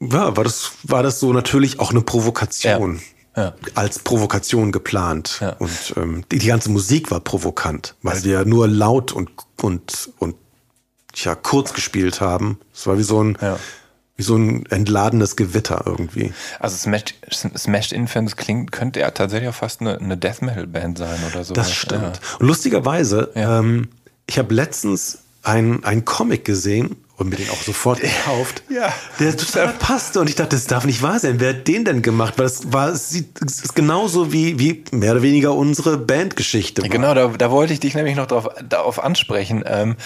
[0.00, 3.00] ja, war, das, war das so natürlich auch eine Provokation.
[3.36, 3.54] ja.
[3.74, 5.38] als Provokation geplant.
[5.40, 5.50] Ja.
[5.58, 9.30] Und ähm, die, die, ganze Musik war provokant, weil also, wir nur laut und,
[9.60, 10.34] und, und
[11.14, 12.58] ja, kurz gespielt haben.
[12.74, 13.58] Es war wie so ein, ja.
[14.16, 16.32] wie so ein entladenes Gewitter irgendwie.
[16.60, 20.98] Also Smashed, Smashed Infants klingt, könnte ja tatsächlich auch fast eine, eine Death Metal Band
[20.98, 21.54] sein oder so.
[21.54, 22.20] Das stimmt.
[22.38, 23.88] Und lustigerweise, ähm,
[24.26, 28.92] ich habe letztens ein Comic gesehen und mir den auch sofort gekauft, ja.
[29.18, 30.20] der total passte.
[30.20, 31.40] Und ich dachte, das darf nicht wahr sein.
[31.40, 32.34] Wer hat den denn gemacht?
[32.36, 36.82] Weil es war, es ist genauso wie, wie mehr oder weniger unsere Bandgeschichte.
[36.82, 39.62] Genau, da, da wollte ich dich nämlich noch darauf, darauf ansprechen.
[39.66, 39.96] Ähm,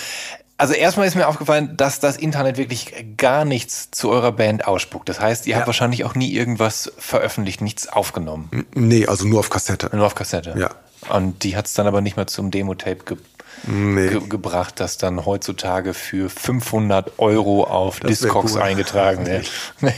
[0.58, 5.08] also erstmal ist mir aufgefallen, dass das Internet wirklich gar nichts zu eurer Band ausspuckt.
[5.08, 5.56] Das heißt, ihr ja.
[5.58, 8.66] habt wahrscheinlich auch nie irgendwas veröffentlicht, nichts aufgenommen.
[8.74, 9.90] Nee, also nur auf Kassette.
[9.94, 10.54] Nur auf Kassette.
[10.56, 10.70] Ja.
[11.14, 13.16] Und die hat es dann aber nicht mehr zum Demo-Tape ge
[13.66, 14.08] nee.
[14.08, 18.62] ge gebracht, das dann heutzutage für 500 Euro auf das Discogs cool.
[18.62, 19.50] eingetragen wird.
[19.80, 19.94] Nee.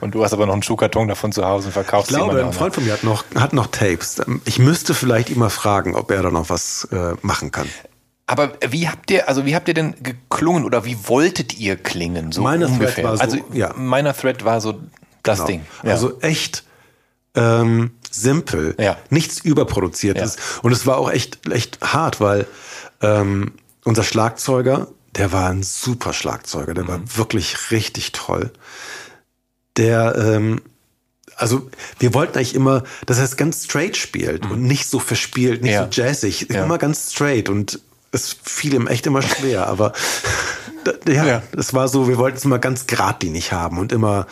[0.00, 2.52] Und du hast aber noch einen Schuhkarton davon zu Hause und verkaufst Ich glaube, ein
[2.52, 4.22] Freund von mir hat noch, hat noch Tapes.
[4.44, 7.68] Ich müsste vielleicht immer fragen, ob er da noch was äh, machen kann.
[8.26, 12.32] Aber wie habt ihr, also wie habt ihr denn geklungen oder wie wolltet ihr klingen?
[12.32, 12.94] So meiner ungefähr?
[12.94, 13.74] Thread war so, also ja.
[13.76, 14.80] meiner Thread war so
[15.22, 15.46] das genau.
[15.46, 15.66] Ding.
[15.82, 15.90] Ja.
[15.90, 16.64] Also echt
[17.34, 18.96] ähm, simpel, ja.
[19.10, 20.36] nichts überproduziertes.
[20.62, 22.46] Und es war auch echt, echt hart, weil
[23.02, 23.52] ähm,
[23.84, 26.88] unser Schlagzeuger, der war ein super Schlagzeuger, der mhm.
[26.88, 28.52] war wirklich richtig toll.
[29.76, 30.62] Der, ähm,
[31.36, 31.68] also
[31.98, 34.52] wir wollten eigentlich immer, dass er es ganz straight spielt mhm.
[34.52, 35.84] und nicht so verspielt, nicht ja.
[35.84, 36.64] so jazzig, ja.
[36.64, 37.80] immer ganz straight und
[38.14, 39.92] es fiel ihm echt immer schwer, aber
[41.06, 44.26] ja, ja, es war so, wir wollten es immer ganz geradlinig haben und immer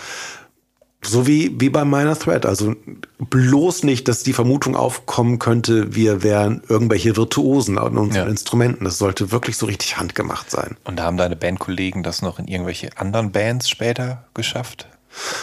[1.05, 2.47] so wie, wie bei meiner Thread.
[2.47, 2.77] Also
[3.19, 8.31] bloß nicht, dass die Vermutung aufkommen könnte, wir wären irgendwelche Virtuosen an unseren ja.
[8.31, 8.85] Instrumenten.
[8.85, 10.77] Das sollte wirklich so richtig handgemacht sein.
[10.85, 14.87] Und haben deine Bandkollegen das noch in irgendwelche anderen Bands später geschafft?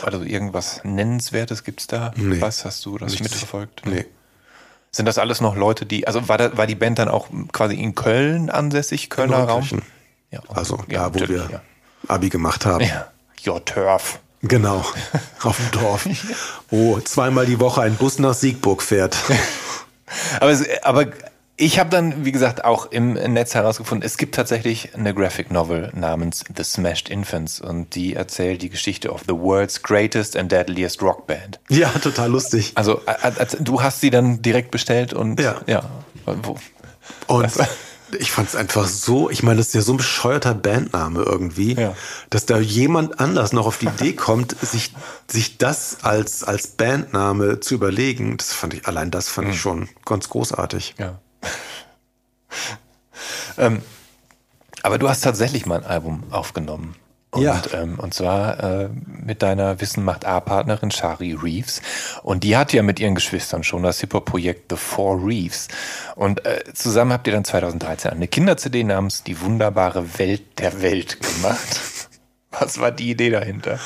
[0.01, 2.13] Also irgendwas Nennenswertes gibt's da?
[2.15, 2.41] Nee.
[2.41, 3.29] Was hast du das Nichts.
[3.29, 3.81] mitverfolgt?
[3.85, 4.05] Nee.
[4.91, 7.75] Sind das alles noch Leute, die, also war, da, war die Band dann auch quasi
[7.75, 9.67] in Köln ansässig, Kölner Raum?
[10.31, 11.61] Ja, also ja, da, wo wir ja.
[12.07, 12.83] Abi gemacht haben.
[12.83, 13.07] Ja,
[13.45, 14.19] your turf.
[14.41, 14.85] Genau,
[15.43, 16.07] auf dem Dorf,
[16.69, 19.17] wo zweimal die Woche ein Bus nach Siegburg fährt.
[20.39, 21.05] aber, aber
[21.59, 25.91] ich habe dann, wie gesagt, auch im Netz herausgefunden, es gibt tatsächlich eine Graphic Novel
[25.93, 31.01] namens The Smashed Infants und die erzählt die Geschichte of the world's greatest and deadliest
[31.01, 31.59] rock band.
[31.67, 32.71] Ja, total lustig.
[32.75, 35.59] Also, also du hast sie dann direkt bestellt und ja.
[35.67, 35.83] ja
[36.25, 36.55] wo,
[37.27, 37.51] und
[38.19, 41.73] ich fand es einfach so, ich meine, das ist ja so ein bescheuerter Bandname irgendwie,
[41.73, 41.93] ja.
[42.29, 44.93] dass da jemand anders noch auf die Idee kommt, sich,
[45.27, 48.37] sich das als, als Bandname zu überlegen.
[48.37, 49.53] Das fand ich, allein das fand mhm.
[49.53, 50.95] ich schon ganz großartig.
[50.97, 51.19] Ja.
[53.57, 53.81] ähm,
[54.83, 56.95] aber du hast tatsächlich mal ein Album aufgenommen.
[57.31, 57.61] Und, ja.
[57.73, 61.81] Ähm, und zwar äh, mit deiner Wissen macht A-Partnerin Shari Reeves.
[62.23, 65.67] Und die hat ja mit ihren Geschwistern schon das Hip-Hop-Projekt The Four Reeves.
[66.15, 71.19] Und äh, zusammen habt ihr dann 2013 eine Kinder-CD namens Die wunderbare Welt der Welt
[71.21, 71.81] gemacht.
[72.51, 73.79] Was war die Idee dahinter?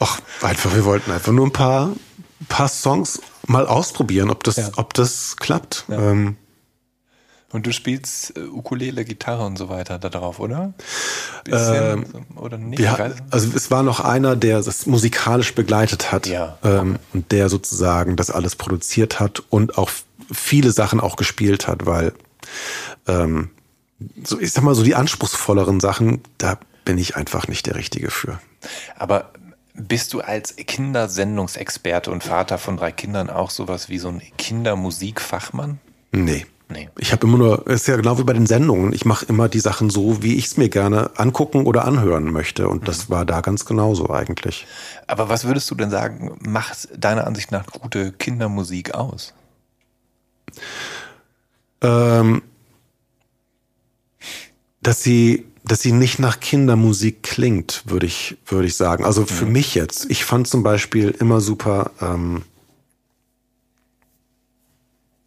[0.00, 1.92] Ach, einfach, wir wollten einfach nur ein paar,
[2.48, 4.70] paar Songs mal ausprobieren, ob das, ja.
[4.76, 5.84] ob das klappt.
[5.86, 6.10] Ja.
[6.10, 6.36] Ähm,
[7.50, 10.74] und du spielst äh, Ukulele, Gitarre und so weiter da drauf, oder?
[11.50, 12.04] Ähm,
[12.36, 12.80] oder nicht?
[12.80, 12.98] Ja,
[13.30, 16.58] also es war noch einer, der das musikalisch begleitet hat ja.
[16.62, 19.90] ähm, und der sozusagen das alles produziert hat und auch
[20.30, 22.12] viele Sachen auch gespielt hat, weil
[23.06, 23.50] ähm,
[24.24, 28.10] so ich sag mal so die anspruchsvolleren Sachen, da bin ich einfach nicht der Richtige
[28.10, 28.38] für.
[28.96, 29.32] Aber
[29.74, 35.78] bist du als Kindersendungsexperte und Vater von drei Kindern auch sowas wie so ein Kindermusikfachmann?
[36.12, 36.46] Nee.
[36.70, 36.90] Nee.
[36.98, 39.48] Ich habe immer nur, es ist ja genau wie bei den Sendungen, ich mache immer
[39.48, 42.68] die Sachen so, wie ich es mir gerne angucken oder anhören möchte.
[42.68, 43.14] Und das mhm.
[43.14, 44.66] war da ganz genauso eigentlich.
[45.06, 49.32] Aber was würdest du denn sagen, macht deiner Ansicht nach gute Kindermusik aus?
[51.80, 52.42] Ähm,
[54.82, 59.06] dass sie, dass sie nicht nach Kindermusik klingt, würde ich, würde ich sagen.
[59.06, 59.52] Also für mhm.
[59.52, 60.10] mich jetzt.
[60.10, 62.42] Ich fand zum Beispiel immer super, ähm,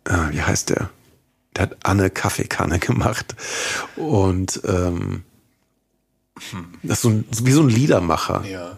[0.04, 0.92] äh, wie heißt der?
[1.56, 3.36] Der hat Anne Kaffeekanne gemacht.
[3.96, 5.24] Und ähm,
[6.84, 8.44] das ist so ein, wie so ein Liedermacher.
[8.46, 8.78] Ja.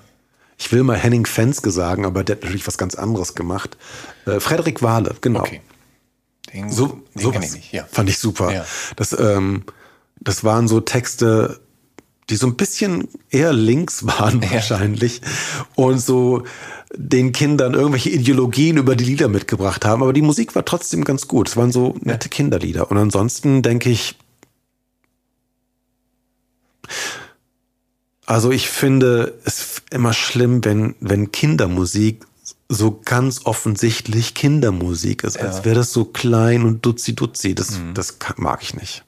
[0.58, 3.78] Ich will mal Henning Fenske sagen, aber der hat natürlich was ganz anderes gemacht.
[4.26, 5.42] Äh, Frederik Wahle, genau.
[5.42, 5.62] Okay.
[6.54, 7.86] Den, so, den sowas ich nicht, ja.
[7.92, 8.52] Fand ich super.
[8.52, 8.66] Ja.
[8.96, 9.64] Das, ähm,
[10.20, 11.60] das waren so Texte,
[12.30, 14.52] die so ein bisschen eher links waren ja.
[14.52, 15.22] wahrscheinlich.
[15.76, 16.44] Und so
[16.96, 21.28] den Kindern irgendwelche Ideologien über die Lieder mitgebracht haben, aber die Musik war trotzdem ganz
[21.28, 21.50] gut.
[21.50, 22.92] Es waren so nette Kinderlieder.
[22.92, 24.16] Und ansonsten denke ich,
[28.26, 32.26] also ich finde es immer schlimm, wenn, wenn Kindermusik
[32.70, 37.56] so ganz offensichtlich Kindermusik ist, als wäre das so klein und dutzi-dutzi.
[37.56, 37.94] Das, mhm.
[37.94, 39.04] das mag ich nicht.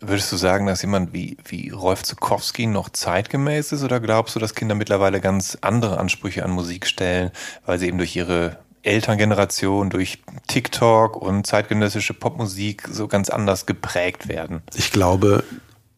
[0.00, 4.40] Würdest du sagen, dass jemand wie, wie Rolf Zukowski noch zeitgemäß ist oder glaubst du,
[4.40, 7.30] dass Kinder mittlerweile ganz andere Ansprüche an Musik stellen,
[7.66, 14.28] weil sie eben durch ihre Elterngeneration, durch TikTok und zeitgenössische Popmusik so ganz anders geprägt
[14.28, 14.62] werden?
[14.74, 15.44] Ich glaube,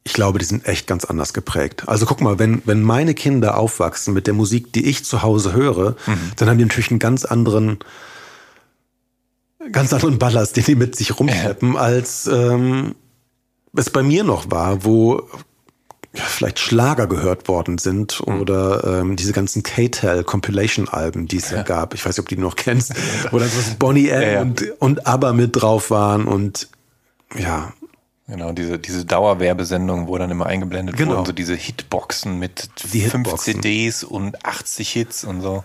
[0.03, 1.85] ich glaube, die sind echt ganz anders geprägt.
[1.87, 5.53] Also guck mal, wenn, wenn meine Kinder aufwachsen mit der Musik, die ich zu Hause
[5.53, 6.33] höre, mhm.
[6.37, 7.79] dann haben die natürlich einen ganz anderen,
[9.73, 12.95] ganz anderen Ballast, den die mit sich rumschleppen, als ähm,
[13.75, 15.29] es bei mir noch war, wo
[16.13, 18.41] ja, vielleicht Schlager gehört worden sind mhm.
[18.41, 21.59] oder ähm, diese ganzen K-Tel Compilation-Alben, die es ja.
[21.59, 21.63] ja.
[21.63, 21.95] gab.
[21.95, 22.93] Ich weiß nicht, ob du die noch kennst.
[23.33, 26.69] Oder so Bonnie M ja, und, und ABBA mit drauf waren und
[27.39, 27.73] ja,
[28.31, 31.17] Genau, diese, diese Dauerwerbesendung, wo dann immer eingeblendet genau.
[31.17, 33.55] wurden, so diese Hitboxen mit Die fünf Hitboxen.
[33.55, 35.65] CDs und 80 Hits und so.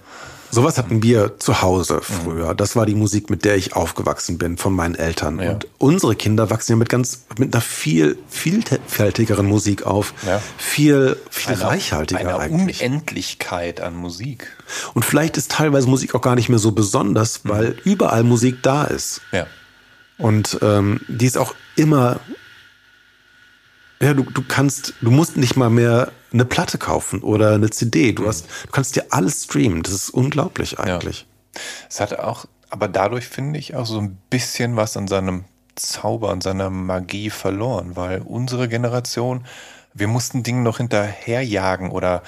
[0.56, 2.56] Sowas hatten wir zu Hause früher.
[2.56, 5.38] Das war die Musik, mit der ich aufgewachsen bin von meinen Eltern.
[5.38, 5.52] Ja.
[5.52, 10.14] Und unsere Kinder wachsen ja mit ganz, mit einer viel, vielfältigeren Musik auf.
[10.26, 10.42] Ja.
[10.58, 12.80] Viel, viel eine, reichhaltiger eine eigentlich.
[12.80, 14.48] Unendlichkeit an Musik.
[14.94, 17.50] Und vielleicht ist teilweise Musik auch gar nicht mehr so besonders, mhm.
[17.50, 19.20] weil überall Musik da ist.
[19.34, 19.48] Ja.
[20.18, 22.22] Und ähm, die ist auch immer
[24.00, 28.12] ja, du, du kannst, du musst nicht mal mehr eine Platte kaufen oder eine CD.
[28.12, 28.28] Du mhm.
[28.28, 29.84] hast, du kannst dir alles streamen.
[29.84, 31.22] Das ist unglaublich eigentlich.
[31.22, 31.62] Ja.
[31.90, 35.46] Es hat auch, aber dadurch finde ich auch so ein bisschen was an seinem
[35.76, 39.46] Zauber, an seiner Magie verloren, weil unsere Generation,
[39.94, 42.24] wir mussten Dinge noch hinterherjagen oder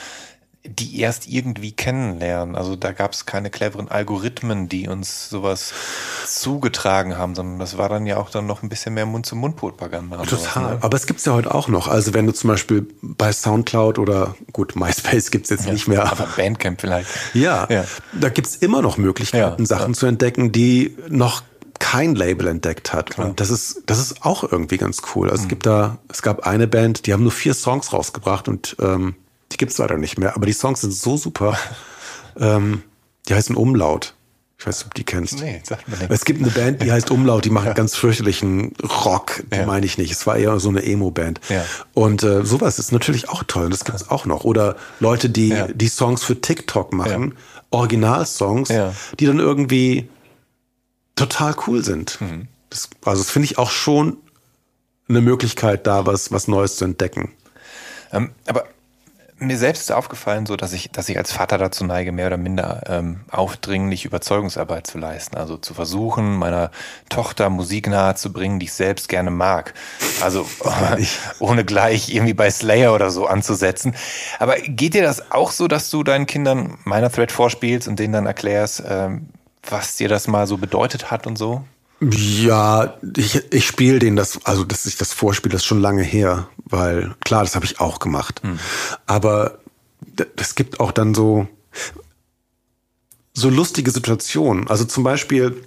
[0.67, 2.55] die erst irgendwie kennenlernen.
[2.55, 5.73] Also da gab es keine cleveren Algorithmen, die uns sowas
[6.25, 10.17] zugetragen haben, sondern das war dann ja auch dann noch ein bisschen mehr Mund-zu-Mund-Propaganda.
[10.17, 10.39] Total.
[10.39, 10.77] Sowas, ne?
[10.81, 11.87] Aber es gibt's ja heute auch noch.
[11.87, 16.11] Also wenn du zum Beispiel bei Soundcloud oder gut, MySpace gibt's jetzt ja, nicht mehr.
[16.11, 17.09] Aber Bandcamp vielleicht.
[17.33, 17.85] Ja, ja.
[18.13, 21.43] da gibt's immer noch Möglichkeiten, ja, Sachen zu entdecken, die noch
[21.79, 23.11] kein Label entdeckt hat.
[23.11, 23.27] Klar.
[23.27, 25.29] Und das ist, das ist auch irgendwie ganz cool.
[25.29, 25.45] Also mhm.
[25.45, 29.15] es gibt da, es gab eine Band, die haben nur vier Songs rausgebracht und ähm,
[29.51, 31.57] die gibt's leider nicht mehr, aber die Songs sind so super.
[32.39, 32.83] ähm,
[33.27, 34.13] die heißen Umlaut.
[34.59, 35.39] Ich weiß nicht, ob du die kennst.
[35.39, 36.09] Nee, sag mir nicht.
[36.09, 37.73] Es gibt eine Band, die heißt Umlaut, die macht ja.
[37.73, 38.73] ganz fürchterlichen
[39.05, 39.65] Rock, die ja.
[39.67, 40.11] meine ich nicht.
[40.11, 41.41] Es war eher so eine Emo-Band.
[41.49, 41.63] Ja.
[41.93, 43.69] Und äh, sowas ist natürlich auch toll.
[43.69, 44.45] Das gibt's auch noch.
[44.45, 47.35] Oder Leute, die die Songs für TikTok machen,
[47.69, 48.69] Originalsongs,
[49.19, 50.09] die dann irgendwie
[51.15, 52.19] total cool sind.
[52.19, 52.47] Mhm.
[52.71, 54.17] Das, also das finde ich auch schon
[55.07, 57.31] eine Möglichkeit, da was, was Neues zu entdecken.
[58.11, 58.65] Ähm, aber
[59.39, 62.37] mir selbst ist aufgefallen, so dass ich, dass ich als Vater dazu neige, mehr oder
[62.37, 65.37] minder ähm, aufdringlich Überzeugungsarbeit zu leisten.
[65.37, 66.71] Also zu versuchen, meiner
[67.09, 69.73] Tochter Musik nahe zu bringen, die ich selbst gerne mag.
[70.21, 70.47] Also
[71.39, 73.95] ohne gleich irgendwie bei Slayer oder so anzusetzen.
[74.39, 78.13] Aber geht dir das auch so, dass du deinen Kindern meiner Thread vorspielst und denen
[78.13, 79.29] dann erklärst, ähm,
[79.69, 81.63] was dir das mal so bedeutet hat und so?
[81.99, 86.03] Ja, ich, ich spiele denen das, also dass ich das vorspiele, das ist schon lange
[86.03, 88.41] her, weil klar, das habe ich auch gemacht.
[88.43, 88.59] Mhm.
[89.07, 89.59] Aber
[90.35, 91.47] es gibt auch dann so,
[93.33, 94.67] so lustige Situationen.
[94.67, 95.63] Also zum Beispiel,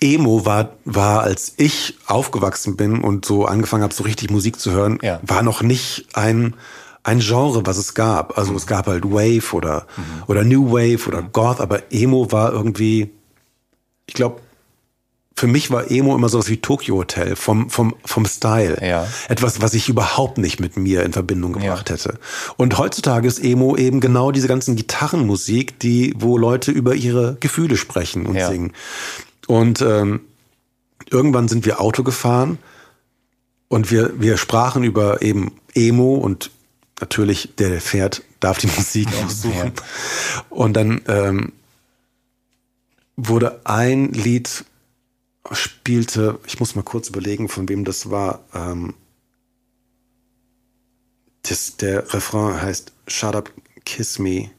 [0.00, 4.70] Emo war, war, als ich aufgewachsen bin und so angefangen habe, so richtig Musik zu
[4.70, 5.20] hören, ja.
[5.22, 6.54] war noch nicht ein,
[7.02, 8.38] ein Genre, was es gab.
[8.38, 8.58] Also mhm.
[8.58, 10.22] es gab halt Wave oder, mhm.
[10.28, 13.10] oder New Wave oder Goth, aber Emo war irgendwie,
[14.06, 14.40] ich glaube,
[15.34, 18.78] für mich war Emo immer sowas wie Tokyo Hotel vom, vom, vom Style.
[18.86, 19.06] Ja.
[19.28, 21.96] Etwas, was ich überhaupt nicht mit mir in Verbindung gebracht ja.
[21.96, 22.18] hätte.
[22.56, 27.76] Und heutzutage ist Emo eben genau diese ganzen Gitarrenmusik, die, wo Leute über ihre Gefühle
[27.76, 28.48] sprechen und ja.
[28.48, 28.72] singen.
[29.46, 30.20] Und ähm,
[31.10, 32.58] irgendwann sind wir Auto gefahren
[33.68, 36.50] und wir, wir sprachen über eben Emo und
[37.00, 39.72] natürlich der, der fährt, darf die Musik aussuchen.
[40.50, 41.52] Und dann ähm,
[43.16, 44.64] wurde ein Lied
[45.50, 48.40] spielte, ich muss mal kurz überlegen, von wem das war.
[48.54, 48.94] Ähm,
[51.42, 53.50] das, der Refrain heißt Shut Up,
[53.84, 54.50] Kiss Me.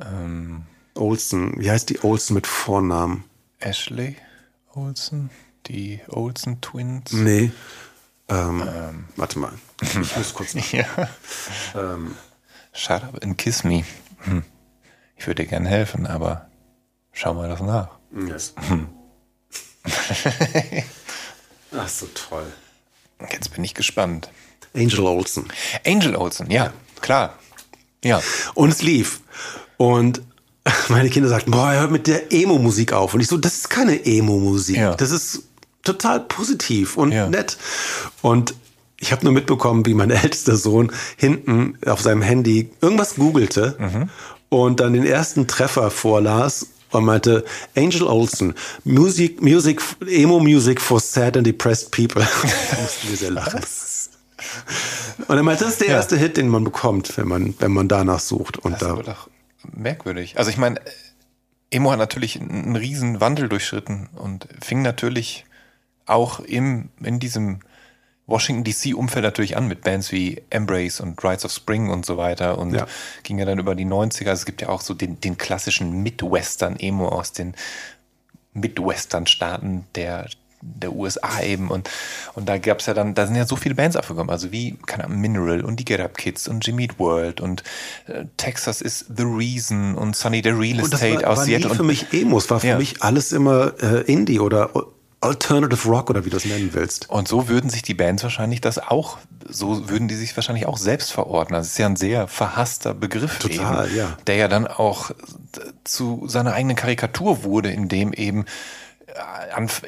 [0.00, 0.62] Ähm,
[0.94, 1.60] Olsen.
[1.60, 3.24] Wie heißt die Olsen mit Vornamen?
[3.60, 4.16] Ashley
[4.72, 5.30] Olsen?
[5.66, 7.12] Die Olsen Twins?
[7.12, 7.52] Nee.
[8.28, 9.04] Ähm, ähm.
[9.16, 9.52] Warte mal.
[9.82, 10.72] Ich muss kurz nach.
[10.72, 10.86] ja.
[11.74, 12.16] ähm,
[12.72, 13.84] Shut up and kiss me.
[14.20, 14.42] Hm.
[15.16, 16.48] Ich würde dir gerne helfen, aber
[17.12, 17.90] schau mal das nach.
[18.26, 18.54] Yes.
[18.68, 18.88] Hm.
[21.76, 22.46] Ach, so toll.
[23.30, 24.28] Jetzt bin ich gespannt.
[24.74, 25.46] Angel Olsen.
[25.86, 27.38] Angel Olsen, ja, klar.
[28.04, 28.20] Ja.
[28.54, 29.20] Und es lief.
[29.76, 30.22] Und
[30.88, 33.14] meine Kinder sagten, boah, hör mit der Emo-Musik auf.
[33.14, 34.76] Und ich so, das ist keine Emo-Musik.
[34.76, 34.94] Ja.
[34.94, 35.42] Das ist
[35.82, 37.28] total positiv und ja.
[37.28, 37.56] nett.
[38.22, 38.54] Und
[38.98, 44.08] ich habe nur mitbekommen, wie mein ältester Sohn hinten auf seinem Handy irgendwas googelte mhm.
[44.48, 47.44] und dann den ersten Treffer vorlas und meinte,
[47.76, 48.54] Angel Olsen,
[48.84, 52.22] Music, Music, Emo Music for sad and depressed people.
[52.70, 53.60] da mussten wir sehr lachen.
[55.28, 55.94] Und er meinte, das ist der ja.
[55.94, 58.58] erste Hit, den man bekommt, wenn man, wenn man danach sucht.
[58.58, 59.28] Und das da ist doch
[59.72, 60.38] merkwürdig.
[60.38, 60.80] Also ich meine,
[61.70, 65.46] Emo hat natürlich einen riesen Wandel durchschritten und fing natürlich
[66.06, 67.60] auch im, in diesem
[68.26, 72.58] Washington DC-Umfeld natürlich an mit Bands wie Embrace und Rides of Spring und so weiter
[72.58, 72.86] und ja.
[73.24, 74.28] ging ja dann über die 90er.
[74.28, 77.54] Also es gibt ja auch so den, den klassischen Midwestern-Emo aus den
[78.54, 80.26] Midwestern-Staaten der
[80.64, 81.90] der USA eben und
[82.34, 85.04] und da gab's ja dann da sind ja so viele Bands aufgekommen also wie keine
[85.06, 87.64] Ahnung Mineral und die Get Up Kids und Jimmy Eat World und
[88.06, 91.74] äh, Texas is the Reason und Sunny the Real Estate war, aus war Seattle nie
[91.74, 92.78] für mich Emos war für Ja.
[92.78, 94.70] mich alles immer äh, Indie oder
[95.22, 97.08] Alternative Rock oder wie du es nennen willst.
[97.08, 99.18] Und so würden sich die Bands wahrscheinlich das auch,
[99.48, 101.58] so würden die sich wahrscheinlich auch selbst verordnen.
[101.58, 103.38] Das ist ja ein sehr verhasster Begriff.
[103.38, 104.16] Total, eben, ja.
[104.26, 105.12] Der ja dann auch
[105.84, 108.44] zu seiner eigenen Karikatur wurde, in dem eben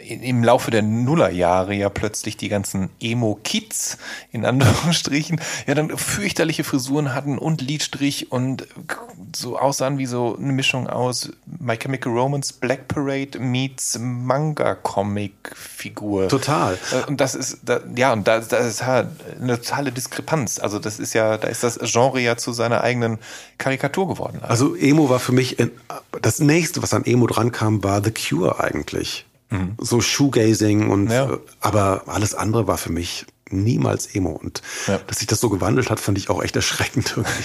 [0.03, 3.97] im Laufe der Nullerjahre ja plötzlich die ganzen Emo-Kids
[4.33, 8.67] in Anführungsstrichen ja dann fürchterliche Frisuren hatten und Lidstrich und
[9.35, 16.29] so aussahen wie so eine Mischung aus My Chemical Romance, Black Parade meets Manga-Comic-Figur.
[16.29, 16.79] Total.
[16.93, 19.09] Äh, Und das ist, da, ja, und da, da ist halt
[19.41, 20.59] eine totale Diskrepanz.
[20.59, 23.19] Also das ist ja, da ist das Genre ja zu seiner eigenen
[23.59, 24.41] Karikatur geworden.
[24.43, 25.57] Also Emo war für mich
[26.21, 29.14] das nächste, was an Emo dran kam, war The Cure eigentlich.
[29.79, 31.31] So Shoegazing und Ja.
[31.33, 34.31] äh, aber alles andere war für mich niemals Emo.
[34.31, 34.99] Und Ja.
[35.07, 37.45] dass sich das so gewandelt hat, fand ich auch echt erschreckend irgendwie.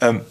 [0.00, 0.22] Ähm,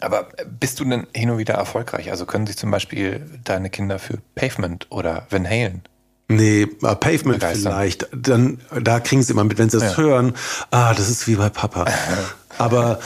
[0.00, 0.28] aber
[0.60, 2.10] bist du denn hin und wieder erfolgreich?
[2.10, 5.82] Also können sich zum Beispiel deine Kinder für Pavement oder Van Halen?
[6.28, 6.66] Nee, äh,
[6.96, 7.72] Pavement Begeistern.
[7.72, 8.08] vielleicht.
[8.12, 9.96] Dann, da kriegen sie immer mit, wenn sie das Ja.
[9.98, 10.34] hören,
[10.72, 11.86] ah, das ist wie bei Papa.
[12.58, 12.98] Aber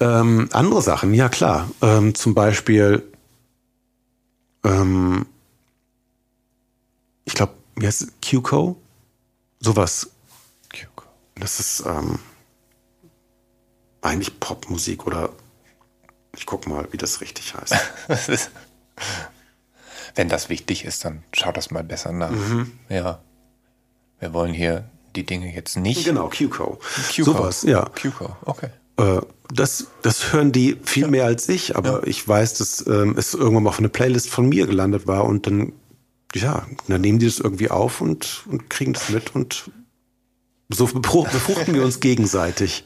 [0.00, 1.70] ähm, andere Sachen, ja klar.
[1.80, 3.02] Ähm, zum Beispiel,
[4.66, 5.26] ähm,
[7.24, 8.12] ich glaube, wie heißt es?
[8.20, 8.76] QCO?
[9.60, 10.10] Sowas.
[11.38, 12.18] Das ist ähm,
[14.00, 15.30] eigentlich Popmusik oder
[16.34, 17.74] ich guck mal, wie das richtig heißt.
[20.14, 22.32] Wenn das wichtig ist, dann schau das mal besser nach.
[22.88, 23.20] Ja.
[24.18, 26.04] Wir wollen hier die Dinge jetzt nicht.
[26.04, 26.78] genau, QCO.
[27.10, 27.24] QCO.
[27.24, 27.84] Sowas, ja.
[27.84, 28.70] QCO, okay.
[28.96, 29.20] Äh,
[29.52, 33.62] das, das hören die viel mehr als ich, aber ich weiß, dass ähm, es irgendwann
[33.64, 35.72] mal auf eine Playlist von mir gelandet war und dann,
[36.34, 39.70] ja, dann nehmen die das irgendwie auf und, und kriegen das mit und
[40.68, 42.84] so befruch- befruchten wir uns gegenseitig.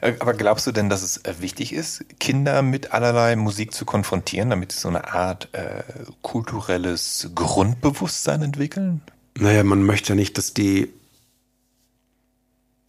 [0.00, 3.84] Äh, Aber glaubst du denn, dass es äh, wichtig ist, Kinder mit allerlei Musik zu
[3.84, 5.82] konfrontieren, damit sie so eine Art äh,
[6.22, 9.02] kulturelles Grundbewusstsein entwickeln?
[9.38, 10.90] Naja, man möchte ja nicht, dass die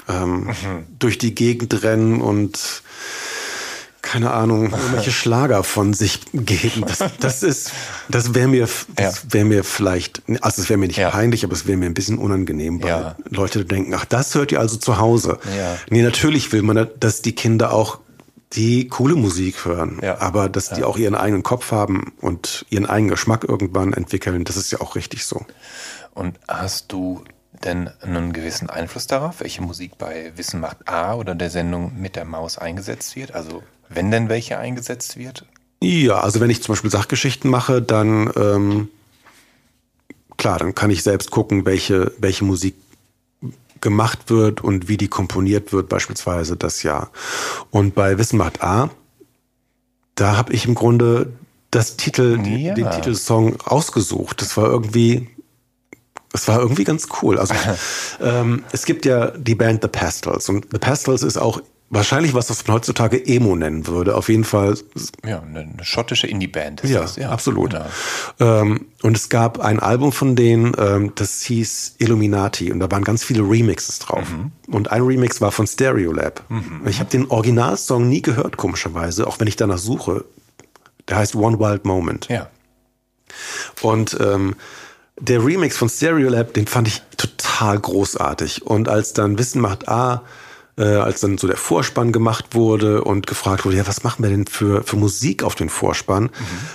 [0.09, 0.49] ähm,
[0.99, 2.81] durch die Gegend rennen und
[4.01, 6.83] keine Ahnung, irgendwelche Schlager von sich geben.
[6.87, 7.71] Das, das ist,
[8.09, 11.09] das wäre mir, das wäre mir vielleicht, also es wäre mir nicht Ja.
[11.11, 13.15] peinlich, aber es wäre mir ein bisschen unangenehm, weil Ja.
[13.29, 15.37] Leute denken, ach, das hört ihr also zu Hause.
[15.55, 15.77] Ja.
[15.89, 17.99] Nee, natürlich will man, dass die Kinder auch
[18.53, 20.19] die coole Musik hören, Ja.
[20.21, 24.57] aber dass die auch ihren eigenen Kopf haben und ihren eigenen Geschmack irgendwann entwickeln, das
[24.57, 25.45] ist ja auch richtig so.
[26.15, 31.35] Und hast du denn einen gewissen Einfluss darauf, welche Musik bei Wissen macht A oder
[31.35, 33.33] der Sendung mit der Maus eingesetzt wird?
[33.33, 35.45] Also wenn denn welche eingesetzt wird?
[35.81, 38.89] Ja, also wenn ich zum Beispiel Sachgeschichten mache, dann ähm,
[40.37, 42.75] klar, dann kann ich selbst gucken, welche, welche Musik
[43.81, 47.11] gemacht wird und wie die komponiert wird, beispielsweise das Jahr.
[47.71, 48.89] Und bei Wissen macht A,
[50.15, 51.31] da habe ich im Grunde
[51.71, 52.73] das Titel, Ja.
[52.73, 54.41] den Titelsong ausgesucht.
[54.41, 55.29] Das war irgendwie,
[56.31, 57.39] das war irgendwie ganz cool.
[57.39, 57.53] Also
[58.21, 62.49] ähm, es gibt ja die Band The Pastels und The Pastels ist auch wahrscheinlich was,
[62.49, 64.15] was man heutzutage Emo nennen würde.
[64.15, 64.77] Auf jeden Fall
[65.25, 67.19] Ja, eine, schottische Indie-Band ist ja, das.
[67.19, 67.71] absolut.
[67.71, 67.85] Genau.
[68.39, 73.03] Ähm, und es gab ein Album von denen, ähm, das hieß Illuminati und da waren
[73.03, 74.29] ganz viele Remixes drauf.
[74.29, 74.51] Mhm.
[74.71, 76.43] Und ein Remix war von Stereolab.
[76.85, 80.25] Ich habe den Originalsong nie gehört, komischerweise, auch wenn ich danach suche.
[81.07, 82.27] Der heißt One Wild Moment.
[82.29, 82.49] Ja.
[83.81, 84.55] Und ähm,
[85.19, 88.65] der Remix von Stereolab, den fand ich total großartig.
[88.65, 90.23] Und als dann Wissen macht A,
[90.77, 94.29] äh, als dann so der Vorspann gemacht wurde und gefragt wurde, ja, was machen wir
[94.29, 96.29] denn für, für Musik auf den Vorspann, Mhm.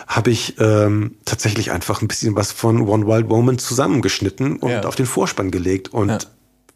[0.06, 4.82] habe ich ähm, tatsächlich einfach ein bisschen was von One Wild Moment zusammengeschnitten und Ja.
[4.82, 5.88] auf den Vorspann gelegt.
[5.94, 6.18] Und Ja.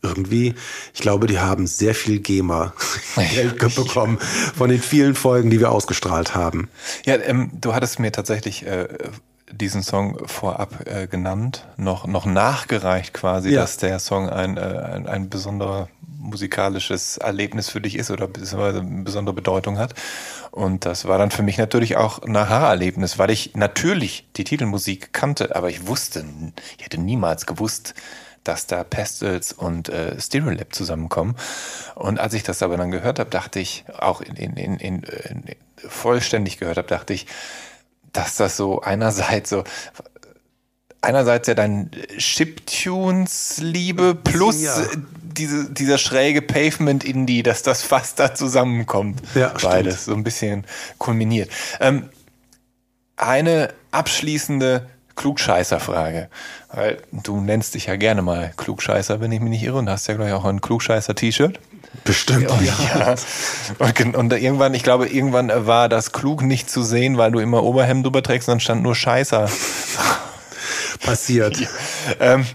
[0.00, 0.54] irgendwie,
[0.94, 2.72] ich glaube, die haben sehr viel GEMA
[3.34, 4.18] Geld bekommen
[4.56, 6.68] von den vielen Folgen, die wir ausgestrahlt haben.
[7.04, 8.88] Ja, ähm, du hattest mir tatsächlich äh,
[9.50, 13.60] diesen Song vorab äh, genannt, noch, noch nachgereicht quasi, Ja.
[13.60, 15.88] dass der Song ein, äh, ein, ein besonderer
[16.20, 19.94] musikalisches Erlebnis für dich ist oder beziehungsweise eine besondere Bedeutung hat.
[20.50, 25.12] Und das war dann für mich natürlich auch ein Aha-Erlebnis, weil ich natürlich die Titelmusik
[25.12, 26.24] kannte, aber ich wusste,
[26.76, 27.94] ich hätte niemals gewusst,
[28.44, 31.36] dass da Pestles und äh, Stereolab zusammenkommen.
[31.94, 35.02] Und als ich das aber dann gehört habe, dachte ich, auch in, in, in, in,
[35.02, 35.44] in
[35.76, 37.26] vollständig gehört habe, dachte ich,
[38.12, 39.64] dass das so einerseits so
[41.00, 44.74] einerseits ja dein Chiptunes-Liebe plus ja.
[45.22, 49.22] diese, dieser schräge Pavement-Indie, dass das fast da zusammenkommt.
[49.34, 50.04] Ja, Beides stimmt.
[50.04, 50.64] so ein bisschen
[50.98, 51.50] kulminiert.
[51.80, 52.08] Ähm,
[53.16, 56.28] eine abschließende Klugscheißer-Frage.
[56.72, 60.06] Weil du nennst dich ja gerne mal Klugscheißer, wenn ich mich nicht irre, und hast
[60.06, 61.58] ja, glaube ich, auch ein Klugscheißer-T-Shirt.
[62.04, 63.14] Bestimmt, ja.
[63.78, 67.62] Und, und, irgendwann, ich glaube, irgendwann war das klug nicht zu sehen, weil du immer
[67.62, 69.50] Oberhemd drüber trägst, dann stand nur Scheißer.
[71.00, 71.58] Passiert.
[71.58, 71.68] Ja.
[72.20, 72.46] Ähm,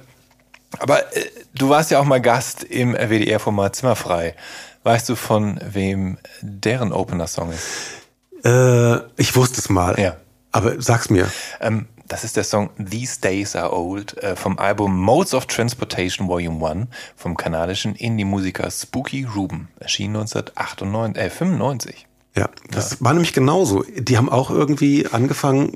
[0.79, 4.35] aber äh, du warst ja auch mal Gast im WDR-Format Zimmerfrei.
[4.83, 8.45] Weißt du, von wem deren Opener-Song ist?
[8.45, 9.99] Äh, ich wusste es mal.
[9.99, 10.17] Ja.
[10.51, 11.31] Aber sag's mir.
[11.61, 16.27] Ähm, das ist der Song These Days Are Old äh, vom Album Modes of Transportation
[16.27, 19.69] Volume 1 vom kanadischen Indie-Musiker Spooky Ruben.
[19.79, 22.07] Erschien 1998, äh, 95.
[22.35, 22.97] Ja, das ja.
[22.99, 23.83] war nämlich genauso.
[23.97, 25.75] Die haben auch irgendwie angefangen,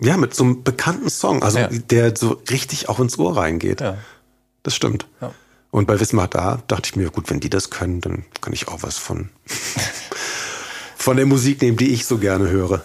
[0.00, 1.68] ja, mit so einem bekannten Song, also ja.
[1.68, 3.82] der so richtig auch ins Ohr reingeht.
[3.82, 3.98] Ja.
[4.62, 5.06] Das stimmt.
[5.20, 5.34] Ja.
[5.70, 8.68] Und bei Wismar da dachte ich mir, gut, wenn die das können, dann kann ich
[8.68, 9.28] auch was von,
[10.96, 12.80] von der Musik nehmen, die ich so gerne höre.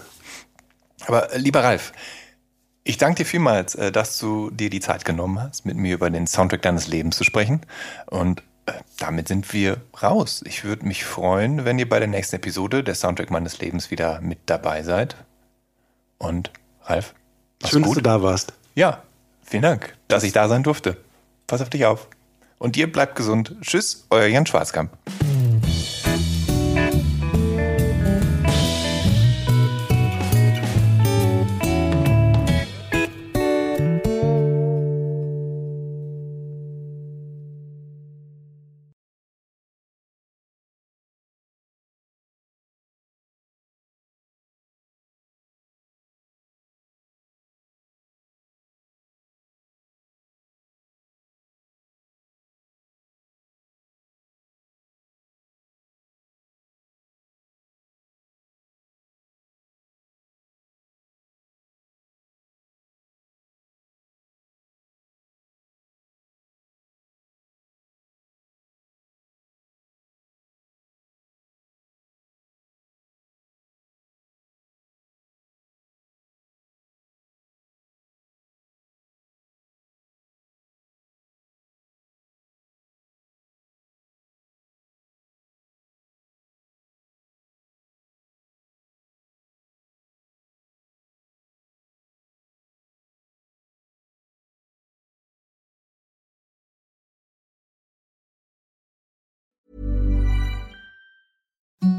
[1.06, 1.94] Aber äh, lieber Ralf,
[2.84, 6.10] ich danke dir vielmals, äh, dass du dir die Zeit genommen hast, mit mir über
[6.10, 7.62] den Soundtrack deines Lebens zu sprechen.
[8.08, 10.44] Und äh, damit sind wir raus.
[10.46, 14.20] Ich würde mich freuen, wenn ihr bei der nächsten Episode der Soundtrack meines Lebens wieder
[14.22, 15.16] mit dabei seid.
[16.18, 16.52] Und
[16.84, 17.14] Ralf,
[17.66, 17.92] schön, gut.
[17.92, 18.54] dass du da warst.
[18.76, 19.02] Ja,
[19.44, 20.98] vielen Dank, dass ich da sein durfte.
[21.48, 22.08] Pass auf dich auf.
[22.58, 23.56] Und ihr bleibt gesund.
[23.62, 24.92] Tschüss, euer Jan Schwarzkamp.